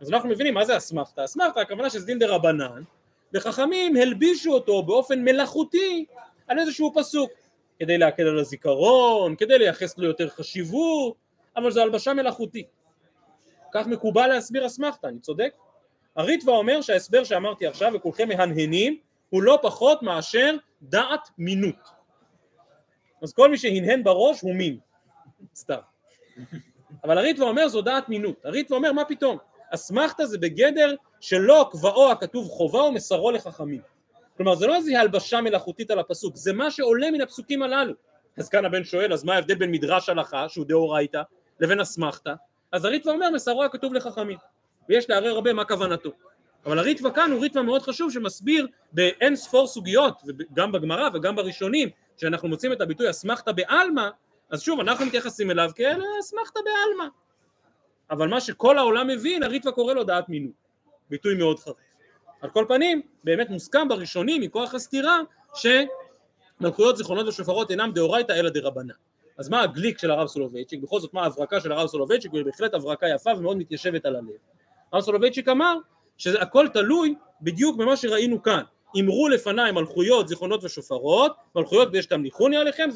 אז 0.00 0.10
אנחנו 0.10 0.28
מבינים 0.28 0.54
מה 0.54 0.64
זה 0.64 0.76
אסמכתה. 0.76 1.24
אסמכתה 1.24 1.60
הכוונה 1.60 1.90
שזה 1.90 2.06
דין 2.06 2.18
דה 2.18 2.26
רבנן, 2.26 2.82
וחכמים 3.34 3.96
הלבישו 3.96 4.52
אותו 4.52 4.82
באופן 4.82 5.24
מלאכותי 5.24 6.04
על 6.46 6.58
איזשהו 6.58 6.92
פסוק, 6.94 7.30
כדי 7.78 7.98
להקל 7.98 8.26
על 8.26 8.38
הזיכרון, 8.38 9.36
כדי 9.36 9.58
לייחס 9.58 9.98
לו 9.98 10.06
יותר 10.06 10.28
חשיבות, 10.28 11.14
אבל 11.56 11.70
זו 11.70 11.82
הלבשה 11.82 12.14
מלאכותית. 12.14 12.79
כך 13.74 13.86
מקובל 13.86 14.26
להסביר 14.26 14.66
אסמכתה, 14.66 15.08
אני 15.08 15.20
צודק? 15.20 15.54
הריטווה 16.16 16.54
אומר 16.54 16.80
שההסבר 16.80 17.24
שאמרתי 17.24 17.66
עכשיו 17.66 17.92
וכולכם 17.94 18.28
מהנהנים 18.28 18.98
הוא 19.30 19.42
לא 19.42 19.58
פחות 19.62 20.02
מאשר 20.02 20.56
דעת 20.82 21.28
מינות. 21.38 21.88
אז 23.22 23.32
כל 23.32 23.50
מי 23.50 23.58
שהנהן 23.58 24.04
בראש 24.04 24.40
הוא 24.40 24.54
מין, 24.54 24.78
סתם. 25.54 25.78
אבל 27.04 27.18
הריטווה 27.18 27.48
אומר 27.48 27.68
זו 27.68 27.82
דעת 27.82 28.08
מינות. 28.08 28.44
הריטווה 28.44 28.78
אומר 28.78 28.92
מה 28.92 29.04
פתאום? 29.04 29.38
אסמכתה 29.70 30.26
זה 30.26 30.38
בגדר 30.38 30.94
שלא 31.20 31.68
קבעו 31.72 32.10
הכתוב 32.10 32.48
חובה 32.48 32.82
ומסרו 32.82 33.30
לחכמים. 33.30 33.80
כלומר 34.36 34.54
זה 34.54 34.66
לא 34.66 34.76
איזו 34.76 34.96
הלבשה 34.96 35.40
מלאכותית 35.40 35.90
על 35.90 35.98
הפסוק, 35.98 36.36
זה 36.36 36.52
מה 36.52 36.70
שעולה 36.70 37.10
מן 37.10 37.20
הפסוקים 37.20 37.62
הללו. 37.62 37.94
אז 38.36 38.48
כאן 38.48 38.64
הבן 38.64 38.84
שואל, 38.84 39.12
אז 39.12 39.24
מה 39.24 39.34
ההבדל 39.34 39.54
בין 39.54 39.70
מדרש 39.70 40.08
הלכה, 40.08 40.48
שהוא 40.48 40.66
דאורייתא, 40.66 41.22
לבין 41.60 41.80
אסמכתה? 41.80 42.34
אז 42.72 42.84
הריטווה 42.84 43.14
אומר 43.14 43.30
מסרו 43.30 43.64
הכתוב 43.64 43.94
לחכמים. 43.94 44.38
ויש 44.88 45.10
לערער 45.10 45.30
הרבה 45.30 45.52
מה 45.52 45.64
כוונתו. 45.64 46.10
אבל 46.66 46.78
הריטווה 46.78 47.10
כאן 47.10 47.30
הוא 47.32 47.40
ריטווה 47.40 47.62
מאוד 47.62 47.82
חשוב 47.82 48.12
שמסביר 48.12 48.66
באין 48.92 49.36
ספור 49.36 49.66
סוגיות, 49.66 50.22
גם 50.54 50.72
בגמרא 50.72 51.08
וגם 51.14 51.36
בראשונים, 51.36 51.88
שאנחנו 52.16 52.48
מוצאים 52.48 52.72
את 52.72 52.80
הביטוי 52.80 53.10
אסמכתה 53.10 53.52
בעלמא, 53.52 54.08
אז 54.50 54.62
שוב 54.62 54.80
אנחנו 54.80 55.06
מתייחסים 55.06 55.50
אליו 55.50 55.70
כאל 55.74 56.02
אסמכתה 56.20 56.60
בעלמא. 56.64 57.10
אבל 58.10 58.28
מה 58.28 58.40
שכל 58.40 58.78
העולם 58.78 59.06
מבין, 59.06 59.42
הריטווה 59.42 59.72
קורא 59.72 59.94
לו 59.94 60.04
דעת 60.04 60.28
מינוי. 60.28 60.52
ביטוי 61.10 61.34
מאוד 61.34 61.58
חריף. 61.58 61.76
על 62.40 62.50
כל 62.50 62.64
פנים, 62.68 63.02
באמת 63.24 63.50
מוסכם 63.50 63.88
בראשונים 63.88 64.42
מכוח 64.42 64.74
הסתירה 64.74 65.18
שמלכויות 65.54 66.96
זיכרונות 66.96 67.28
ושופרות 67.28 67.70
אינם 67.70 67.92
דאורייתא 67.92 68.32
אלא 68.32 68.50
דרבנן. 68.50 68.94
אז 69.40 69.48
מה 69.48 69.62
הגליק 69.62 69.98
של 69.98 70.10
הרב 70.10 70.26
סולובייצ'יק? 70.26 70.80
בכל 70.80 71.00
זאת 71.00 71.14
מה 71.14 71.22
ההברקה 71.22 71.60
של 71.60 71.72
הרב 71.72 71.86
סולובייצ'יק? 71.86 72.32
והיא 72.32 72.44
בהחלט 72.44 72.74
הברקה 72.74 73.08
יפה 73.08 73.30
ומאוד 73.36 73.56
מתיישבת 73.56 74.06
על 74.06 74.16
הלב. 74.16 74.24
הרב 74.92 75.02
סולובייצ'יק 75.02 75.48
אמר 75.48 75.76
שהכל 76.16 76.68
תלוי 76.68 77.14
בדיוק 77.42 77.76
במה 77.76 77.96
שראינו 77.96 78.42
כאן. 78.42 78.62
אמרו 79.00 79.28
לפניי 79.28 79.72
מלכויות, 79.72 80.28
זיכרונות 80.28 80.64
ושופרות, 80.64 81.36
מלכויות 81.54 81.88
כדי 81.88 82.02
שתמליכוני 82.02 82.56
עליכם, 82.56 82.88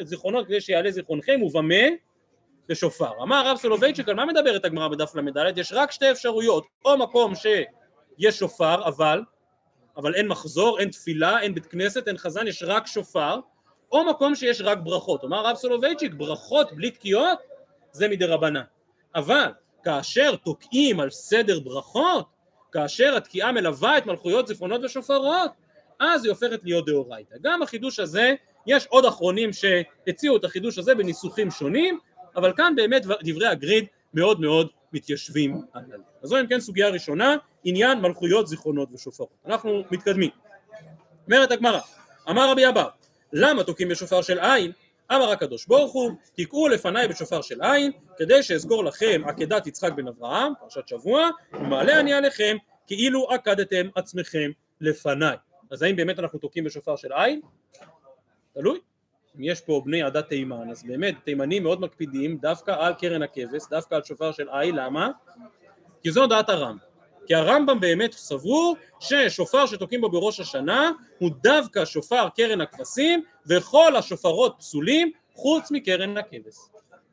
זיכרונות 0.00 0.46
כדי 0.46 0.60
שיעלה 0.60 0.90
זיכרונכם, 0.90 1.42
ובמה? 1.42 1.84
בשופר. 2.68 3.22
אמר 3.22 3.36
הרב 3.36 3.56
סולובייצ'יק, 3.56 4.08
על 4.08 4.14
מה 4.14 4.26
מדברת 4.26 4.64
הגמרא 4.64 4.88
בדף 4.88 5.14
ל"ד? 5.14 5.58
יש 5.58 5.72
רק 5.72 5.92
שתי 5.92 6.10
אפשרויות, 6.10 6.66
או 6.84 6.98
מקום 6.98 7.32
שיש 7.34 8.38
שופר, 8.38 8.88
אבל, 8.88 9.22
אבל 9.96 10.14
אין 10.14 10.28
מחזור, 10.28 10.78
אין 10.78 10.90
תפילה, 10.90 11.40
אין 11.40 11.54
בית 11.54 11.66
כנסת, 11.66 12.08
אין 12.08 12.18
חזן, 12.18 12.46
יש 12.46 12.62
רק 12.66 12.86
שופר, 12.86 13.40
או 13.92 14.04
מקום 14.04 14.34
שיש 14.34 14.60
רק 14.60 14.78
ברכות. 14.78 15.24
אמר 15.24 15.46
הרב 15.46 15.56
סולובייצ'יק, 15.56 16.14
ברכות 16.14 16.72
בלי 16.72 16.90
תקיעות 16.90 17.38
זה 17.92 18.08
מדרבנן. 18.08 18.62
אבל 19.14 19.48
כאשר 19.84 20.36
תוקעים 20.36 21.00
על 21.00 21.10
סדר 21.10 21.60
ברכות, 21.60 22.26
כאשר 22.72 23.16
התקיעה 23.16 23.52
מלווה 23.52 23.98
את 23.98 24.06
מלכויות 24.06 24.46
זיכרונות 24.46 24.84
ושופרות, 24.84 25.50
אז 26.00 26.24
היא 26.24 26.30
הופכת 26.30 26.64
להיות 26.64 26.86
דאורייתא. 26.86 27.36
גם 27.42 27.62
החידוש 27.62 27.98
הזה, 27.98 28.34
יש 28.66 28.86
עוד 28.86 29.04
אחרונים 29.04 29.50
שהציעו 29.52 30.36
את 30.36 30.44
החידוש 30.44 30.78
הזה 30.78 30.94
בניסוחים 30.94 31.50
שונים, 31.50 31.98
אבל 32.36 32.52
כאן 32.56 32.72
באמת 32.76 33.06
דברי 33.22 33.46
הגריד 33.46 33.86
מאוד 34.14 34.40
מאוד 34.40 34.68
מתיישבים 34.92 35.62
על 35.72 35.82
הלב. 35.90 36.00
אז 36.22 36.28
זו 36.28 36.40
אם 36.40 36.46
כן 36.46 36.60
סוגיה 36.60 36.88
ראשונה, 36.88 37.36
עניין 37.64 38.00
מלכויות 38.00 38.46
זיכרונות 38.46 38.88
ושופרות. 38.92 39.28
אנחנו 39.46 39.82
מתקדמים. 39.90 40.30
אומרת 41.26 41.50
הגמרא, 41.50 41.80
אמר 42.30 42.50
רבי 42.50 42.68
אבא, 42.68 42.88
למה 43.36 43.64
תוקעים 43.64 43.88
בשופר 43.88 44.22
של 44.22 44.38
עין? 44.38 44.72
אמר 45.12 45.30
הקדוש 45.30 45.66
ברוך 45.66 45.92
הוא, 45.92 46.12
תקעו 46.36 46.68
לפניי 46.68 47.08
בשופר 47.08 47.42
של 47.42 47.62
עין, 47.62 47.92
כדי 48.16 48.42
שאזכור 48.42 48.84
לכם 48.84 49.22
עקדת 49.26 49.66
יצחק 49.66 49.92
בן 49.92 50.08
אברהם, 50.08 50.52
פרשת 50.60 50.88
שבוע, 50.88 51.30
ומעלה 51.52 52.00
אני 52.00 52.12
עליכם, 52.12 52.56
כאילו 52.86 53.30
עקדתם 53.30 53.88
עצמכם 53.94 54.50
לפניי. 54.80 55.36
אז 55.70 55.82
האם 55.82 55.96
באמת 55.96 56.18
אנחנו 56.18 56.38
תוקעים 56.38 56.64
בשופר 56.64 56.96
של 56.96 57.12
עין? 57.12 57.40
תלוי. 58.54 58.78
אם 59.36 59.42
יש 59.44 59.60
פה 59.60 59.82
בני 59.84 60.02
עדת 60.02 60.28
תימן, 60.28 60.70
אז 60.70 60.82
באמת 60.82 61.14
תימנים 61.24 61.62
מאוד 61.62 61.80
מקפידים 61.80 62.38
דווקא 62.38 62.70
על 62.78 62.94
קרן 62.94 63.22
הכבש, 63.22 63.62
דווקא 63.70 63.94
על 63.94 64.02
שופר 64.04 64.32
של 64.32 64.48
עין, 64.48 64.74
למה? 64.74 65.10
כי 66.02 66.10
זו 66.10 66.26
דעת 66.26 66.48
הרמב"ם. 66.48 66.93
כי 67.26 67.34
הרמב"ם 67.34 67.80
באמת 67.80 68.12
סבור 68.12 68.76
ששופר 69.00 69.66
שתוקעים 69.66 70.00
בו 70.00 70.08
בראש 70.08 70.40
השנה 70.40 70.92
הוא 71.18 71.30
דווקא 71.42 71.84
שופר 71.84 72.28
קרן 72.36 72.60
הכבשים 72.60 73.22
וכל 73.46 73.96
השופרות 73.96 74.54
פסולים 74.58 75.10
חוץ 75.34 75.70
מקרן 75.70 76.16
הכבש. 76.16 76.54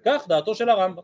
כך 0.06 0.28
דעתו 0.28 0.56
של 0.56 0.70
הרמב"ם. 0.70 1.02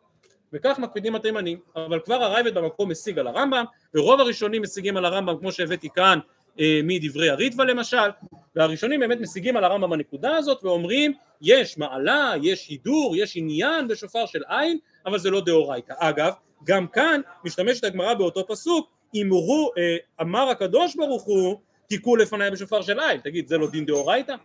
וכך 0.53 0.79
מקפידים 0.79 1.15
התימנים, 1.15 1.59
אבל 1.75 1.99
כבר 1.99 2.23
הרייבד 2.23 2.53
במקום 2.53 2.91
משיג 2.91 3.19
על 3.19 3.27
הרמב"ם, 3.27 3.65
ורוב 3.93 4.19
הראשונים 4.19 4.61
משיגים 4.61 4.97
על 4.97 5.05
הרמב"ם 5.05 5.37
כמו 5.39 5.51
שהבאתי 5.51 5.89
כאן 5.89 6.19
אה, 6.59 6.79
מדברי 6.83 7.29
הריטב"א 7.29 7.63
למשל, 7.63 8.09
והראשונים 8.55 8.99
באמת 8.99 9.17
משיגים 9.21 9.57
על 9.57 9.63
הרמב"ם 9.63 9.93
הנקודה 9.93 10.35
הזאת 10.35 10.63
ואומרים 10.63 11.13
יש 11.41 11.77
מעלה, 11.77 12.33
יש 12.41 12.67
הידור, 12.67 13.15
יש 13.17 13.37
עניין 13.37 13.87
בשופר 13.87 14.25
של 14.25 14.41
עין, 14.47 14.77
אבל 15.05 15.19
זה 15.19 15.29
לא 15.29 15.41
דאורייתא. 15.41 15.93
אגב, 15.97 16.33
גם 16.63 16.87
כאן 16.87 17.21
משתמשת 17.45 17.83
הגמרא 17.83 18.13
באותו 18.13 18.47
פסוק 18.47 18.96
אמרו, 19.15 19.71
אה, 19.77 19.97
אמר 20.21 20.49
הקדוש 20.49 20.95
ברוך 20.95 21.23
הוא, 21.23 21.55
תיקו 21.87 22.15
לפניי 22.15 22.51
בשופר 22.51 22.81
של 22.81 22.99
עין, 22.99 23.19
תגיד 23.19 23.47
זה 23.47 23.57
לא 23.57 23.69
דין 23.69 23.85
דאורייתא? 23.85 24.35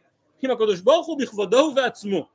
אם 0.44 0.50
הקדוש 0.50 0.80
ברוך 0.80 1.06
הוא 1.06 1.18
בכבודו 1.18 1.56
ובעצמו 1.56 2.26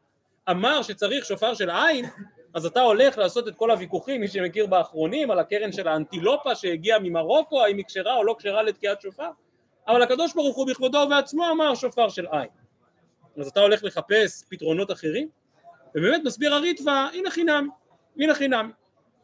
אמר 0.49 0.81
שצריך 0.81 1.25
שופר 1.25 1.53
של 1.53 1.69
עין, 1.69 2.05
אז 2.53 2.65
אתה 2.65 2.81
הולך 2.81 3.17
לעשות 3.17 3.47
את 3.47 3.55
כל 3.55 3.71
הוויכוחים, 3.71 4.21
מי 4.21 4.27
שמכיר 4.27 4.65
באחרונים, 4.65 5.31
על 5.31 5.39
הקרן 5.39 5.71
של 5.71 5.87
האנטילופה 5.87 6.55
שהגיעה 6.55 6.99
ממרוקו, 6.99 7.63
האם 7.63 7.77
היא 7.77 7.85
כשרה 7.85 8.15
או 8.15 8.23
לא 8.23 8.35
כשרה 8.39 8.63
לתקיעת 8.63 9.01
שופר, 9.01 9.29
אבל 9.87 10.01
הקדוש 10.01 10.33
ברוך 10.33 10.55
הוא 10.55 10.67
בכבודו 10.67 10.97
ובעצמו 10.97 11.49
אמר 11.51 11.75
שופר 11.75 12.09
של 12.09 12.25
עין. 12.31 12.49
אז 13.37 13.47
אתה 13.47 13.59
הולך 13.59 13.83
לחפש 13.83 14.43
פתרונות 14.49 14.91
אחרים? 14.91 15.29
ובאמת 15.95 16.21
מסביר 16.25 16.53
הריטב"א, 16.53 17.07
הנה 17.13 17.31
חינם, 17.31 17.69
הנה 18.19 18.35
חינם. 18.35 18.71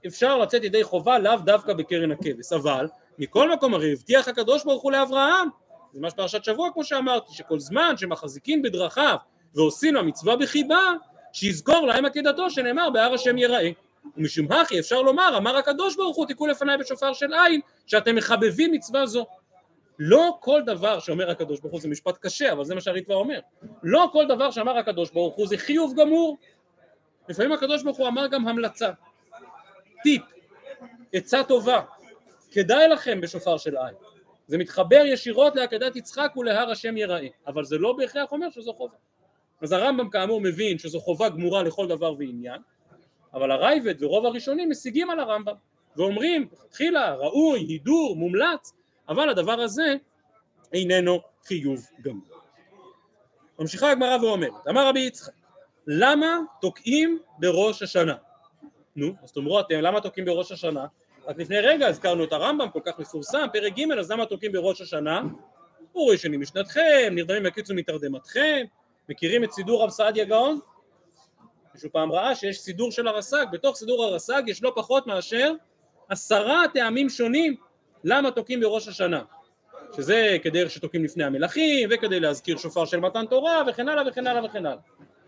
אפשר 0.08 0.38
לצאת 0.38 0.64
ידי 0.64 0.84
חובה 0.84 1.20
לאו 1.20 1.36
דווקא 1.36 1.74
בקרן 1.74 2.12
הכבש, 2.12 2.54
אבל 2.54 2.88
מכל 3.20 3.54
מקום 3.54 3.74
הרי 3.74 3.94
הבטיח 3.94 4.28
הקדוש 4.28 4.64
ברוך 4.64 4.84
הוא 4.84 4.92
לאברהם, 4.92 5.48
זה 5.94 6.00
מה 6.00 6.10
שפרשת 6.10 6.44
שבוע 6.44 6.70
כמו 6.74 6.84
שאמרתי, 6.84 7.34
שכל 7.34 7.60
זמן 7.60 7.94
שמחזיקים 7.98 8.62
בדרכיו 8.62 9.16
ועושים 9.56 9.98
המצווה 9.98 10.36
בחיבה, 10.36 10.92
שיזכור 11.34 11.88
להם 11.88 12.06
עקדתו 12.06 12.50
שנאמר 12.50 12.90
בהר 12.90 13.14
השם 13.14 13.38
יראה. 13.38 13.70
ומשום 14.18 14.52
הכי 14.52 14.80
אפשר 14.80 15.02
לומר, 15.02 15.38
אמר 15.38 15.58
הקדוש 15.58 15.96
ברוך 15.96 16.18
הוא 16.18 16.26
תיקחו 16.26 16.48
לפניי 16.48 16.78
בשופר 16.78 17.14
של 17.14 17.34
עין, 17.34 17.62
שאתם 17.88 18.16
מחבבים 18.16 18.72
מצווה 18.72 19.06
זו. 19.06 19.26
לא 20.00 20.38
כל 20.40 20.62
דבר 20.66 21.00
שאומר 21.00 21.30
הקדוש 21.30 21.60
ברוך 21.60 21.74
הוא 21.74 21.82
זה 21.82 21.88
משפט 21.88 22.18
קשה, 22.22 22.52
אבל 22.52 22.66
זה 22.66 22.76
מה 22.76 22.82
שהריטב"א 22.82 23.14
אומר. 23.14 23.40
לא 23.84 24.10
כל 24.12 24.26
דבר 24.28 24.52
שאמר 24.52 24.78
הקדוש 24.78 25.12
ברוך 25.12 25.36
הוא 25.36 25.48
זה 25.48 25.58
חיוב 25.58 25.94
גמור. 26.02 26.38
לפעמים 27.30 27.52
הקדוש 27.52 27.84
ברוך 27.84 27.98
הוא 27.98 28.08
אמר 28.08 28.28
גם 28.28 28.48
המלצה. 28.48 28.90
טיפ, 30.04 30.22
עצה 31.14 31.44
טובה, 31.44 31.82
כדאי 32.52 32.88
לכם 32.88 33.22
בשופר 33.22 33.58
של 33.58 33.78
עין. 33.78 33.96
זה 34.48 34.58
מתחבר 34.58 35.04
ישירות 35.06 35.56
לעקדת 35.56 35.96
יצחק 35.96 36.34
ולהר 36.38 36.72
השם 36.72 36.98
יראה, 36.98 37.28
אבל 37.48 37.64
זה 37.64 37.78
לא 37.78 37.94
בהכרח 37.94 38.32
אומר 38.32 38.50
שזו 38.50 38.74
חובה. 38.74 38.96
אז 39.62 39.72
הרמב"ם 39.72 40.10
כאמור 40.10 40.42
מבין 40.42 40.78
שזו 40.78 41.00
חובה 41.00 41.30
גמורה 41.30 41.64
לכל 41.64 41.88
דבר 41.88 42.14
ועניין, 42.20 42.62
אבל 43.34 43.52
הרייבד 43.52 44.04
ורוב 44.04 44.26
הראשונים 44.26 44.70
משיגים 44.70 45.10
על 45.10 45.20
הרמב"ם 45.20 45.56
ואומרים, 45.96 46.48
תחילה 46.70 47.16
ראוי, 47.16 47.60
הידור, 47.60 48.16
מומלץ, 48.16 48.74
אבל 49.10 49.30
הדבר 49.30 49.62
הזה 49.62 49.96
איננו 50.74 51.22
חיוב 51.46 51.88
גמור. 52.02 52.28
ממשיכה 53.60 53.92
הגמרא 53.92 54.18
ואומרת, 54.22 54.68
אמר 54.70 54.88
רבי 54.88 55.00
יצחק, 55.00 55.34
למה 55.88 56.40
תוקעים 56.62 57.20
בראש 57.40 57.84
השנה? 57.84 58.16
נו, 58.96 59.14
אז 59.24 59.32
תאמרו 59.32 59.60
אתם, 59.60 59.76
למה 59.76 60.02
תוקעים 60.02 60.26
בראש 60.26 60.52
השנה? 60.52 60.86
רק 61.28 61.38
לפני 61.38 61.60
רגע 61.60 61.88
הזכרנו 61.88 62.24
את 62.24 62.34
הרמב"ם, 62.34 62.70
כל 62.70 62.80
כך 62.86 63.00
מפורסם, 63.00 63.48
פרק 63.54 63.74
ג', 63.80 63.92
אז 63.92 64.12
למה 64.12 64.26
תוקעים 64.26 64.52
בראש 64.52 64.82
השנה? 64.82 65.22
אורי 65.96 66.18
שני 66.18 66.38
משנתכם, 66.38 67.12
נרדמים 67.12 67.46
יקיצו 67.46 67.74
מתרדמתכם, 67.74 68.66
מכירים 69.10 69.44
את 69.44 69.52
סידור 69.52 69.84
רב 69.84 69.90
סעדיה 69.90 70.26
גאון? 70.26 70.60
מישהו 71.74 71.90
פעם 71.92 72.12
ראה 72.12 72.36
שיש 72.36 72.60
סידור 72.60 72.92
של 72.92 73.08
הרס"ג, 73.08 73.46
בתוך 73.52 73.76
סידור 73.76 74.04
הרס"ג 74.04 74.44
יש 74.48 74.64
לא 74.64 74.72
פחות 74.76 75.08
מאשר 75.08 75.54
עשרה 76.10 76.64
טעמים 76.74 77.10
שונים 77.10 77.56
למה 78.04 78.32
תוקעים 78.32 78.60
בראש 78.60 78.88
השנה 78.88 79.24
שזה 79.96 80.38
כדי 80.44 80.70
שתוקעים 80.70 81.04
לפני 81.04 81.24
המלכים 81.24 81.90
וכדי 81.92 82.20
להזכיר 82.20 82.58
שופר 82.58 82.86
של 82.86 83.00
מתן 83.00 83.26
תורה 83.26 83.64
וכן 83.68 83.90
הלאה 83.90 84.08
וכן 84.08 84.28
הלאה 84.28 84.46
וכן 84.46 84.66
הלאה 84.66 84.82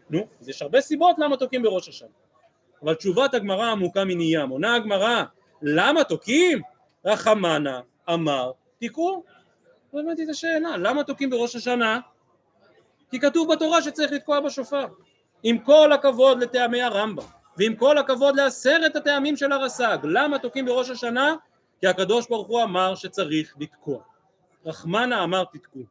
נו, 0.09 0.27
אז 0.41 0.49
יש 0.49 0.61
הרבה 0.61 0.81
סיבות 0.81 1.15
למה 1.19 1.37
תוקעים 1.37 1.61
בראש 1.61 1.89
השנה 1.89 2.09
אבל 2.83 2.93
תשובת 2.93 3.33
הגמרא 3.33 3.71
עמוקה 3.71 4.03
מניים, 4.05 4.49
עונה 4.49 4.75
הגמרא 4.75 5.23
למה 5.61 6.03
תוקעים? 6.03 6.61
רחמנה 7.05 7.81
אמר 8.09 8.51
תיקעו 8.79 9.23
לא 9.93 9.99
הבנתי 9.99 10.23
את 10.23 10.29
השאלה, 10.29 10.77
למה 10.77 11.03
תוקעים 11.03 11.29
בראש 11.29 11.55
השנה? 11.55 11.99
כי 13.11 13.19
כתוב 13.19 13.53
בתורה 13.53 13.81
שצריך 13.81 14.11
לתקוע 14.11 14.39
בשופר 14.39 14.87
עם 15.43 15.57
כל 15.57 15.91
הכבוד 15.91 16.43
לטעמי 16.43 16.81
הרמב"ם 16.81 17.23
ועם 17.57 17.75
כל 17.75 17.97
הכבוד 17.97 18.35
לעשרת 18.35 18.95
הטעמים 18.95 19.37
של 19.37 19.51
הרס"ג 19.51 19.97
למה 20.03 20.39
תוקעים 20.39 20.65
בראש 20.65 20.89
השנה? 20.89 21.35
כי 21.79 21.87
הקדוש 21.87 22.27
ברוך 22.29 22.47
הוא 22.47 22.63
אמר 22.63 22.95
שצריך 22.95 23.55
לתקוע 23.59 23.99
רחמנה 24.65 25.23
אמר 25.23 25.43
תתקעו 25.43 25.81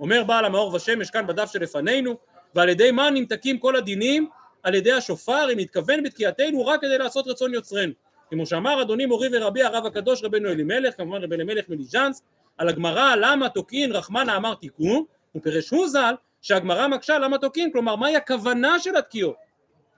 אומר 0.00 0.24
בעל 0.24 0.44
המאור 0.44 0.74
ושמש 0.74 1.10
כאן 1.10 1.26
בדף 1.26 1.50
שלפנינו 1.52 2.16
ועל 2.54 2.68
ידי 2.68 2.90
מה 2.90 3.10
נמתקים 3.10 3.58
כל 3.58 3.76
הדינים? 3.76 4.28
על 4.66 4.74
ידי 4.74 4.92
השופר 4.92 5.52
אם 5.52 5.58
נתכוון 5.58 6.02
בתקיעתנו 6.02 6.66
רק 6.66 6.80
כדי 6.80 6.98
לעשות 6.98 7.26
רצון 7.26 7.54
יוצרנו. 7.54 7.92
כמו 8.30 8.46
שאמר 8.46 8.82
אדוני 8.82 9.06
מורי 9.06 9.28
ורבי 9.32 9.62
הרב 9.62 9.86
הקדוש 9.86 10.24
רבנו 10.24 10.48
אלימלך 10.48 10.96
כמובן 10.96 11.22
רבי 11.22 11.34
אלימלך 11.34 11.68
מליז'אנס 11.68 12.22
על 12.58 12.68
הגמרא 12.68 13.14
למה 13.14 13.48
תוקעין 13.48 13.92
רחמנה 13.92 14.36
אמר 14.36 14.54
תיקון 14.54 15.04
הוא 15.32 15.42
פירש 15.42 15.70
הוא 15.70 15.88
ז"ל 15.88 16.14
שהגמרא 16.42 16.88
מקשה 16.88 17.18
למה 17.18 17.38
תוקעים 17.38 17.72
כלומר 17.72 17.96
מהי 17.96 18.16
הכוונה 18.16 18.78
של 18.78 18.96
התקיעות? 18.96 19.36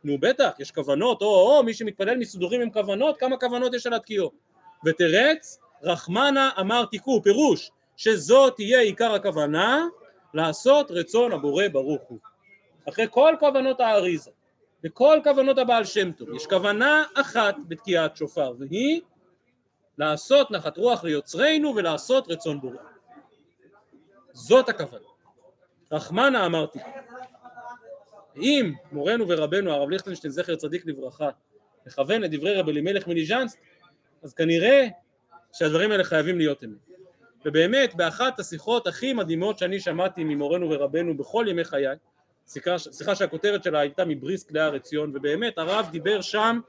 נו 0.05 0.19
בטח 0.21 0.51
יש 0.59 0.71
כוונות 0.71 1.23
או 1.23 1.27
או 1.27 1.63
מי 1.63 1.75
שמתפלל 1.75 2.17
מסודרים 2.17 2.61
עם 2.61 2.71
כוונות 2.71 3.21
כמה 3.21 3.37
כוונות 3.37 3.75
יש 3.75 3.87
על 3.87 3.95
התקיעות? 3.95 4.33
ותרץ 4.85 5.59
רחמנה 5.83 6.51
אמר 6.61 6.85
תיקו 6.85 7.23
פירוש 7.23 7.71
שזאת 7.97 8.57
תהיה 8.57 8.81
עיקר 8.81 9.15
הכוונה 9.15 9.87
לעשות 10.35 10.91
רצון 10.91 11.33
הבורא 11.33 11.65
ברוך 11.73 12.03
הוא. 12.09 12.19
אחרי 12.89 13.07
כל 13.11 13.35
כוונות 13.41 13.81
האריזה 13.81 14.31
וכל 14.85 15.21
כוונות 15.25 15.59
הבעל 15.59 15.85
שם 15.85 16.13
טוב. 16.13 16.35
יש 16.35 16.47
כוונה 16.47 17.05
אחת 17.15 17.57
בתקיעת 17.69 18.17
שופר 18.17 18.53
והיא 18.59 19.01
לעשות 19.99 20.51
נחת 20.51 20.77
רוח 20.77 21.05
ליוצרנו 21.05 21.77
ולעשות 21.77 22.29
רצון 22.29 22.61
בורא. 22.61 22.77
זאת 24.33 24.69
הכוונה. 24.69 25.09
רחמנה 25.93 26.47
אמרתי 26.47 26.79
אם 28.37 28.73
מורנו 28.93 29.29
ורבנו 29.29 29.73
הרב 29.73 29.91
ליכטנשטיין 29.91 30.33
זכר 30.33 30.57
צדיק 30.57 30.87
לברכה 30.87 31.29
מכוון 31.87 32.23
לדברי 32.23 32.55
רב 32.55 32.69
אלימלך 32.69 33.07
מליז'נסק 33.07 33.59
אז 34.23 34.35
כנראה 34.35 34.87
שהדברים 35.53 35.91
האלה 35.91 36.05
חייבים 36.05 36.39
להיות 36.39 36.65
אמת. 36.65 36.89
ובאמת 37.45 37.95
באחת 37.95 38.41
השיחות 38.41 38.87
הכי 38.87 39.13
מדהימות 39.13 39.59
שאני 39.59 39.81
שמעתי 39.81 40.25
ממורנו 40.25 40.71
ורבנו 40.71 41.17
בכל 41.17 41.47
ימי 41.49 41.65
חיי 41.65 41.97
שיחה, 42.49 43.15
שהכותרת 43.15 43.65
שלה 43.65 43.81
הייתה 43.81 44.05
מבריסק 44.05 44.53
להר 44.53 44.75
עציון 44.75 45.13
ובאמת 45.15 45.59
הרב 45.59 45.89
דיבר 45.91 46.21
שם 46.21 46.61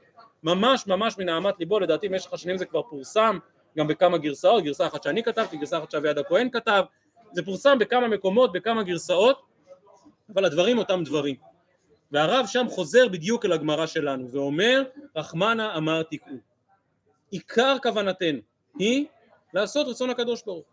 ממש 0.42 0.86
ממש 0.86 1.18
מנהמת 1.18 1.54
ליבו. 1.58 1.80
לדעתי 1.80 2.08
במשך 2.08 2.32
השנים 2.32 2.56
זה 2.56 2.64
כבר 2.66 2.82
פורסם 2.82 3.38
גם 3.78 3.88
בכמה 3.88 4.18
גרסאות 4.18 4.64
גרסה 4.64 4.86
אחת 4.86 5.02
שאני 5.02 5.22
כתבתי 5.22 5.56
גרסה 5.56 5.78
אחת 5.78 5.90
שאביעד 5.90 6.18
הכהן 6.18 6.50
כתב. 6.50 6.84
זה 7.32 7.42
פורסם 7.44 7.78
בכמה 7.78 8.08
מקומות 8.08 8.52
בכמה 8.52 8.82
גרסאות 8.82 9.42
אבל 10.34 10.44
הדברים 10.44 10.78
אותם 10.78 11.04
דברים. 11.04 11.36
והרב 12.12 12.46
שם 12.46 12.66
חוזר 12.68 13.08
בדיוק 13.08 13.44
אל 13.44 13.52
הגמרא 13.52 13.86
שלנו 13.86 14.30
ואומר 14.30 14.82
רחמנה 15.16 15.76
אמר 15.76 16.02
תקעו. 16.02 16.36
עיקר 17.30 17.76
כוונתנו 17.82 18.38
היא 18.78 19.06
לעשות 19.54 19.86
רצון 19.86 20.10
הקדוש 20.10 20.42
ברוך 20.46 20.64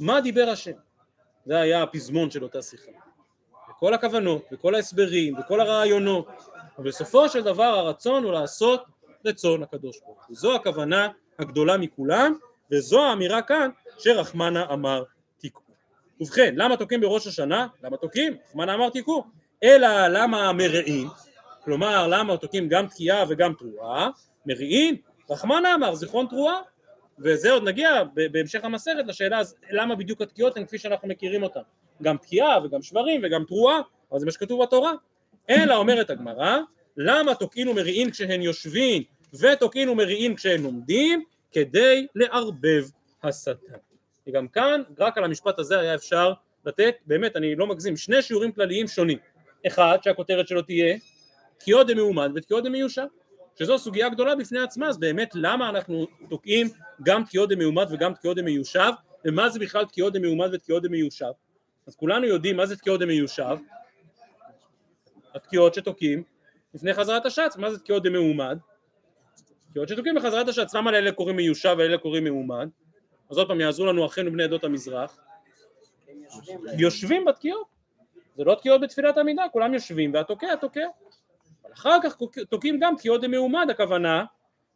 מה 0.00 0.20
דיבר 0.20 0.48
השם? 0.48 0.72
זה 1.46 1.60
היה 1.60 1.82
הפזמון 1.82 2.30
של 2.30 2.42
אותה 2.42 2.62
שיחה 2.62 2.90
וכל 3.84 3.94
הכוונות 3.94 4.42
וכל 4.52 4.74
ההסברים 4.74 5.38
וכל 5.38 5.60
הרעיונות. 5.60 6.26
ובסופו 6.78 7.28
של 7.28 7.42
דבר 7.42 7.62
הרצון 7.64 8.24
הוא 8.24 8.32
לעשות 8.32 8.84
רצון 9.24 9.62
הקדוש 9.62 10.00
ברוך 10.04 10.26
הוא. 10.26 10.36
זו 10.36 10.54
הכוונה 10.54 11.08
הגדולה 11.38 11.76
מכולם 11.76 12.34
וזו 12.70 13.04
האמירה 13.04 13.42
כאן 13.42 13.70
שרחמנה 13.98 14.72
אמר 14.72 15.04
תיקו 15.38 15.62
ובכן 16.20 16.54
למה 16.56 16.76
תוקעים 16.76 17.00
בראש 17.00 17.26
השנה? 17.26 17.66
למה 17.82 17.96
תוקעים? 17.96 18.36
רחמנה 18.48 18.74
אמר 18.74 18.90
תיקו 18.90 19.24
אלא 19.62 20.08
למה 20.08 20.52
מרעים 20.52 21.08
כלומר 21.64 22.08
למה 22.08 22.36
תוקעים 22.36 22.68
גם 22.68 22.86
תקיעה 22.86 23.24
וגם 23.28 23.52
תרועה? 23.58 24.10
מרעים 24.46 24.96
רחמנה 25.30 25.74
אמר 25.74 25.94
זיכרון 25.94 26.26
תרועה 26.26 26.60
וזה 27.18 27.52
עוד 27.52 27.62
נגיע 27.62 28.02
בהמשך 28.32 28.64
המסכת 28.64 29.04
לשאלה 29.06 29.38
אז 29.38 29.56
למה 29.70 29.94
בדיוק 29.94 30.22
התקיעות 30.22 30.56
הן 30.56 30.66
כפי 30.66 30.78
שאנחנו 30.78 31.08
מכירים 31.08 31.42
אותן 31.42 31.60
גם 32.02 32.16
תקיעה 32.16 32.64
וגם 32.64 32.82
שברים 32.82 33.20
וגם 33.24 33.44
תרועה 33.44 33.80
אבל 34.10 34.20
זה 34.20 34.26
מה 34.26 34.32
שכתוב 34.32 34.62
בתורה. 34.62 34.92
אלא 35.50 35.76
אומרת 35.76 36.10
הגמרא 36.10 36.58
למה 36.96 37.34
תוקעין 37.34 37.68
ומריעין 37.68 38.10
כשהן 38.10 38.42
יושבים 38.42 39.02
ותוקעין 39.40 39.88
ומריעין 39.88 40.36
כשהן 40.36 40.62
לומדים? 40.62 41.24
כדי 41.52 42.06
לערבב 42.14 42.84
השטן. 43.22 43.52
וגם 44.26 44.48
כאן 44.48 44.82
רק 44.98 45.18
על 45.18 45.24
המשפט 45.24 45.58
הזה 45.58 45.80
היה 45.80 45.94
אפשר 45.94 46.32
לתת 46.64 46.94
באמת 47.06 47.36
אני 47.36 47.56
לא 47.56 47.66
מגזים 47.66 47.96
שני 47.96 48.22
שיעורים 48.22 48.52
כלליים 48.52 48.88
שונים. 48.88 49.18
אחד 49.66 49.98
שהכותרת 50.02 50.48
שלו 50.48 50.62
תהיה 50.62 50.96
תקיעות 51.58 51.86
דמאומד 51.86 52.30
ותקיעות 52.34 52.64
דמיושב 52.64 53.06
שזו 53.58 53.78
סוגיה 53.78 54.08
גדולה 54.08 54.36
בפני 54.36 54.60
עצמה 54.60 54.88
אז 54.88 54.98
באמת 54.98 55.30
למה 55.34 55.68
אנחנו 55.68 56.06
תוקעים 56.28 56.68
גם 57.02 57.24
תקיעות 57.24 57.48
דמאומד 57.48 57.86
וגם 57.90 58.14
תקיעות 58.14 58.36
דמיושב 58.36 58.90
ומה 59.24 59.48
זה 59.48 59.58
בכלל 59.58 59.84
תקיעות 59.84 60.12
דמאומד 60.12 60.48
ותקיעות 60.52 60.82
דמיושב 60.82 61.30
אז 61.86 61.96
כולנו 61.96 62.26
יודעים 62.26 62.56
מה 62.56 62.66
זה 62.66 62.76
תקיעות 62.76 63.00
דמיושב 63.00 63.56
התקיעות 65.34 65.74
שתוקעים 65.74 66.22
לפני 66.74 66.94
חזרת 66.94 67.26
השץ 67.26 67.56
מה 67.56 67.70
זה 67.70 67.78
תקיעות 67.78 68.02
דמאומד 68.02 68.58
תקיעות 69.74 69.88
שתוקעים 69.88 70.14
בחזרת 70.14 70.48
השץ 70.48 70.74
למה 70.74 70.92
לאלה 70.92 71.12
קוראים 71.12 71.36
מיושב 71.36 71.74
ולאלה 71.78 71.98
קוראים 71.98 72.24
מאומד? 72.24 72.68
אז 73.30 73.38
עוד 73.38 73.48
פעם 73.48 73.60
יעזרו 73.60 73.86
לנו 73.86 74.06
אחינו 74.06 74.32
בני 74.32 74.44
עדות 74.44 74.64
המזרח. 74.64 75.18
יושבים 76.78 77.24
בתקיעות. 77.24 77.66
זה 78.36 78.44
לא 78.44 78.54
תקיעות 78.54 78.80
בתפילת 78.80 79.18
עמידה 79.18 79.42
כולם 79.52 79.74
יושבים 79.74 80.14
והתוקע 80.14 80.56
תוקע. 80.56 80.86
אבל 81.64 81.72
אחר 81.72 81.98
כך 82.02 82.16
תוקעים 82.50 82.80
גם 82.80 82.96
תקיעות 82.96 83.20
דמאומד 83.20 83.66
הכוונה 83.70 84.24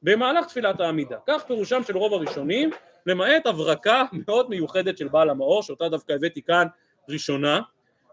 במהלך 0.02 0.46
תפילת 0.46 0.80
העמידה. 0.80 1.16
כך 1.26 1.44
פירושם 1.46 1.82
של 1.82 1.96
רוב 1.96 2.12
הראשונים 2.12 2.70
למעט 3.06 3.46
הברקה 3.46 4.04
מאוד 4.12 4.50
מיוחדת 4.50 4.98
של 4.98 5.08
בעל 5.08 5.30
המאור 5.30 5.62
שאותה 5.62 5.88
דווקא 5.88 6.12
הבאתי 6.12 6.42
כאן 6.42 6.66
ראשונה 7.08 7.60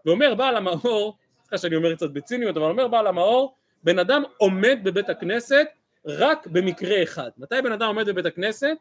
ואומר 0.06 0.34
בעל 0.34 0.56
המאור 0.56 1.16
סליחה 1.40 1.58
שאני 1.58 1.76
אומר 1.76 1.94
קצת 1.94 2.10
בציניות 2.10 2.56
אבל 2.56 2.66
אומר 2.66 2.88
בעל 2.88 3.06
המאור 3.06 3.56
בן 3.84 3.98
אדם 3.98 4.22
עומד 4.36 4.78
בבית 4.82 5.10
הכנסת 5.10 5.66
רק 6.06 6.46
במקרה 6.46 7.02
אחד 7.02 7.30
מתי 7.38 7.54
בן 7.64 7.72
אדם 7.72 7.86
עומד 7.86 8.08
בבית 8.08 8.26
הכנסת? 8.26 8.76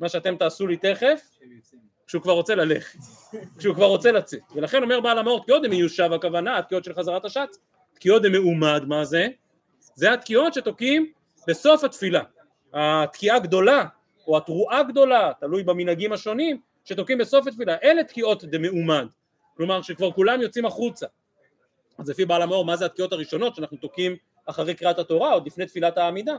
מה 0.00 0.08
שאתם 0.08 0.36
תעשו 0.36 0.66
לי 0.66 0.76
תכף 0.76 1.38
כשהוא 2.06 2.22
כבר 2.22 2.32
רוצה 2.32 2.54
ללכת 2.54 2.98
כשהוא 3.58 3.74
כבר 3.74 3.86
רוצה 3.86 4.12
לצאת 4.12 4.40
ולכן 4.54 4.82
אומר 4.82 5.00
בעל 5.00 5.18
המאור 5.18 5.42
תקיעות 5.42 5.62
דמיושב 5.62 6.12
הכוונה 6.12 6.58
התקיעות 6.58 6.84
של 6.84 6.94
חזרת 6.94 7.24
השץ 7.24 7.58
תקיעות 7.94 8.22
דמאומד 8.22 8.84
מה 8.84 9.04
זה? 9.04 9.28
זה 9.94 10.12
התקיעות 10.12 10.54
שתוקעים 10.54 11.12
בסוף 11.48 11.84
התפילה 11.84 12.22
התקיעה 12.74 13.38
גדולה 13.38 13.84
או 14.26 14.36
התרועה 14.36 14.82
גדולה 14.82 15.32
תלוי 15.40 15.62
במנהגים 15.62 16.12
השונים 16.12 16.60
שתוקעים 16.84 17.18
בסוף 17.18 17.46
התפילה 17.46 17.76
אלה 17.82 18.04
תקיעות 18.04 18.44
דמאומד 18.44 19.06
כלומר 19.56 19.82
שכבר 19.82 20.12
כולם 20.12 20.42
יוצאים 20.42 20.66
החוצה. 20.66 21.06
אז 21.98 22.08
לפי 22.08 22.24
בעל 22.24 22.42
המאור 22.42 22.64
מה 22.64 22.76
זה 22.76 22.86
התקיעות 22.86 23.12
הראשונות 23.12 23.54
שאנחנו 23.54 23.76
תוקעים 23.76 24.16
אחרי 24.46 24.74
קריאת 24.74 24.98
התורה 24.98 25.32
עוד 25.32 25.46
לפני 25.46 25.66
תפילת 25.66 25.98
העמידה? 25.98 26.36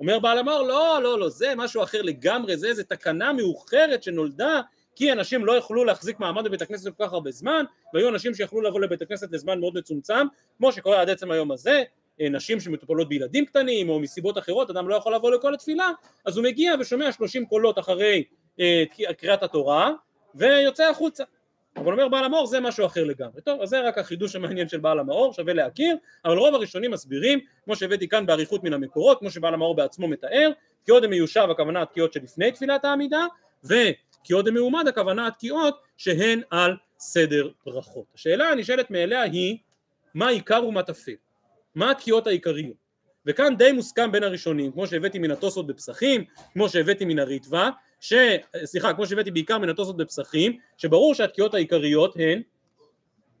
אומר 0.00 0.18
בעל 0.18 0.38
המאור 0.38 0.62
לא 0.62 0.98
לא 1.02 1.18
לא 1.18 1.28
זה 1.28 1.52
משהו 1.56 1.82
אחר 1.82 2.02
לגמרי 2.02 2.56
זה 2.56 2.68
איזה 2.68 2.84
תקנה 2.84 3.32
מאוחרת 3.32 4.02
שנולדה 4.02 4.60
כי 4.96 5.12
אנשים 5.12 5.44
לא 5.44 5.52
יכלו 5.52 5.84
להחזיק 5.84 6.20
מעמד 6.20 6.44
בבית 6.44 6.62
הכנסת 6.62 6.96
כל 6.96 7.06
כך 7.06 7.12
הרבה 7.12 7.30
זמן 7.30 7.64
והיו 7.94 8.08
אנשים 8.08 8.34
שיכלו 8.34 8.60
לבוא 8.60 8.80
לבית 8.80 9.02
הכנסת 9.02 9.32
לזמן 9.32 9.60
מאוד 9.60 9.74
מצומצם 9.74 10.26
כמו 10.58 10.72
שקורה 10.72 11.00
עד 11.00 11.10
עצם 11.10 11.30
היום 11.30 11.52
הזה 11.52 11.82
נשים 12.20 12.60
שמטופלות 12.60 13.08
בילדים 13.08 13.46
קטנים 13.46 13.88
או 13.88 14.00
מסיבות 14.00 14.38
אחרות 14.38 14.70
אדם 14.70 14.88
לא 14.88 14.94
יכול 14.94 15.14
לבוא 15.14 15.30
לכל 15.30 15.54
התפילה 15.54 15.88
אז 16.24 16.36
הוא 16.36 16.44
מגיע 16.44 16.74
ושומע 16.80 17.12
שלושים 17.12 17.46
קולות 17.46 17.78
אחרי 17.78 18.16
אה, 18.16 18.41
קריאת 19.18 19.42
התורה 19.42 19.90
ויוצא 20.34 20.90
החוצה 20.90 21.24
אבל 21.76 21.92
אומר 21.92 22.08
בעל 22.08 22.24
המאור 22.24 22.46
זה 22.46 22.60
משהו 22.60 22.86
אחר 22.86 23.04
לגמרי 23.04 23.42
טוב 23.42 23.60
אז 23.60 23.68
זה 23.68 23.80
רק 23.80 23.98
החידוש 23.98 24.36
המעניין 24.36 24.68
של 24.68 24.78
בעל 24.78 24.98
המאור 24.98 25.32
שווה 25.32 25.52
להכיר 25.52 25.96
אבל 26.24 26.36
רוב 26.36 26.54
הראשונים 26.54 26.90
מסבירים 26.90 27.40
כמו 27.64 27.76
שהבאתי 27.76 28.08
כאן 28.08 28.26
באריכות 28.26 28.64
מן 28.64 28.72
המקורות 28.72 29.18
כמו 29.18 29.30
שבעל 29.30 29.54
המאור 29.54 29.76
בעצמו 29.76 30.08
מתאר 30.08 30.50
תקיעות 30.82 31.02
דמיושב 31.02 31.46
הכוונה 31.50 31.82
התקיעות 31.82 32.12
שלפני 32.12 32.52
תפילת 32.52 32.84
העמידה 32.84 33.26
תקיעות 34.22 34.44
דמעומד 34.44 34.88
הכוונה 34.88 35.26
התקיעות 35.26 35.80
שהן 35.96 36.42
על 36.50 36.76
סדר 36.98 37.48
ברכות. 37.66 38.04
השאלה 38.14 38.48
הנשאלת 38.48 38.90
מאליה 38.90 39.22
היא 39.22 39.58
מה 40.14 40.28
עיקר 40.28 40.64
ומה 40.64 40.82
טפל? 40.82 41.12
מה 41.74 41.90
התקיעות 41.90 42.26
העיקריות? 42.26 42.76
וכאן 43.26 43.56
די 43.56 43.72
מוסכם 43.72 44.12
בין 44.12 44.22
הראשונים, 44.22 44.72
כמו 44.72 44.86
שהבאתי 44.86 45.18
מן 45.18 45.30
התוספות 45.30 45.66
בפסחים, 45.66 46.24
כמו 46.52 46.68
שהבאתי 46.68 47.04
מן 47.04 47.18
הריטב"א, 47.18 47.70
ש... 48.02 48.12
סליחה, 48.64 48.94
כמו 48.94 49.06
שהבאתי 49.06 49.30
בעיקר 49.30 49.58
מן 49.58 49.68
התוספות 49.68 49.96
בפסחים, 49.96 50.58
שברור 50.76 51.14
שהתקיעות 51.14 51.54
העיקריות 51.54 52.16
הן 52.16 52.42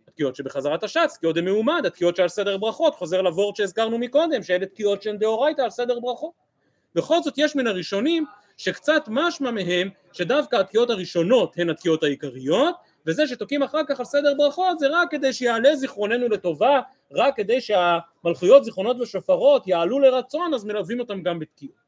התקיעות 0.08 0.36
שבחזרת 0.36 0.84
השץ, 0.84 1.16
תקיעות 1.16 1.36
דמעומד, 1.36 1.82
התקיעות 1.86 2.16
שעל 2.16 2.28
סדר 2.28 2.56
ברכות, 2.56 2.94
חוזר 2.94 3.22
לוורד 3.22 3.56
שהזכרנו 3.56 3.98
מקודם, 3.98 4.42
שאלה 4.42 4.66
תקיעות 4.66 5.02
שהן 5.02 5.18
דאורייתא 5.18 5.62
על 5.62 5.70
סדר 5.70 6.00
ברכות. 6.00 6.32
בכל 6.94 7.22
זאת 7.22 7.34
יש 7.36 7.56
מן 7.56 7.66
הראשונים 7.66 8.24
שקצת 8.56 9.02
משמע 9.08 9.50
מהם 9.50 9.88
שדווקא 10.12 10.56
התקיעות 10.56 10.90
הראשונות 10.90 11.54
הן 11.58 11.70
התקיעות 11.70 12.02
העיקריות, 12.02 12.74
וזה 13.06 13.26
שתוקעים 13.26 13.62
אחר 13.62 13.80
כך 13.88 13.98
על 13.98 14.04
סדר 14.04 14.34
ברכות 14.38 14.78
זה 14.78 14.86
רק 14.90 15.10
כדי 15.10 15.32
שיעלה 15.32 15.76
זיכרוננו 15.76 16.28
לטובה, 16.28 16.80
רק 17.12 17.36
כדי 17.36 17.60
שהמלכויות 17.60 18.64
זיכרונות 18.64 19.00
ושופרות 19.00 19.66
יעלו 19.66 19.98
לרצון, 19.98 20.54
אז 20.54 20.64
מלווים 20.64 21.00
אותם 21.00 21.22
גם 21.22 21.38
בתקיעות. 21.38 21.81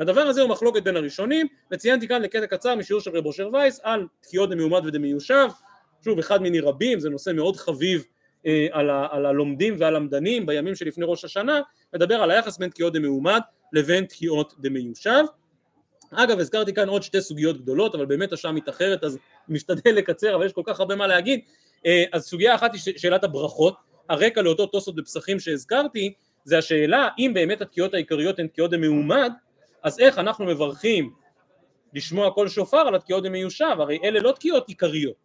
הדבר 0.00 0.20
הזה 0.20 0.40
הוא 0.42 0.50
מחלוקת 0.50 0.82
בין 0.82 0.96
הראשונים, 0.96 1.46
וציינתי 1.72 2.08
כאן 2.08 2.22
לקטע 2.22 2.46
קצר 2.46 2.74
משיעור 2.74 3.02
של 3.02 3.16
רב 3.16 3.26
אושר 3.26 3.50
וייס 3.52 3.80
על 3.82 4.06
תקיעות 4.20 4.50
דמיומד 4.50 4.86
ודמיושב, 4.86 5.48
שוב 6.04 6.18
אחד 6.18 6.42
מיני 6.42 6.60
רבים, 6.60 7.00
זה 7.00 7.10
נושא 7.10 7.30
מאוד 7.34 7.56
חביב 7.56 8.04
אה, 8.46 8.66
על, 8.72 8.90
ה, 8.90 9.06
על 9.10 9.26
הלומדים 9.26 9.76
והלמדנים 9.78 10.46
בימים 10.46 10.74
שלפני 10.74 11.04
ראש 11.08 11.24
השנה, 11.24 11.60
מדבר 11.94 12.14
על 12.14 12.30
היחס 12.30 12.58
בין 12.58 12.70
תקיעות 12.70 12.92
דמיומד 12.92 13.40
לבין 13.72 14.04
תקיעות 14.04 14.54
דמיושב. 14.58 15.24
אגב 16.10 16.38
הזכרתי 16.38 16.74
כאן 16.74 16.88
עוד 16.88 17.02
שתי 17.02 17.20
סוגיות 17.20 17.62
גדולות 17.62 17.94
אבל 17.94 18.06
באמת 18.06 18.32
השעה 18.32 18.52
מתאחרת 18.52 19.04
אז 19.04 19.18
משתדל 19.48 19.90
לקצר 19.90 20.34
אבל 20.34 20.46
יש 20.46 20.52
כל 20.52 20.62
כך 20.64 20.80
הרבה 20.80 20.96
מה 20.96 21.06
להגיד. 21.06 21.40
אה, 21.86 22.04
אז 22.12 22.24
סוגיה 22.24 22.54
אחת 22.54 22.72
היא 22.72 22.80
שאלת 22.96 23.24
הברכות. 23.24 23.74
הרקע 24.08 24.42
לאותו 24.42 24.66
תוספות 24.66 24.94
בפסחים 24.94 25.40
שהזכרתי 25.40 26.12
זה 26.44 26.58
השאלה 26.58 27.08
אם 27.18 27.30
באמת 27.34 27.60
התקיעות 27.60 27.94
העיקריות 27.94 28.38
הן 28.38 28.46
תקיעות 28.46 28.70
דמעומד 28.70 29.32
אז 29.82 30.00
איך 30.00 30.18
אנחנו 30.18 30.44
מברכים 30.44 31.12
לשמוע 31.94 32.30
קול 32.30 32.48
שופר 32.48 32.78
על 32.78 32.94
התקיעות 32.94 33.24
דמיושב 33.24 33.76
הרי 33.78 33.98
אלה 34.04 34.20
לא 34.20 34.32
תקיעות 34.32 34.68
עיקריות. 34.68 35.16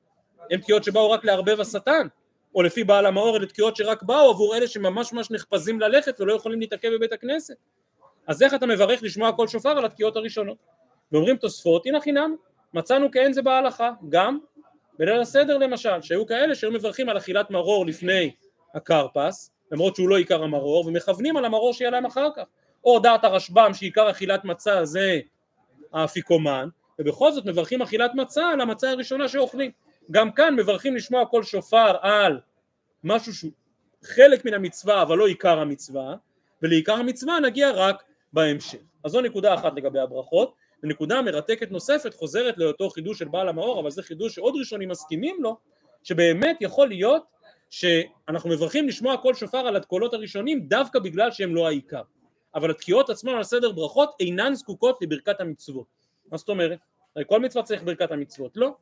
הן 0.51 0.61
תקיעות 0.61 0.83
שבאו 0.83 1.11
רק 1.11 1.25
לערבב 1.25 1.61
השטן 1.61 2.07
או 2.55 2.61
לפי 2.61 2.83
בעל 2.83 3.05
המאור 3.05 3.37
אלה 3.37 3.45
תקיעות 3.45 3.75
שרק 3.75 4.03
באו 4.03 4.29
עבור 4.29 4.55
אלה 4.55 4.67
שממש 4.67 5.13
ממש 5.13 5.31
נחפזים 5.31 5.79
ללכת 5.79 6.21
ולא 6.21 6.33
יכולים 6.33 6.59
להתעכב 6.59 6.89
בבית 6.93 7.13
הכנסת. 7.13 7.55
אז 8.27 8.43
איך 8.43 8.53
אתה 8.53 8.65
מברך 8.65 9.03
לשמוע 9.03 9.31
קול 9.31 9.47
שופר 9.47 9.69
על 9.69 9.85
התקיעות 9.85 10.15
הראשונות? 10.15 10.57
ואומרים 11.11 11.37
תוספות 11.37 11.85
הנה 11.85 12.01
חינם. 12.01 12.35
מצאנו 12.73 13.11
כאין 13.11 13.33
זה 13.33 13.41
בהלכה. 13.41 13.91
גם 14.09 14.39
בליל 14.99 15.21
הסדר 15.21 15.57
למשל 15.57 16.01
שהיו 16.01 16.25
כאלה 16.25 16.55
שהיו 16.55 16.71
מברכים 16.71 17.09
על 17.09 17.17
אכילת 17.17 17.51
מרור 17.51 17.85
לפני 17.85 18.31
הכרפס 18.75 19.51
למרות 19.71 19.95
שהוא 19.95 20.09
לא 20.09 20.17
עיקר 20.17 20.43
המרור 20.43 20.87
ומכוונים 20.87 21.37
על 21.37 21.45
המרור 21.45 21.73
שיהיה 21.73 21.91
להם 21.91 22.05
אחר 22.05 22.27
כך 22.35 22.43
או 22.85 22.99
דעת 22.99 23.23
הרשב"ם 23.23 23.71
שעיקר 23.73 24.11
אכילת 24.11 24.45
מצה 24.45 24.85
זה 24.85 25.19
האפיקומן 25.93 26.69
ובכל 26.99 27.31
זאת 27.31 27.45
מברכים 27.45 27.81
אכילת 27.81 28.11
מצה 28.15 28.49
על 28.49 28.61
המצה 28.61 28.91
הראשונה 28.91 29.27
שאוכלים. 29.27 29.71
גם 30.11 30.31
כאן 30.31 30.55
מברכים 30.55 30.95
לשמוע 30.95 31.25
קול 31.25 31.43
שופר 31.43 31.95
על 32.01 32.39
משהו 33.03 33.33
שהוא 33.33 33.51
חלק 34.03 34.45
מן 34.45 34.53
המצווה 34.53 35.01
אבל 35.01 35.17
לא 35.17 35.27
עיקר 35.27 35.59
המצווה 35.59 36.15
ולעיקר 36.61 36.93
המצווה 36.93 37.39
נגיע 37.39 37.71
רק 37.71 38.03
בהמשך. 38.33 38.79
אז 39.03 39.11
זו 39.11 39.21
נקודה 39.21 39.53
אחת 39.53 39.73
לגבי 39.75 39.99
הברכות. 39.99 40.53
ונקודה 40.83 41.21
מרתקת 41.21 41.71
נוספת 41.71 42.13
חוזרת 42.13 42.57
לאותו 42.57 42.89
חידוש 42.89 43.19
של 43.19 43.27
בעל 43.27 43.49
המאור 43.49 43.79
אבל 43.79 43.91
זה 43.91 44.03
חידוש 44.03 44.35
שעוד 44.35 44.53
ראשונים 44.57 44.89
מסכימים 44.89 45.37
לו 45.39 45.57
שבאמת 46.03 46.57
יכול 46.61 46.87
להיות 46.87 47.23
שאנחנו 47.69 48.49
מברכים 48.49 48.87
לשמוע 48.87 49.17
קול 49.17 49.33
שופר 49.33 49.57
על 49.57 49.75
התקולות 49.75 50.13
הראשונים 50.13 50.67
דווקא 50.67 50.99
בגלל 50.99 51.31
שהם 51.31 51.55
לא 51.55 51.67
העיקר 51.67 52.01
אבל 52.55 52.71
התקיעות 52.71 53.09
עצמן 53.09 53.33
על 53.33 53.43
סדר 53.43 53.71
ברכות 53.71 54.15
אינן 54.19 54.53
זקוקות 54.53 55.01
לברכת 55.01 55.39
המצוות 55.39 55.85
מה 56.31 56.37
זאת 56.37 56.49
אומרת? 56.49 56.79
כל 57.27 57.39
מצווה 57.39 57.63
צריך 57.63 57.83
ברכת 57.83 58.11
המצוות 58.11 58.57
לא 58.57 58.75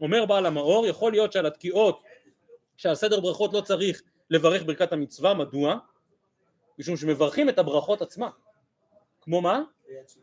אומר 0.00 0.26
בעל 0.26 0.46
המאור 0.46 0.86
יכול 0.86 1.12
להיות 1.12 1.32
שעל 1.32 1.46
התקיעות 1.46 2.02
שעל 2.76 2.94
סדר 2.94 3.20
ברכות 3.20 3.52
לא 3.52 3.60
צריך 3.60 4.02
לברך 4.30 4.62
ברכת 4.62 4.92
המצווה 4.92 5.34
מדוע? 5.34 5.78
משום 6.78 6.96
שמברכים 6.96 7.48
את 7.48 7.58
הברכות 7.58 8.02
עצמה 8.02 8.30
כמו 9.20 9.40
מה? 9.40 9.62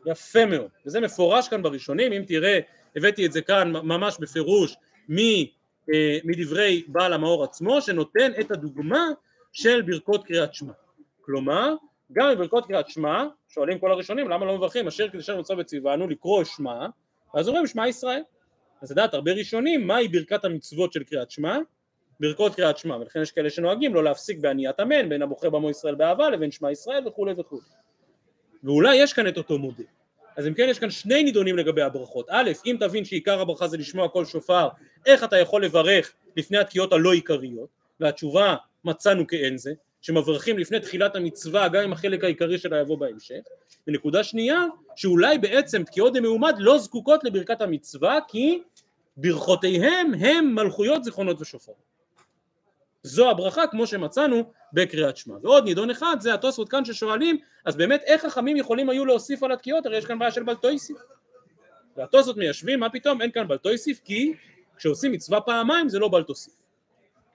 יפה 0.06 0.46
מאוד 0.46 0.70
וזה 0.86 1.00
מפורש 1.00 1.48
כאן 1.48 1.62
בראשונים 1.62 2.12
אם 2.12 2.24
תראה 2.26 2.60
הבאתי 2.96 3.26
את 3.26 3.32
זה 3.32 3.42
כאן 3.42 3.72
ממש 3.72 4.16
בפירוש 4.20 4.76
אה, 5.94 6.18
מדברי 6.24 6.84
בעל 6.88 7.12
המאור 7.12 7.44
עצמו 7.44 7.82
שנותן 7.82 8.32
את 8.40 8.50
הדוגמה 8.50 9.08
של 9.52 9.82
ברכות 9.82 10.26
קריאת 10.26 10.54
שמע 10.54 10.72
כלומר 11.20 11.74
גם 12.12 12.34
בברכות 12.34 12.66
קריאת 12.66 12.88
שמע 12.88 13.24
שואלים 13.48 13.78
כל 13.78 13.92
הראשונים 13.92 14.28
למה 14.28 14.46
לא 14.46 14.56
מברכים? 14.56 14.86
אשר 14.86 15.08
קדשנו 15.08 15.40
מצווה 15.40 15.60
וציוונו 15.60 16.08
לקרוא 16.08 16.44
שמע 16.44 16.86
אז 17.34 17.48
אומרים 17.48 17.66
שמע 17.66 17.88
ישראל. 17.88 18.22
אז 18.82 18.92
לדעת 18.92 19.14
הרבה 19.14 19.32
ראשונים 19.32 19.86
מהי 19.86 20.08
ברכת 20.08 20.44
המצוות 20.44 20.92
של 20.92 21.04
קריאת 21.04 21.30
שמע? 21.30 21.58
ברכות 22.20 22.54
קריאת 22.54 22.78
שמע 22.78 22.96
ולכן 22.96 23.22
יש 23.22 23.32
כאלה 23.32 23.50
שנוהגים 23.50 23.94
לא 23.94 24.04
להפסיק 24.04 24.38
בעניית 24.38 24.80
אמן 24.80 25.08
בין 25.08 25.22
הבוחר 25.22 25.50
במו 25.50 25.70
ישראל 25.70 25.94
באהבה 25.94 26.30
לבין 26.30 26.50
שמע 26.50 26.70
ישראל 26.70 27.08
וכולי 27.08 27.34
וכולי 27.38 27.62
ואולי 28.64 28.96
יש 28.96 29.12
כאן 29.12 29.28
את 29.28 29.38
אותו 29.38 29.58
מודל. 29.58 29.84
אז 30.36 30.46
אם 30.46 30.54
כן 30.54 30.66
יש 30.70 30.78
כאן 30.78 30.90
שני 30.90 31.22
נידונים 31.22 31.56
לגבי 31.56 31.82
הברכות. 31.82 32.26
א' 32.30 32.50
אם 32.66 32.76
תבין 32.80 33.04
שעיקר 33.04 33.40
הברכה 33.40 33.68
זה 33.68 33.76
לשמוע 33.76 34.08
קול 34.08 34.24
שופר 34.24 34.68
איך 35.06 35.24
אתה 35.24 35.38
יכול 35.38 35.64
לברך 35.64 36.12
לפני 36.36 36.58
התקיעות 36.58 36.92
הלא 36.92 37.12
עיקריות? 37.12 37.68
והתשובה 38.00 38.56
מצאנו 38.84 39.26
כאין 39.26 39.58
זה 39.58 39.72
שמברכים 40.06 40.58
לפני 40.58 40.80
תחילת 40.80 41.16
המצווה 41.16 41.68
גם 41.68 41.82
אם 41.82 41.92
החלק 41.92 42.24
העיקרי 42.24 42.58
שלה 42.58 42.80
יבוא 42.80 42.98
בהמשך. 42.98 43.40
ונקודה 43.86 44.24
שנייה 44.24 44.64
שאולי 44.96 45.38
בעצם 45.38 45.84
תקיעות 45.84 46.12
דמעומד 46.12 46.54
לא 46.58 46.78
זקוקות 46.78 47.24
לברכת 47.24 47.60
המצווה 47.60 48.18
כי 48.28 48.62
ברכותיהם 49.16 50.14
הם 50.14 50.54
מלכויות 50.54 51.04
זיכרונות 51.04 51.40
ושופרות. 51.40 51.76
זו 53.02 53.30
הברכה 53.30 53.66
כמו 53.66 53.86
שמצאנו 53.86 54.50
בקריאת 54.72 55.16
שמע. 55.16 55.34
ועוד 55.42 55.64
נידון 55.64 55.90
אחד 55.90 56.16
זה 56.20 56.34
התוספות 56.34 56.68
כאן 56.68 56.84
ששואלים 56.84 57.38
אז 57.64 57.76
באמת 57.76 58.02
איך 58.02 58.26
חכמים 58.26 58.56
יכולים 58.56 58.90
היו 58.90 59.04
להוסיף 59.04 59.42
על 59.42 59.52
התקיעות? 59.52 59.86
הרי 59.86 59.98
יש 59.98 60.04
כאן 60.04 60.18
בעיה 60.18 60.30
של 60.30 60.42
בלטויסיף. 60.42 60.96
והתוספות 61.96 62.36
מיישבים 62.36 62.80
מה 62.80 62.90
פתאום 62.90 63.22
אין 63.22 63.30
כאן 63.30 63.48
בלטויסיף 63.48 64.00
כי 64.04 64.32
כשעושים 64.76 65.12
מצווה 65.12 65.40
פעמיים 65.40 65.88
זה 65.88 65.98
לא 65.98 66.08
בלטוסיף. 66.08 66.54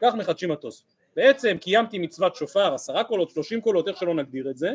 כך 0.01 0.15
מחדשים 0.15 0.51
התוספות 0.51 0.90
בעצם 1.15 1.57
קיימתי 1.61 1.99
מצוות 1.99 2.35
שופר 2.35 2.73
עשרה 2.73 3.03
קולות 3.03 3.29
שלושים 3.29 3.61
קולות 3.61 3.87
איך 3.87 3.97
שלא 3.97 4.13
נגדיר 4.13 4.49
את 4.49 4.57
זה 4.57 4.73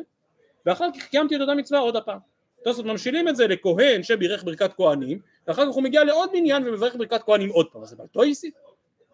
ואחר 0.67 0.89
כך 0.97 1.07
קיימתי 1.07 1.37
את 1.37 1.41
אותה 1.41 1.55
מצווה 1.55 1.81
עוד 1.81 1.97
הפעם. 1.97 2.19
תוספות 2.65 2.87
ממשילים 2.87 3.29
את 3.29 3.37
זה 3.37 3.47
לכהן 3.47 4.03
שבירך 4.03 4.45
ברכת 4.45 4.73
כהנים 4.73 5.19
ואחר 5.47 5.67
כך 5.67 5.75
הוא 5.75 5.83
מגיע 5.83 6.05
לעוד 6.05 6.31
מניין 6.33 6.69
ומברך 6.69 6.97
ברכת 6.97 7.23
כהנים 7.23 7.51
עוד 7.51 7.67
פעם. 7.73 7.83
אז 7.83 7.89
זה 7.89 7.97
בלטויסיף 7.97 8.55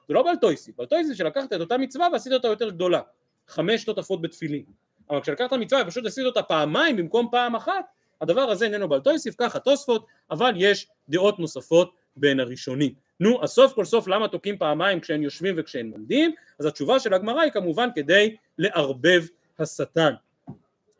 זה 0.08 0.14
לא 0.14 0.22
בלטויסי, 0.22 0.72
בלטויסי 0.76 1.14
שלקחת 1.14 1.52
את 1.52 1.60
אותה 1.60 1.78
מצווה 1.78 2.08
ועשית 2.12 2.32
אותה 2.32 2.48
יותר 2.48 2.70
גדולה, 2.70 3.00
חמש 3.48 3.84
תותפות 3.84 4.22
בתפילין, 4.22 4.64
אבל 5.10 5.20
כשלקחת 5.20 5.52
מצווה 5.52 5.82
ופשוט 5.82 6.06
עשית 6.06 6.24
אותה 6.24 6.42
פעמיים 6.42 6.96
במקום 6.96 7.28
פעם 7.30 7.54
אחת, 7.54 7.84
הדבר 8.20 8.40
הזה 8.40 8.64
איננו 8.64 8.88
בלטויסיף, 8.88 9.34
ככה 9.38 9.58
תוספות, 9.58 10.06
אבל 10.30 10.52
יש 10.56 10.88
דעות 11.08 11.38
נוספות 11.38 11.92
בין 12.16 12.40
הראשונים. 12.40 12.94
נו, 13.22 13.42
אז 13.42 13.50
סוף 13.50 13.72
כל 13.72 13.84
סוף 13.84 14.08
למה 14.08 14.28
תוקעים 14.28 14.58
פעמיים 14.58 15.00
כשהם 15.00 15.22
יושבים 15.22 15.54
וכשהם 15.58 15.90
עומדים? 15.90 16.34
אז 16.58 16.66
התשובה 16.66 17.00
של 17.00 17.14
הגמרא 17.14 17.40
היא 17.40 17.52
כמובן 17.52 17.88
כדי 17.94 18.36
לערבב 18.58 19.24
השטן. 19.58 20.12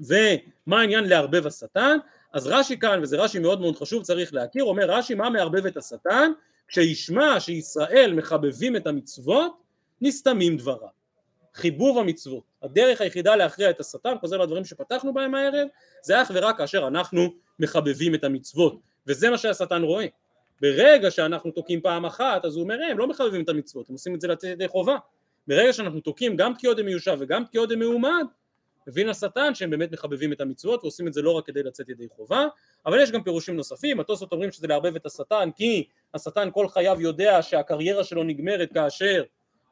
ומה 0.00 0.80
העניין 0.80 1.04
לערבב 1.04 1.46
השטן? 1.46 1.98
אז 2.32 2.46
רש"י 2.46 2.78
כאן, 2.78 3.02
וזה 3.02 3.16
רש"י 3.16 3.38
מאוד 3.38 3.60
מאוד 3.60 3.76
חשוב, 3.76 4.02
צריך 4.02 4.34
להכיר, 4.34 4.64
אומר 4.64 4.90
רש"י 4.90 5.14
מה 5.14 5.30
מערבב 5.30 5.66
את 5.66 5.76
השטן? 5.76 6.32
כשישמע 6.68 7.40
שישראל 7.40 8.14
מחבבים 8.14 8.76
את 8.76 8.86
המצוות, 8.86 9.52
נסתמים 10.00 10.56
דבריו. 10.56 10.88
חיבוב 11.54 11.98
המצוות, 11.98 12.42
הדרך 12.62 13.00
היחידה 13.00 13.36
להכריע 13.36 13.70
את 13.70 13.80
השטן, 13.80 14.14
חוזר 14.20 14.36
לדברים 14.36 14.64
שפתחנו 14.64 15.14
בהם 15.14 15.34
הערב, 15.34 15.68
זה 16.02 16.22
אך 16.22 16.30
ורק 16.34 16.58
כאשר 16.58 16.88
אנחנו 16.88 17.34
מחבבים 17.58 18.14
את 18.14 18.24
המצוות, 18.24 18.80
וזה 19.06 19.30
מה 19.30 19.38
שהשטן 19.38 19.82
רואה. 19.82 20.06
ברגע 20.62 21.10
שאנחנו 21.10 21.50
תוקעים 21.50 21.80
פעם 21.80 22.04
אחת, 22.04 22.44
אז 22.44 22.56
הוא 22.56 22.62
אומר, 22.62 22.78
הם 22.90 22.98
לא 22.98 23.06
מחבבים 23.06 23.42
את 23.42 23.48
המצוות, 23.48 23.88
הם 23.88 23.92
עושים 23.92 24.14
את 24.14 24.20
זה 24.20 24.28
לתת 24.28 24.44
ידי 24.44 24.68
חובה. 24.68 24.96
ברגע 25.46 25.72
שאנחנו 25.72 26.00
תוקעים 26.00 26.36
גם 26.36 26.54
תקיעות 26.54 26.76
דמיושב 26.76 27.16
וגם 27.20 27.44
תקיעות 27.44 27.68
דמעומד, 27.68 28.24
מבין 28.86 29.08
השטן 29.08 29.54
שהם 29.54 29.70
באמת 29.70 29.92
מחבבים 29.92 30.32
את 30.32 30.40
המצוות 30.40 30.82
ועושים 30.82 31.08
את 31.08 31.12
זה 31.12 31.22
לא 31.22 31.30
רק 31.30 31.46
כדי 31.46 31.62
לצאת 31.62 31.88
ידי 31.88 32.06
חובה, 32.16 32.46
אבל 32.86 33.02
יש 33.02 33.10
גם 33.10 33.22
פירושים 33.22 33.56
נוספים, 33.56 34.00
התוספות 34.00 34.32
אומרים 34.32 34.50
שזה 34.50 34.66
לערבב 34.66 34.96
את 34.96 35.06
השטן 35.06 35.50
כי 35.56 35.84
השטן 36.14 36.48
כל 36.52 36.68
חייו 36.68 37.00
יודע 37.00 37.42
שהקריירה 37.42 38.04
שלו 38.04 38.24
נגמרת 38.24 38.72
כאשר 38.72 39.22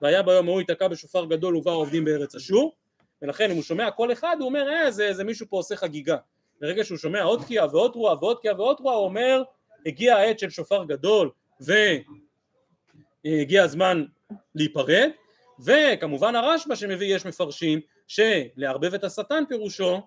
והיה 0.03 0.23
ביום 0.23 0.49
ההוא 0.49 0.61
ייתקע 0.61 0.89
בשופר 0.89 1.25
גדול 1.25 1.57
ובאו 1.57 1.73
עובדים 1.73 2.05
בארץ 2.05 2.35
אשור 2.35 2.75
ולכן 3.23 3.51
אם 3.51 3.57
הוא 3.57 3.63
שומע 3.63 3.91
קול 3.91 4.13
אחד 4.13 4.37
הוא 4.41 4.49
אומר 4.49 4.69
אה 4.69 4.91
זה, 4.91 5.13
זה 5.13 5.25
מישהו 5.25 5.47
פה 5.51 5.57
עושה 5.57 5.77
חגיגה 5.77 6.17
ברגע 6.61 6.85
שהוא 6.85 6.99
שומע 6.99 7.23
עוד 7.23 7.43
תקיעה 7.43 7.67
ועוד 7.67 7.93
תרועה 7.93 8.15
ועוד 8.21 8.37
תקיעה 8.37 8.55
ועוד 8.55 8.77
תרועה 8.77 8.97
הוא 8.97 9.05
אומר 9.05 9.43
הגיע 9.87 10.17
העת 10.17 10.39
של 10.39 10.51
שופר 10.51 10.85
גדול 10.85 11.31
והגיע 13.25 13.63
הזמן 13.63 14.05
להיפרד, 14.55 15.11
וכמובן 15.65 16.37
הרשב"א 16.37 16.75
שמביא 16.75 17.15
יש 17.15 17.27
מפרשים 17.27 17.81
שלערבב 18.07 18.95
את 18.95 19.05
השטן 19.05 19.45
פירושו 19.49 20.01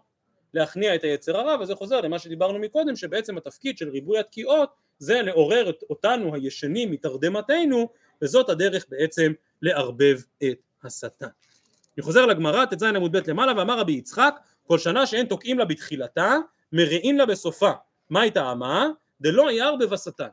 להכניע 0.54 0.96
את 0.96 1.04
היצר 1.04 1.38
הרע, 1.38 1.56
וזה 1.62 1.76
חוזר 1.76 2.02
למה 2.02 2.20
שדיברנו 2.20 2.60
מקודם, 2.60 2.96
שבעצם 2.96 3.38
התפקיד 3.38 3.78
של 3.78 3.90
ריבוי 3.90 4.20
התקיעות 4.20 4.70
זה 4.98 5.22
לעורר 5.22 5.72
אותנו 5.90 6.36
הישנים 6.36 6.92
מתרדמתנו, 6.92 7.90
וזאת 8.22 8.50
הדרך 8.50 8.86
בעצם 8.90 9.34
לערבב 9.62 10.20
את 10.44 10.58
השטן. 10.84 11.28
אני 11.98 12.04
חוזר 12.04 12.26
לגמרא, 12.26 12.66
ט"ז 12.66 12.84
עמוד 12.84 13.18
ב' 13.18 13.30
למעלה, 13.30 13.54
ואמר 13.58 13.80
רבי 13.80 13.92
יצחק, 13.92 14.36
כל 14.68 14.78
שנה 14.78 15.06
שאין 15.06 15.26
תוקעים 15.26 15.60
לה 15.60 15.66
בתחילתה, 15.66 16.38
מרעין 16.74 17.18
לה 17.18 17.26
בסופה. 17.26 17.72
מה 18.10 18.22
היא 18.22 18.32
טעמה? 18.32 18.88
דלא 19.22 19.52
יערבב 19.52 19.94
השטן. 19.94 20.28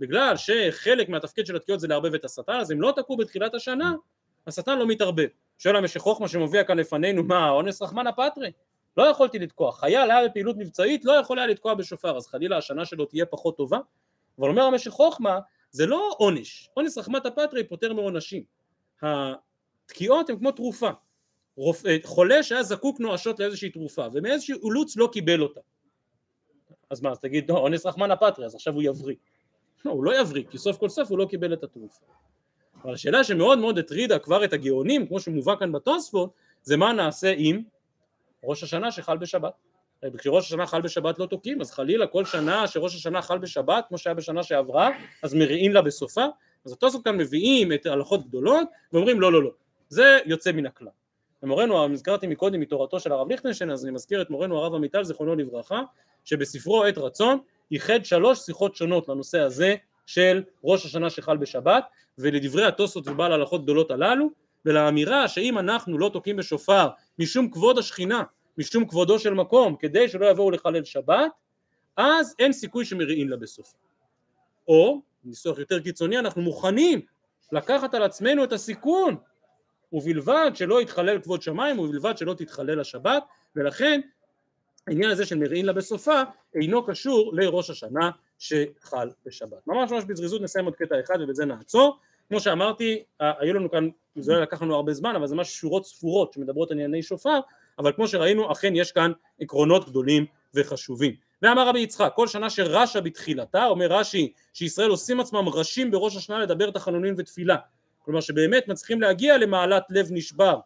בגלל 0.00 0.36
שחלק 0.36 1.08
מהתפקיד 1.08 1.46
של 1.46 1.56
התקיעות 1.56 1.80
זה 1.80 1.88
לערבב 1.88 2.14
את 2.14 2.24
השטן, 2.24 2.52
אז 2.60 2.72
אם 2.72 2.80
לא 2.80 2.92
תקעו 2.96 3.16
בתחילת 3.16 3.54
השנה, 3.54 3.94
השטן 4.46 4.78
לא 4.78 4.86
מתערבב. 4.86 5.28
שואל 5.58 5.76
המשך 5.76 6.00
חוכמה 6.00 6.28
שמופיע 6.28 6.64
כאן 6.64 6.78
לפנינו, 6.78 7.22
מה, 7.22 7.50
אונס 7.50 7.82
רחמנא 7.82 8.10
פטרי? 8.10 8.52
לא 8.96 9.02
יכולתי 9.02 9.38
לתקוע, 9.38 9.72
חייל 9.72 10.10
היה 10.10 10.28
בפעילות 10.28 10.56
מבצעית, 10.56 11.04
לא 11.04 11.12
יכול 11.12 11.38
היה 11.38 11.46
לתקוע 11.48 11.74
בשופר, 11.74 12.16
אז 12.16 12.26
חלילה 12.26 12.56
השנה 12.56 12.84
שלו 12.84 13.04
תהיה 13.04 13.26
פחות 13.26 13.56
טובה. 13.56 13.78
אבל 14.38 14.48
אומר 14.48 14.62
המשך 14.62 14.90
חוכמה, 14.90 15.38
זה 15.70 15.86
לא 15.86 16.10
עונש, 16.18 16.70
עונש 16.74 16.98
רחמת 16.98 17.26
הפטרי 17.26 17.64
פותר 17.64 17.92
מעונשים. 17.92 18.42
התקיעות 19.02 20.30
הן 20.30 20.38
כמו 20.38 20.50
תרופה. 20.50 20.90
רופ... 21.56 21.82
חולה 22.04 22.42
שהיה 22.42 22.62
זקוק 22.62 23.00
נואשות 23.00 23.40
לאיזושהי 23.40 23.70
תרופה, 23.70 24.06
ומאיזשהו 24.12 24.68
אילוץ 24.68 24.96
לא 24.96 25.08
קיבל 25.12 25.42
אותה. 25.42 25.60
אז 26.90 27.02
מה, 27.02 27.10
אז 27.10 27.18
תגיד, 27.18 27.50
לא, 27.50 27.58
אונס 27.58 27.86
רחמנא 27.86 28.14
פטרי, 28.14 28.44
אז 28.44 28.54
עכשיו 28.54 28.74
הוא 28.74 28.82
יבריא. 28.82 29.16
לא, 29.84 29.90
הוא 29.90 30.04
לא 30.04 30.20
יבריא, 30.20 30.44
כי 30.50 30.58
סוף 30.58 30.78
כל 30.78 30.88
סוף 30.88 31.10
הוא 31.10 31.18
לא 31.18 31.26
קיבל 31.30 31.52
את 31.52 31.64
התרופה. 31.64 32.04
אבל 32.82 32.94
השאלה 32.94 33.24
שמאוד 33.24 33.58
מאוד 33.58 33.78
הטרידה 33.78 34.18
כבר 34.18 34.44
את 34.44 34.52
הגאונים, 34.52 35.06
כמו 35.06 35.20
שמובא 35.20 35.56
כאן 35.56 35.72
בתוספות, 35.72 36.30
זה 36.62 36.76
מה 36.76 36.92
נעשה 36.92 37.34
עם 37.36 37.62
ראש 38.44 38.62
השנה 38.62 38.90
שחל 38.90 39.16
בשבת. 39.16 39.52
כשראש 40.18 40.46
השנה 40.46 40.66
חל 40.66 40.80
בשבת 40.80 41.18
לא 41.18 41.26
תוקעים, 41.26 41.60
אז 41.60 41.70
חלילה 41.70 42.06
כל 42.06 42.24
שנה 42.24 42.66
שראש 42.66 42.94
השנה 42.94 43.22
חל 43.22 43.38
בשבת, 43.38 43.84
כמו 43.88 43.98
שהיה 43.98 44.14
בשנה 44.14 44.42
שעברה, 44.42 44.90
אז 45.22 45.34
מריעים 45.34 45.72
לה 45.72 45.82
בסופה. 45.82 46.24
אז 46.64 46.72
התוספות 46.72 47.04
כאן 47.04 47.16
מביאים 47.16 47.72
את 47.72 47.86
ההלכות 47.86 48.28
גדולות, 48.28 48.68
ואומרים 48.92 49.20
לא 49.20 49.32
לא 49.32 49.42
לא, 49.42 49.50
זה 49.88 50.18
יוצא 50.26 50.52
מן 50.52 50.66
הכלל. 50.66 50.88
ומורנו, 51.42 51.92
הזכרתי 51.92 52.26
מקודם 52.26 52.60
מתורתו 52.60 53.00
של 53.00 53.12
הרב 53.12 53.30
ליכטנשטיין, 53.30 53.70
אז 53.70 53.84
אני 53.84 53.92
מזכיר 53.92 54.22
את 54.22 54.30
מורנו 54.30 54.58
הרב 54.58 54.74
עמיטל 54.74 55.04
זיכרונו 55.04 55.34
לברכה, 55.34 55.82
שבספרו 56.24 56.84
עת 56.84 56.98
רצון 56.98 57.38
ייחד 57.70 58.04
שלוש 58.04 58.38
שיחות 58.38 58.76
שונות 58.76 59.08
לנושא 59.08 59.38
הזה 59.38 59.74
של 60.06 60.42
ראש 60.64 60.86
השנה 60.86 61.10
שחל 61.10 61.36
בשבת, 61.36 61.84
ולדברי 62.18 62.64
התוספות 62.64 63.08
ובעל 63.08 63.32
ההלכות 63.32 63.62
גדולות 63.62 63.90
הללו, 63.90 64.30
ולאמירה 64.64 65.28
שאם 65.28 65.58
אנחנו 65.58 65.98
לא 65.98 66.10
תוקעים 66.12 66.36
בשופר 66.36 66.88
משום 67.18 67.50
כבוד 67.50 67.78
השכינה, 67.78 68.22
משום 68.58 68.88
כבודו 68.88 69.18
של 69.18 69.34
מקום, 69.34 69.76
כדי 69.76 70.08
שלא 70.08 70.26
יבואו 70.26 70.50
לחלל 70.50 70.84
שבת, 70.84 71.30
אז 71.96 72.34
אין 72.38 72.52
סיכוי 72.52 72.84
שמריעים 72.84 73.28
לה 73.28 73.36
בסופה. 73.36 73.76
או, 74.68 75.00
ניסוח 75.24 75.58
יותר 75.58 75.80
קיצוני, 75.80 76.18
אנחנו 76.18 76.42
מוכנים 76.42 77.00
לקחת 77.52 77.94
על 77.94 78.02
עצמנו 78.02 78.44
את 78.44 78.52
הסיכון, 78.52 79.16
ובלבד 79.96 80.50
שלא 80.54 80.82
יתחלל 80.82 81.20
כבוד 81.20 81.42
שמיים, 81.42 81.78
ובלבד 81.78 82.18
שלא 82.18 82.34
תתחלל 82.34 82.80
השבת, 82.80 83.22
ולכן 83.56 84.00
העניין 84.86 85.10
הזה 85.10 85.26
של 85.26 85.38
מריעים 85.38 85.64
לה 85.64 85.72
בסופה 85.72 86.22
אינו 86.54 86.86
קשור 86.86 87.32
לראש 87.34 87.70
השנה 87.70 88.10
שחל 88.38 89.10
בשבת. 89.26 89.66
ממש 89.66 89.90
ממש 89.90 90.04
בזריזות 90.04 90.42
נסיים 90.42 90.64
עוד 90.64 90.74
קטע 90.74 91.00
אחד 91.00 91.18
ובזה 91.20 91.44
נעצור. 91.44 91.98
כמו 92.28 92.40
שאמרתי, 92.40 93.02
היו 93.20 93.54
לנו 93.54 93.70
כאן, 93.70 93.88
זה 94.16 94.32
לא 94.32 94.42
לקח 94.42 94.62
לנו 94.62 94.74
הרבה 94.74 94.92
זמן, 94.92 95.16
אבל 95.16 95.26
זה 95.26 95.34
ממש 95.34 95.48
שורות 95.48 95.86
ספורות 95.86 96.32
שמדברות 96.32 96.70
על 96.70 96.76
ענייני 96.76 97.02
שופר, 97.02 97.40
אבל 97.78 97.92
כמו 97.92 98.08
שראינו, 98.08 98.52
אכן 98.52 98.76
יש 98.76 98.92
כאן 98.92 99.12
עקרונות 99.40 99.88
גדולים 99.88 100.26
וחשובים. 100.54 101.14
ואמר 101.42 101.68
רבי 101.68 101.80
יצחק, 101.80 102.12
כל 102.14 102.26
שנה 102.26 102.50
שרש"א 102.50 103.00
בתחילתה, 103.00 103.66
אומר 103.66 103.86
רש"י, 103.86 104.32
שישראל 104.52 104.90
עושים 104.90 105.20
עצמם 105.20 105.48
ראשים 105.48 105.90
בראש 105.90 106.16
השנה 106.16 106.38
לדבר 106.38 106.70
תחנונים 106.70 107.14
ותפילה. 107.18 107.56
כלומר 108.06 108.20
שבאמת 108.20 108.68
מצליחים 108.68 109.00
להגיע 109.00 109.38
למעלת 109.38 109.82
לב 109.90 110.06
נשבר 110.10 110.58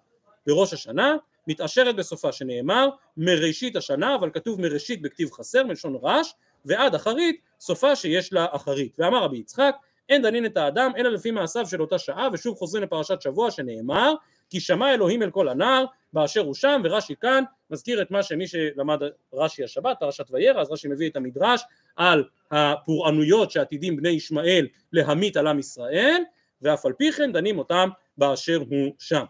בראש 0.47 0.73
השנה, 0.73 1.17
מתעשרת 1.47 1.97
בסופה 1.97 2.33
שנאמר 2.33 2.89
מראשית 3.17 3.77
השנה, 3.77 4.15
אבל 4.15 4.31
כתוב 4.31 4.61
מראשית 4.61 5.03
בכתיב 5.03 5.31
חסר 5.33 5.65
מלשון 5.65 5.99
רש, 6.03 6.35
ועד 6.65 6.95
אחרית, 6.95 7.41
סופה 7.61 7.97
שיש 7.97 8.33
לה 8.33 8.47
אחרית. 8.51 8.97
ואמר 8.99 9.23
רבי 9.23 9.39
יצחק, 9.39 9.77
אין 10.09 10.23
דנין 10.23 10.47
את 10.47 10.57
האדם 10.57 10.93
אלא 10.97 11.11
לפי 11.11 11.31
מעשיו 11.31 11.67
של 11.67 11.81
אותה 11.81 11.99
שעה, 11.99 12.29
ושוב 12.33 12.57
חוזרים 12.57 12.83
לפרשת 12.83 13.23
שבוע 13.23 13.51
שנאמר, 13.51 14.15
כי 14.51 14.61
שמע 14.61 14.95
אלוהים 14.95 15.23
אל 15.23 15.31
כל 15.31 15.49
הנער 15.49 15.85
באשר 16.13 16.41
הוא 16.41 16.55
שם, 16.55 16.83
ורש"י 16.85 17.15
כאן 17.21 17.45
מזכיר 17.71 18.03
את 18.03 18.11
מה 18.11 18.23
שמי 18.23 18.47
שלמד 18.47 19.01
רש"י 19.33 19.65
השבת, 19.65 19.97
פרשת 20.01 20.25
וירא, 20.31 20.61
אז 20.61 20.71
רש"י 20.71 20.89
מביא 20.89 21.11
את 21.11 21.17
המדרש 21.17 21.63
על 21.97 22.25
הפורענויות 22.51 23.51
שעתידים 23.51 23.97
בני 23.97 24.09
ישמעאל 24.09 24.67
להמית 24.93 25.37
על 25.37 25.47
עם 25.47 25.59
ישראל, 25.59 26.23
ואף 26.63 26.87
על 26.87 26.93
פי 26.93 27.13
כן 27.13 27.33
דנים 27.33 27.59
אותם 27.59 27.89
באשר 28.19 28.63
הוא 28.69 28.95
שם. 28.99 29.25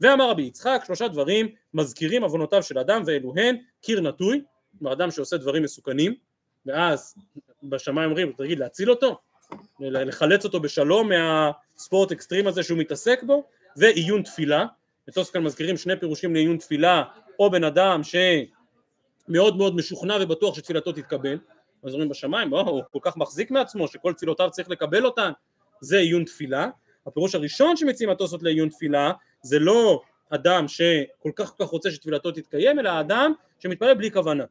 ואמר 0.00 0.30
רבי 0.30 0.42
יצחק 0.42 0.82
שלושה 0.86 1.08
דברים 1.08 1.48
מזכירים 1.74 2.24
עוונותיו 2.24 2.62
של 2.62 2.78
אדם 2.78 3.02
ואלו 3.06 3.32
הן 3.36 3.56
קיר 3.80 4.00
נטוי, 4.00 4.42
כלומר 4.78 4.92
אדם 4.92 5.10
שעושה 5.10 5.36
דברים 5.36 5.62
מסוכנים 5.62 6.14
ואז 6.66 7.14
בשמיים 7.62 8.10
אומרים 8.10 8.32
תגיד 8.36 8.58
להציל 8.58 8.90
אותו? 8.90 9.18
לחלץ 9.80 10.44
אותו 10.44 10.60
בשלום 10.60 11.08
מהספורט 11.08 12.12
אקסטרים 12.12 12.46
הזה 12.46 12.62
שהוא 12.62 12.78
מתעסק 12.78 13.22
בו? 13.22 13.44
ועיון 13.76 14.22
תפילה. 14.22 14.66
בתוס 15.08 15.30
כאן 15.30 15.42
מזכירים 15.42 15.76
שני 15.76 16.00
פירושים 16.00 16.34
לעיון 16.34 16.56
תפילה 16.56 17.04
או 17.38 17.50
בן 17.50 17.64
אדם 17.64 18.00
שמאוד 18.02 19.56
מאוד 19.56 19.76
משוכנע 19.76 20.16
ובטוח 20.20 20.54
שתפילתו 20.54 20.92
תתקבל. 20.92 21.38
אז 21.82 21.92
אומרים 21.92 22.08
בשמיים 22.08 22.50
לא, 22.50 22.60
הוא 22.60 22.82
כל 22.90 22.98
כך 23.02 23.16
מחזיק 23.16 23.50
מעצמו 23.50 23.88
שכל 23.88 24.12
תפילותיו 24.12 24.50
צריך 24.50 24.70
לקבל 24.70 25.06
אותן 25.06 25.32
זה 25.82 25.98
עיון 25.98 26.24
תפילה. 26.24 26.68
הפירוש 27.06 27.34
הראשון 27.34 27.76
שמציעים 27.76 28.10
התוספות 28.10 28.42
לעיון 28.42 28.68
תפילה 28.68 29.12
זה 29.42 29.58
לא 29.58 30.02
אדם 30.30 30.68
שכל 30.68 31.30
כך 31.36 31.54
כל 31.56 31.64
כך 31.64 31.70
רוצה 31.70 31.90
שתפילתו 31.90 32.30
תתקיים 32.30 32.78
אלא 32.78 32.88
האדם 32.88 33.32
שמתפלל 33.58 33.94
בלי 33.94 34.10
כוונה 34.10 34.44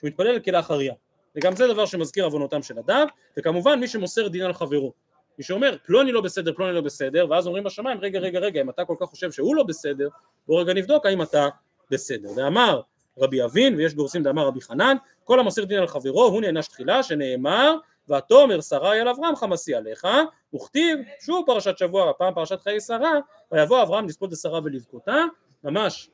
שמתפלל 0.00 0.38
כלאחריה. 0.38 0.94
וגם 1.36 1.56
זה 1.56 1.66
דבר 1.66 1.86
שמזכיר 1.86 2.24
עוונותם 2.24 2.62
של 2.62 2.78
אדם 2.78 3.06
וכמובן 3.38 3.80
מי 3.80 3.88
שמוסר 3.88 4.28
דין 4.28 4.42
על 4.42 4.52
חברו. 4.52 4.92
מי 5.38 5.44
שאומר 5.44 5.76
פלוני 5.86 6.12
לא 6.12 6.20
בסדר 6.20 6.52
פלוני 6.52 6.72
לא 6.72 6.80
בסדר 6.80 7.26
ואז 7.30 7.46
אומרים 7.46 7.64
בשמיים 7.64 7.98
רגע 8.00 8.18
רגע 8.18 8.38
רגע 8.38 8.60
אם 8.60 8.70
אתה 8.70 8.84
כל 8.84 8.94
כך 9.00 9.06
חושב 9.06 9.32
שהוא 9.32 9.56
לא 9.56 9.62
בסדר 9.62 10.08
בוא 10.46 10.60
רגע 10.60 10.74
נבדוק 10.74 11.06
האם 11.06 11.22
אתה 11.22 11.48
בסדר 11.90 12.28
ואמר 12.36 12.80
רבי 13.18 13.44
אבין 13.44 13.74
ויש 13.74 13.94
גורסים 13.94 14.22
דאמר 14.22 14.46
רבי 14.46 14.60
חנן 14.60 14.96
כל 15.24 15.40
המוסר 15.40 15.64
דין 15.64 15.78
על 15.78 15.86
חברו 15.86 16.24
הוא 16.24 16.40
נענש 16.40 16.68
תחילה 16.68 17.02
שנאמר 17.02 17.76
ותאמר 18.08 18.60
שרה 18.60 18.94
אל 18.94 19.08
אברהם 19.08 19.36
חמסי 19.36 19.74
עליך 19.74 20.06
וכתיב 20.54 20.98
שוב 21.20 21.42
פרשת 21.46 21.78
שבוע 21.78 22.10
הפעם 22.10 22.34
פרשת 22.34 22.60
חיי 22.60 22.80
שרה 22.80 23.12
ויבוא 23.52 23.82
אברהם 23.82 24.06
לספוד 24.06 24.32
לשרה 24.32 24.60
ולבכותה 24.64 25.24
ממש 25.64 26.10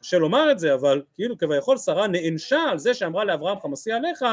קשה 0.00 0.18
לומר 0.18 0.50
את 0.50 0.58
זה 0.58 0.74
אבל 0.74 1.02
כאילו 1.14 1.38
כביכול 1.38 1.76
שרה 1.76 2.06
נענשה 2.06 2.60
על 2.70 2.78
זה 2.78 2.94
שאמרה 2.94 3.24
לאברהם 3.24 3.60
חמסי 3.60 3.92
עליך 3.92 4.24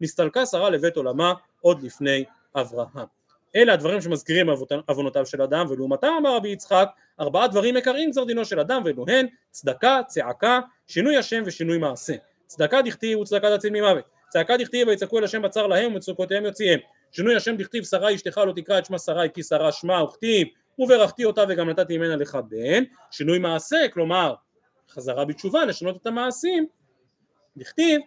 נסתלקה 0.00 0.46
שרה 0.46 0.70
לבית 0.70 0.96
עולמה 0.96 1.34
עוד 1.60 1.82
לפני 1.82 2.24
אברהם. 2.56 3.06
אלה 3.56 3.72
הדברים 3.72 4.00
שמזכירים 4.00 4.46
עוונותיו 4.86 5.26
של 5.26 5.42
אדם 5.42 5.66
ולעומתם 5.68 6.12
אמר 6.18 6.36
רבי 6.36 6.48
יצחק 6.48 6.88
ארבעה 7.20 7.48
דברים 7.48 7.76
עיקריים 7.76 8.10
גזר 8.10 8.24
דינו 8.24 8.44
של 8.44 8.60
אדם 8.60 8.82
ואלו 8.84 9.04
הן 9.08 9.26
צדקה, 9.50 10.00
צעקה, 10.06 10.60
שינוי 10.86 11.16
השם 11.16 11.42
ושינוי 11.46 11.78
מעשה. 11.78 12.14
צדקה 12.46 12.82
דכתיב 12.82 13.18
וצדקה 13.18 13.56
תציל 13.56 13.72
ממוות 13.72 14.04
צעקה 14.30 14.56
דכתיב 14.56 14.88
ויצעקו 14.88 15.18
אל 15.18 15.24
השם 15.24 15.42
בצר 15.42 15.66
להם 15.66 15.92
ומצוקותיהם 15.92 16.44
יוציאם. 16.44 16.78
שינוי 17.12 17.36
השם 17.36 17.56
דכתיב 17.56 17.84
שרה 17.84 18.14
אשתך 18.14 18.38
לא 18.38 18.52
תקרא 18.56 18.78
את 18.78 18.86
שמה 18.86 18.98
שרה 18.98 19.28
כי 19.28 19.42
שרה 19.42 19.72
שמה 19.72 20.04
וכתיב. 20.04 20.48
וברכתי 20.78 21.24
אותה 21.24 21.44
וגם 21.48 21.70
נתתי 21.70 21.98
ממנה 21.98 22.16
לך 22.16 22.38
בן. 22.48 22.84
שינוי 23.10 23.38
מעשה 23.38 23.86
כלומר 23.92 24.34
חזרה 24.90 25.24
בתשובה 25.24 25.64
לשנות 25.64 25.96
את 25.96 26.06
המעשים 26.06 26.66
דכתיב 27.56 28.00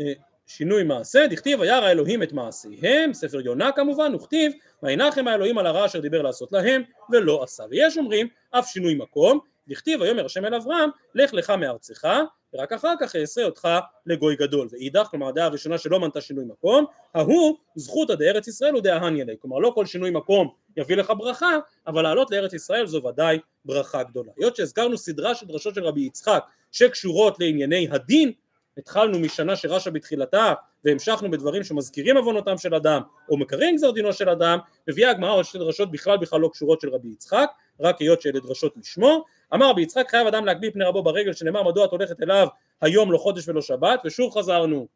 אה, 0.00 0.12
שינוי 0.46 0.82
מעשה, 0.82 1.26
דכתיב 1.26 1.60
וירא 1.60 1.90
אלוהים 1.90 2.22
את 2.22 2.32
מעשיהם, 2.32 3.14
ספר 3.14 3.40
יונה 3.40 3.72
כמובן, 3.72 4.14
וכתיב 4.14 4.52
וינחם 4.82 5.28
האלוהים 5.28 5.58
על 5.58 5.66
הרע 5.66 5.86
אשר 5.86 6.00
דיבר 6.00 6.22
לעשות 6.22 6.52
להם 6.52 6.82
ולא 7.10 7.42
עשה. 7.42 7.64
ויש 7.70 7.98
אומרים 7.98 8.28
אף 8.50 8.66
שינוי 8.66 8.94
מקום, 8.94 9.38
דכתיב 9.68 10.00
ויאמר 10.00 10.24
השם 10.24 10.44
אל 10.44 10.54
אברהם 10.54 10.90
לך 11.14 11.34
לך 11.34 11.50
מארצך 11.50 12.08
ורק 12.54 12.72
אחר 12.72 12.94
כך 13.00 13.16
אעשה 13.16 13.44
אותך 13.44 13.68
לגוי 14.06 14.36
גדול. 14.36 14.68
ואידך, 14.70 15.06
כלומר 15.10 15.28
הדעה 15.28 15.46
הראשונה 15.46 15.78
שלא 15.78 16.00
מנתה 16.00 16.20
שינוי 16.20 16.44
מקום, 16.44 16.84
ההוא 17.14 17.56
זכותא 17.76 18.14
דארץ 18.14 18.48
ישראל 18.48 18.76
ודאהניה 18.76 19.24
ליה. 19.24 19.36
כלומר 19.36 19.58
לא 19.58 19.72
כל 19.74 19.86
שינוי 19.86 20.10
מקום 20.10 20.48
יביא 20.76 20.96
לך 20.96 21.12
ברכה, 21.18 21.58
אבל 21.86 22.02
לעלות 22.02 22.30
לארץ 22.30 22.52
ישראל 22.52 22.86
זו 22.86 23.02
ודאי 23.04 23.38
ברכה 23.64 24.02
גדולה. 24.02 24.32
היות 24.36 24.56
שהזכרנו 24.56 24.98
סדרה 24.98 25.34
של 25.34 25.46
דרשות 25.46 25.74
של 25.74 25.84
רבי 25.84 26.00
יצחק 26.00 26.44
שקשורות 26.72 27.40
לענייני 27.40 27.88
הדין 27.90 28.32
התחלנו 28.78 29.18
משנה 29.18 29.56
שרש"א 29.56 29.90
בתחילתה 29.90 30.54
והמשכנו 30.84 31.30
בדברים 31.30 31.64
שמזכירים 31.64 32.16
עוונותם 32.16 32.58
של 32.58 32.74
אדם 32.74 33.02
או 33.28 33.36
מקרים 33.36 33.76
גזר 33.76 33.90
דינו 33.90 34.12
של 34.12 34.28
אדם, 34.28 34.58
מביאה 34.88 35.10
הגמרא 35.10 35.32
עוד 35.32 35.44
שתי 35.44 35.58
דרשות 35.58 35.90
בכלל 35.90 36.18
בכלל 36.18 36.40
לא 36.40 36.48
קשורות 36.52 36.80
של 36.80 36.88
רבי 36.88 37.08
יצחק, 37.08 37.50
רק 37.80 38.00
היות 38.00 38.22
שאלה 38.22 38.40
דרשות 38.40 38.76
לשמו. 38.76 39.24
אמר 39.54 39.70
רבי 39.70 39.82
יצחק 39.82 40.10
חייב 40.10 40.26
אדם 40.26 40.44
להגביל 40.44 40.70
פני 40.70 40.84
רבו 40.84 41.02
ברגל 41.02 41.32
שנאמר 41.32 41.62
מדוע 41.62 41.84
את 41.84 41.90
הולכת 41.90 42.22
אליו 42.22 42.48
היום 42.80 43.12
לא 43.12 43.18
חודש 43.18 43.48
ולא 43.48 43.62
שבת? 43.62 44.00
ושוב 44.04 44.34
חזרנו. 44.38 44.86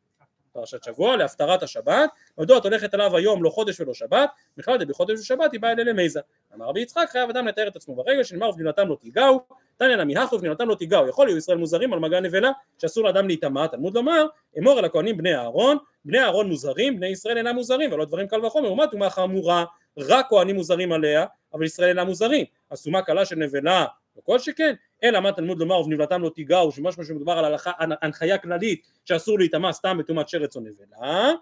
פרשת 0.53 0.85
שבוע 0.85 1.17
להפטרת 1.17 1.63
השבת. 1.63 2.11
מדוע 2.39 2.59
את 2.59 2.65
הולכת 2.65 2.95
אליו 2.95 3.17
היום 3.17 3.43
לא 3.43 3.51
חודש 3.51 3.81
ולא 3.81 3.95
שבת? 3.95 4.31
בכלל 4.57 4.79
זה 4.79 4.87
בחודש 4.87 5.21
ושבת 5.21 5.53
היא 5.53 5.61
באה 5.61 5.73
אלה 5.73 5.85
למייזה. 5.85 6.21
אמר 6.55 6.67
רבי 6.67 6.81
יצחק 6.81 7.07
חייב 7.09 7.31
אדם 7.31 7.47
לתאר 7.47 7.69
את 7.69 7.77
עצמו 7.77 7.95
ברגל 7.95 8.23
שנאמר 8.23 8.49
ובנינתם 8.49 8.89
לא 8.89 8.97
תיגעו. 9.01 9.41
תניא 9.77 9.97
נמי 9.97 10.17
הכו 10.17 10.35
ובנינתם 10.35 10.69
לא 10.69 10.75
תיגעו. 10.75 11.09
יכול 11.09 11.27
להיות 11.27 11.39
ישראל 11.39 11.59
מוזרים 11.59 11.93
על 11.93 11.99
מגע 11.99 12.21
נבלה 12.21 12.51
שאסור 12.79 13.05
לאדם 13.05 13.27
להיטמע. 13.27 13.67
תלמוד 13.67 13.95
לומר 13.95 14.27
אמור 14.59 14.79
אל 14.79 14.85
הכהנים 14.85 15.17
בני 15.17 15.35
אהרון 15.35 15.77
בני 16.05 16.19
אהרון 16.19 16.49
מוזרים 16.49 16.97
בני 16.97 17.07
ישראל 17.07 17.37
אינם 17.37 17.55
מוזרים 17.55 17.93
ולא 17.93 18.05
דברים 18.05 18.27
קל 18.27 18.47
וחומר 18.47 18.73
ומה 18.73 18.87
טומאה 18.87 19.11
חמורה 19.11 19.65
רק 19.99 20.27
כהנים 20.29 20.57
מוזרים 20.57 20.93
עליה 20.93 21.27
אבל 21.55 21.65
ישראל 21.65 21.89
אינם 21.89 22.07
מוזרים. 22.07 22.47
אז 22.71 22.83
טומאה 22.83 23.03
קלה 23.03 23.25
של 23.25 23.37
נבלה 23.37 23.87
וכל 24.19 24.39
שכן 24.39 24.75
אלא 25.05 25.21
מה 25.21 25.33
תלמוד 25.33 25.59
לומר 25.59 25.81
ובנבלתם 25.81 26.23
לא 26.23 26.31
תיגעו 26.35 26.73
שמשמע 26.73 27.05
שמדובר 27.05 27.33
על 27.33 27.45
הלכה, 27.45 27.73
הנחיה 27.79 28.39
כללית 28.39 28.87
שאסור 29.05 29.39
להיטמע 29.39 29.73
סתם 29.73 29.99
בטומאת 29.99 30.29
שרץ 30.29 30.57
או 30.57 30.61
נבלה 30.61 31.33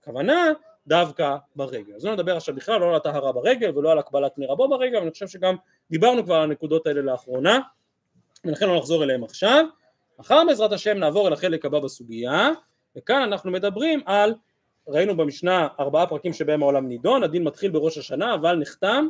הכוונה 0.00 0.52
דווקא 0.86 1.36
ברגל. 1.56 1.94
אז 1.94 2.04
לא 2.04 2.12
נדבר 2.12 2.36
עכשיו 2.36 2.54
בכלל 2.54 2.80
לא 2.80 2.88
על 2.88 2.94
הטהרה 2.94 3.32
ברגל 3.32 3.78
ולא 3.78 3.92
על 3.92 3.98
הקבלת 3.98 4.32
פני 4.34 4.46
רבו 4.46 4.68
ברגל 4.68 4.98
ואני 4.98 5.10
חושב 5.10 5.28
שגם 5.28 5.54
דיברנו 5.90 6.24
כבר 6.24 6.34
על 6.34 6.42
הנקודות 6.42 6.86
האלה 6.86 7.02
לאחרונה 7.02 7.58
ולכן 8.44 8.66
לא 8.68 8.76
נחזור 8.76 9.04
אליהם 9.04 9.24
עכשיו. 9.24 9.64
מחר 10.18 10.42
בעזרת 10.46 10.72
השם 10.72 10.98
נעבור 10.98 11.28
אל 11.28 11.32
החלק 11.32 11.64
הבא 11.64 11.78
בסוגיה 11.78 12.50
וכאן 12.96 13.22
אנחנו 13.22 13.50
מדברים 13.50 14.00
על 14.06 14.34
ראינו 14.88 15.16
במשנה 15.16 15.68
ארבעה 15.80 16.06
פרקים 16.06 16.32
שבהם 16.32 16.62
העולם 16.62 16.88
נידון 16.88 17.22
הדין 17.22 17.44
מתחיל 17.44 17.70
בראש 17.70 17.98
השנה 17.98 18.34
אבל 18.34 18.56
נחתם 18.56 19.08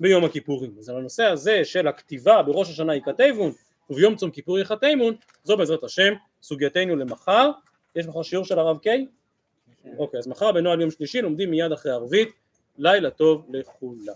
ביום 0.00 0.24
הכיפורים. 0.24 0.74
אז 0.78 0.88
על 0.88 0.96
הנושא 0.96 1.24
הזה 1.24 1.64
של 1.64 1.88
הכתיבה 1.88 2.42
בראש 2.42 2.70
השנה 2.70 2.96
יכתבון 2.96 3.52
וביום 3.90 4.16
צום 4.16 4.30
כיפור 4.30 4.58
יחתמון, 4.58 5.14
זו 5.44 5.56
בעזרת 5.56 5.84
השם 5.84 6.12
סוגייתנו 6.42 6.96
למחר. 6.96 7.50
יש 7.96 8.06
מחר 8.06 8.22
שיעור 8.22 8.44
של 8.44 8.58
הרב 8.58 8.78
קיי? 8.78 9.06
כן. 9.82 9.94
אוקיי, 9.98 10.18
אז 10.18 10.28
מחר 10.28 10.52
בנוהל 10.52 10.80
יום 10.80 10.90
שלישי 10.90 11.22
לומדים 11.22 11.50
מיד 11.50 11.72
אחרי 11.72 11.92
ערבית. 11.92 12.28
לילה 12.78 13.10
טוב 13.10 13.46
לכולם. 13.50 14.14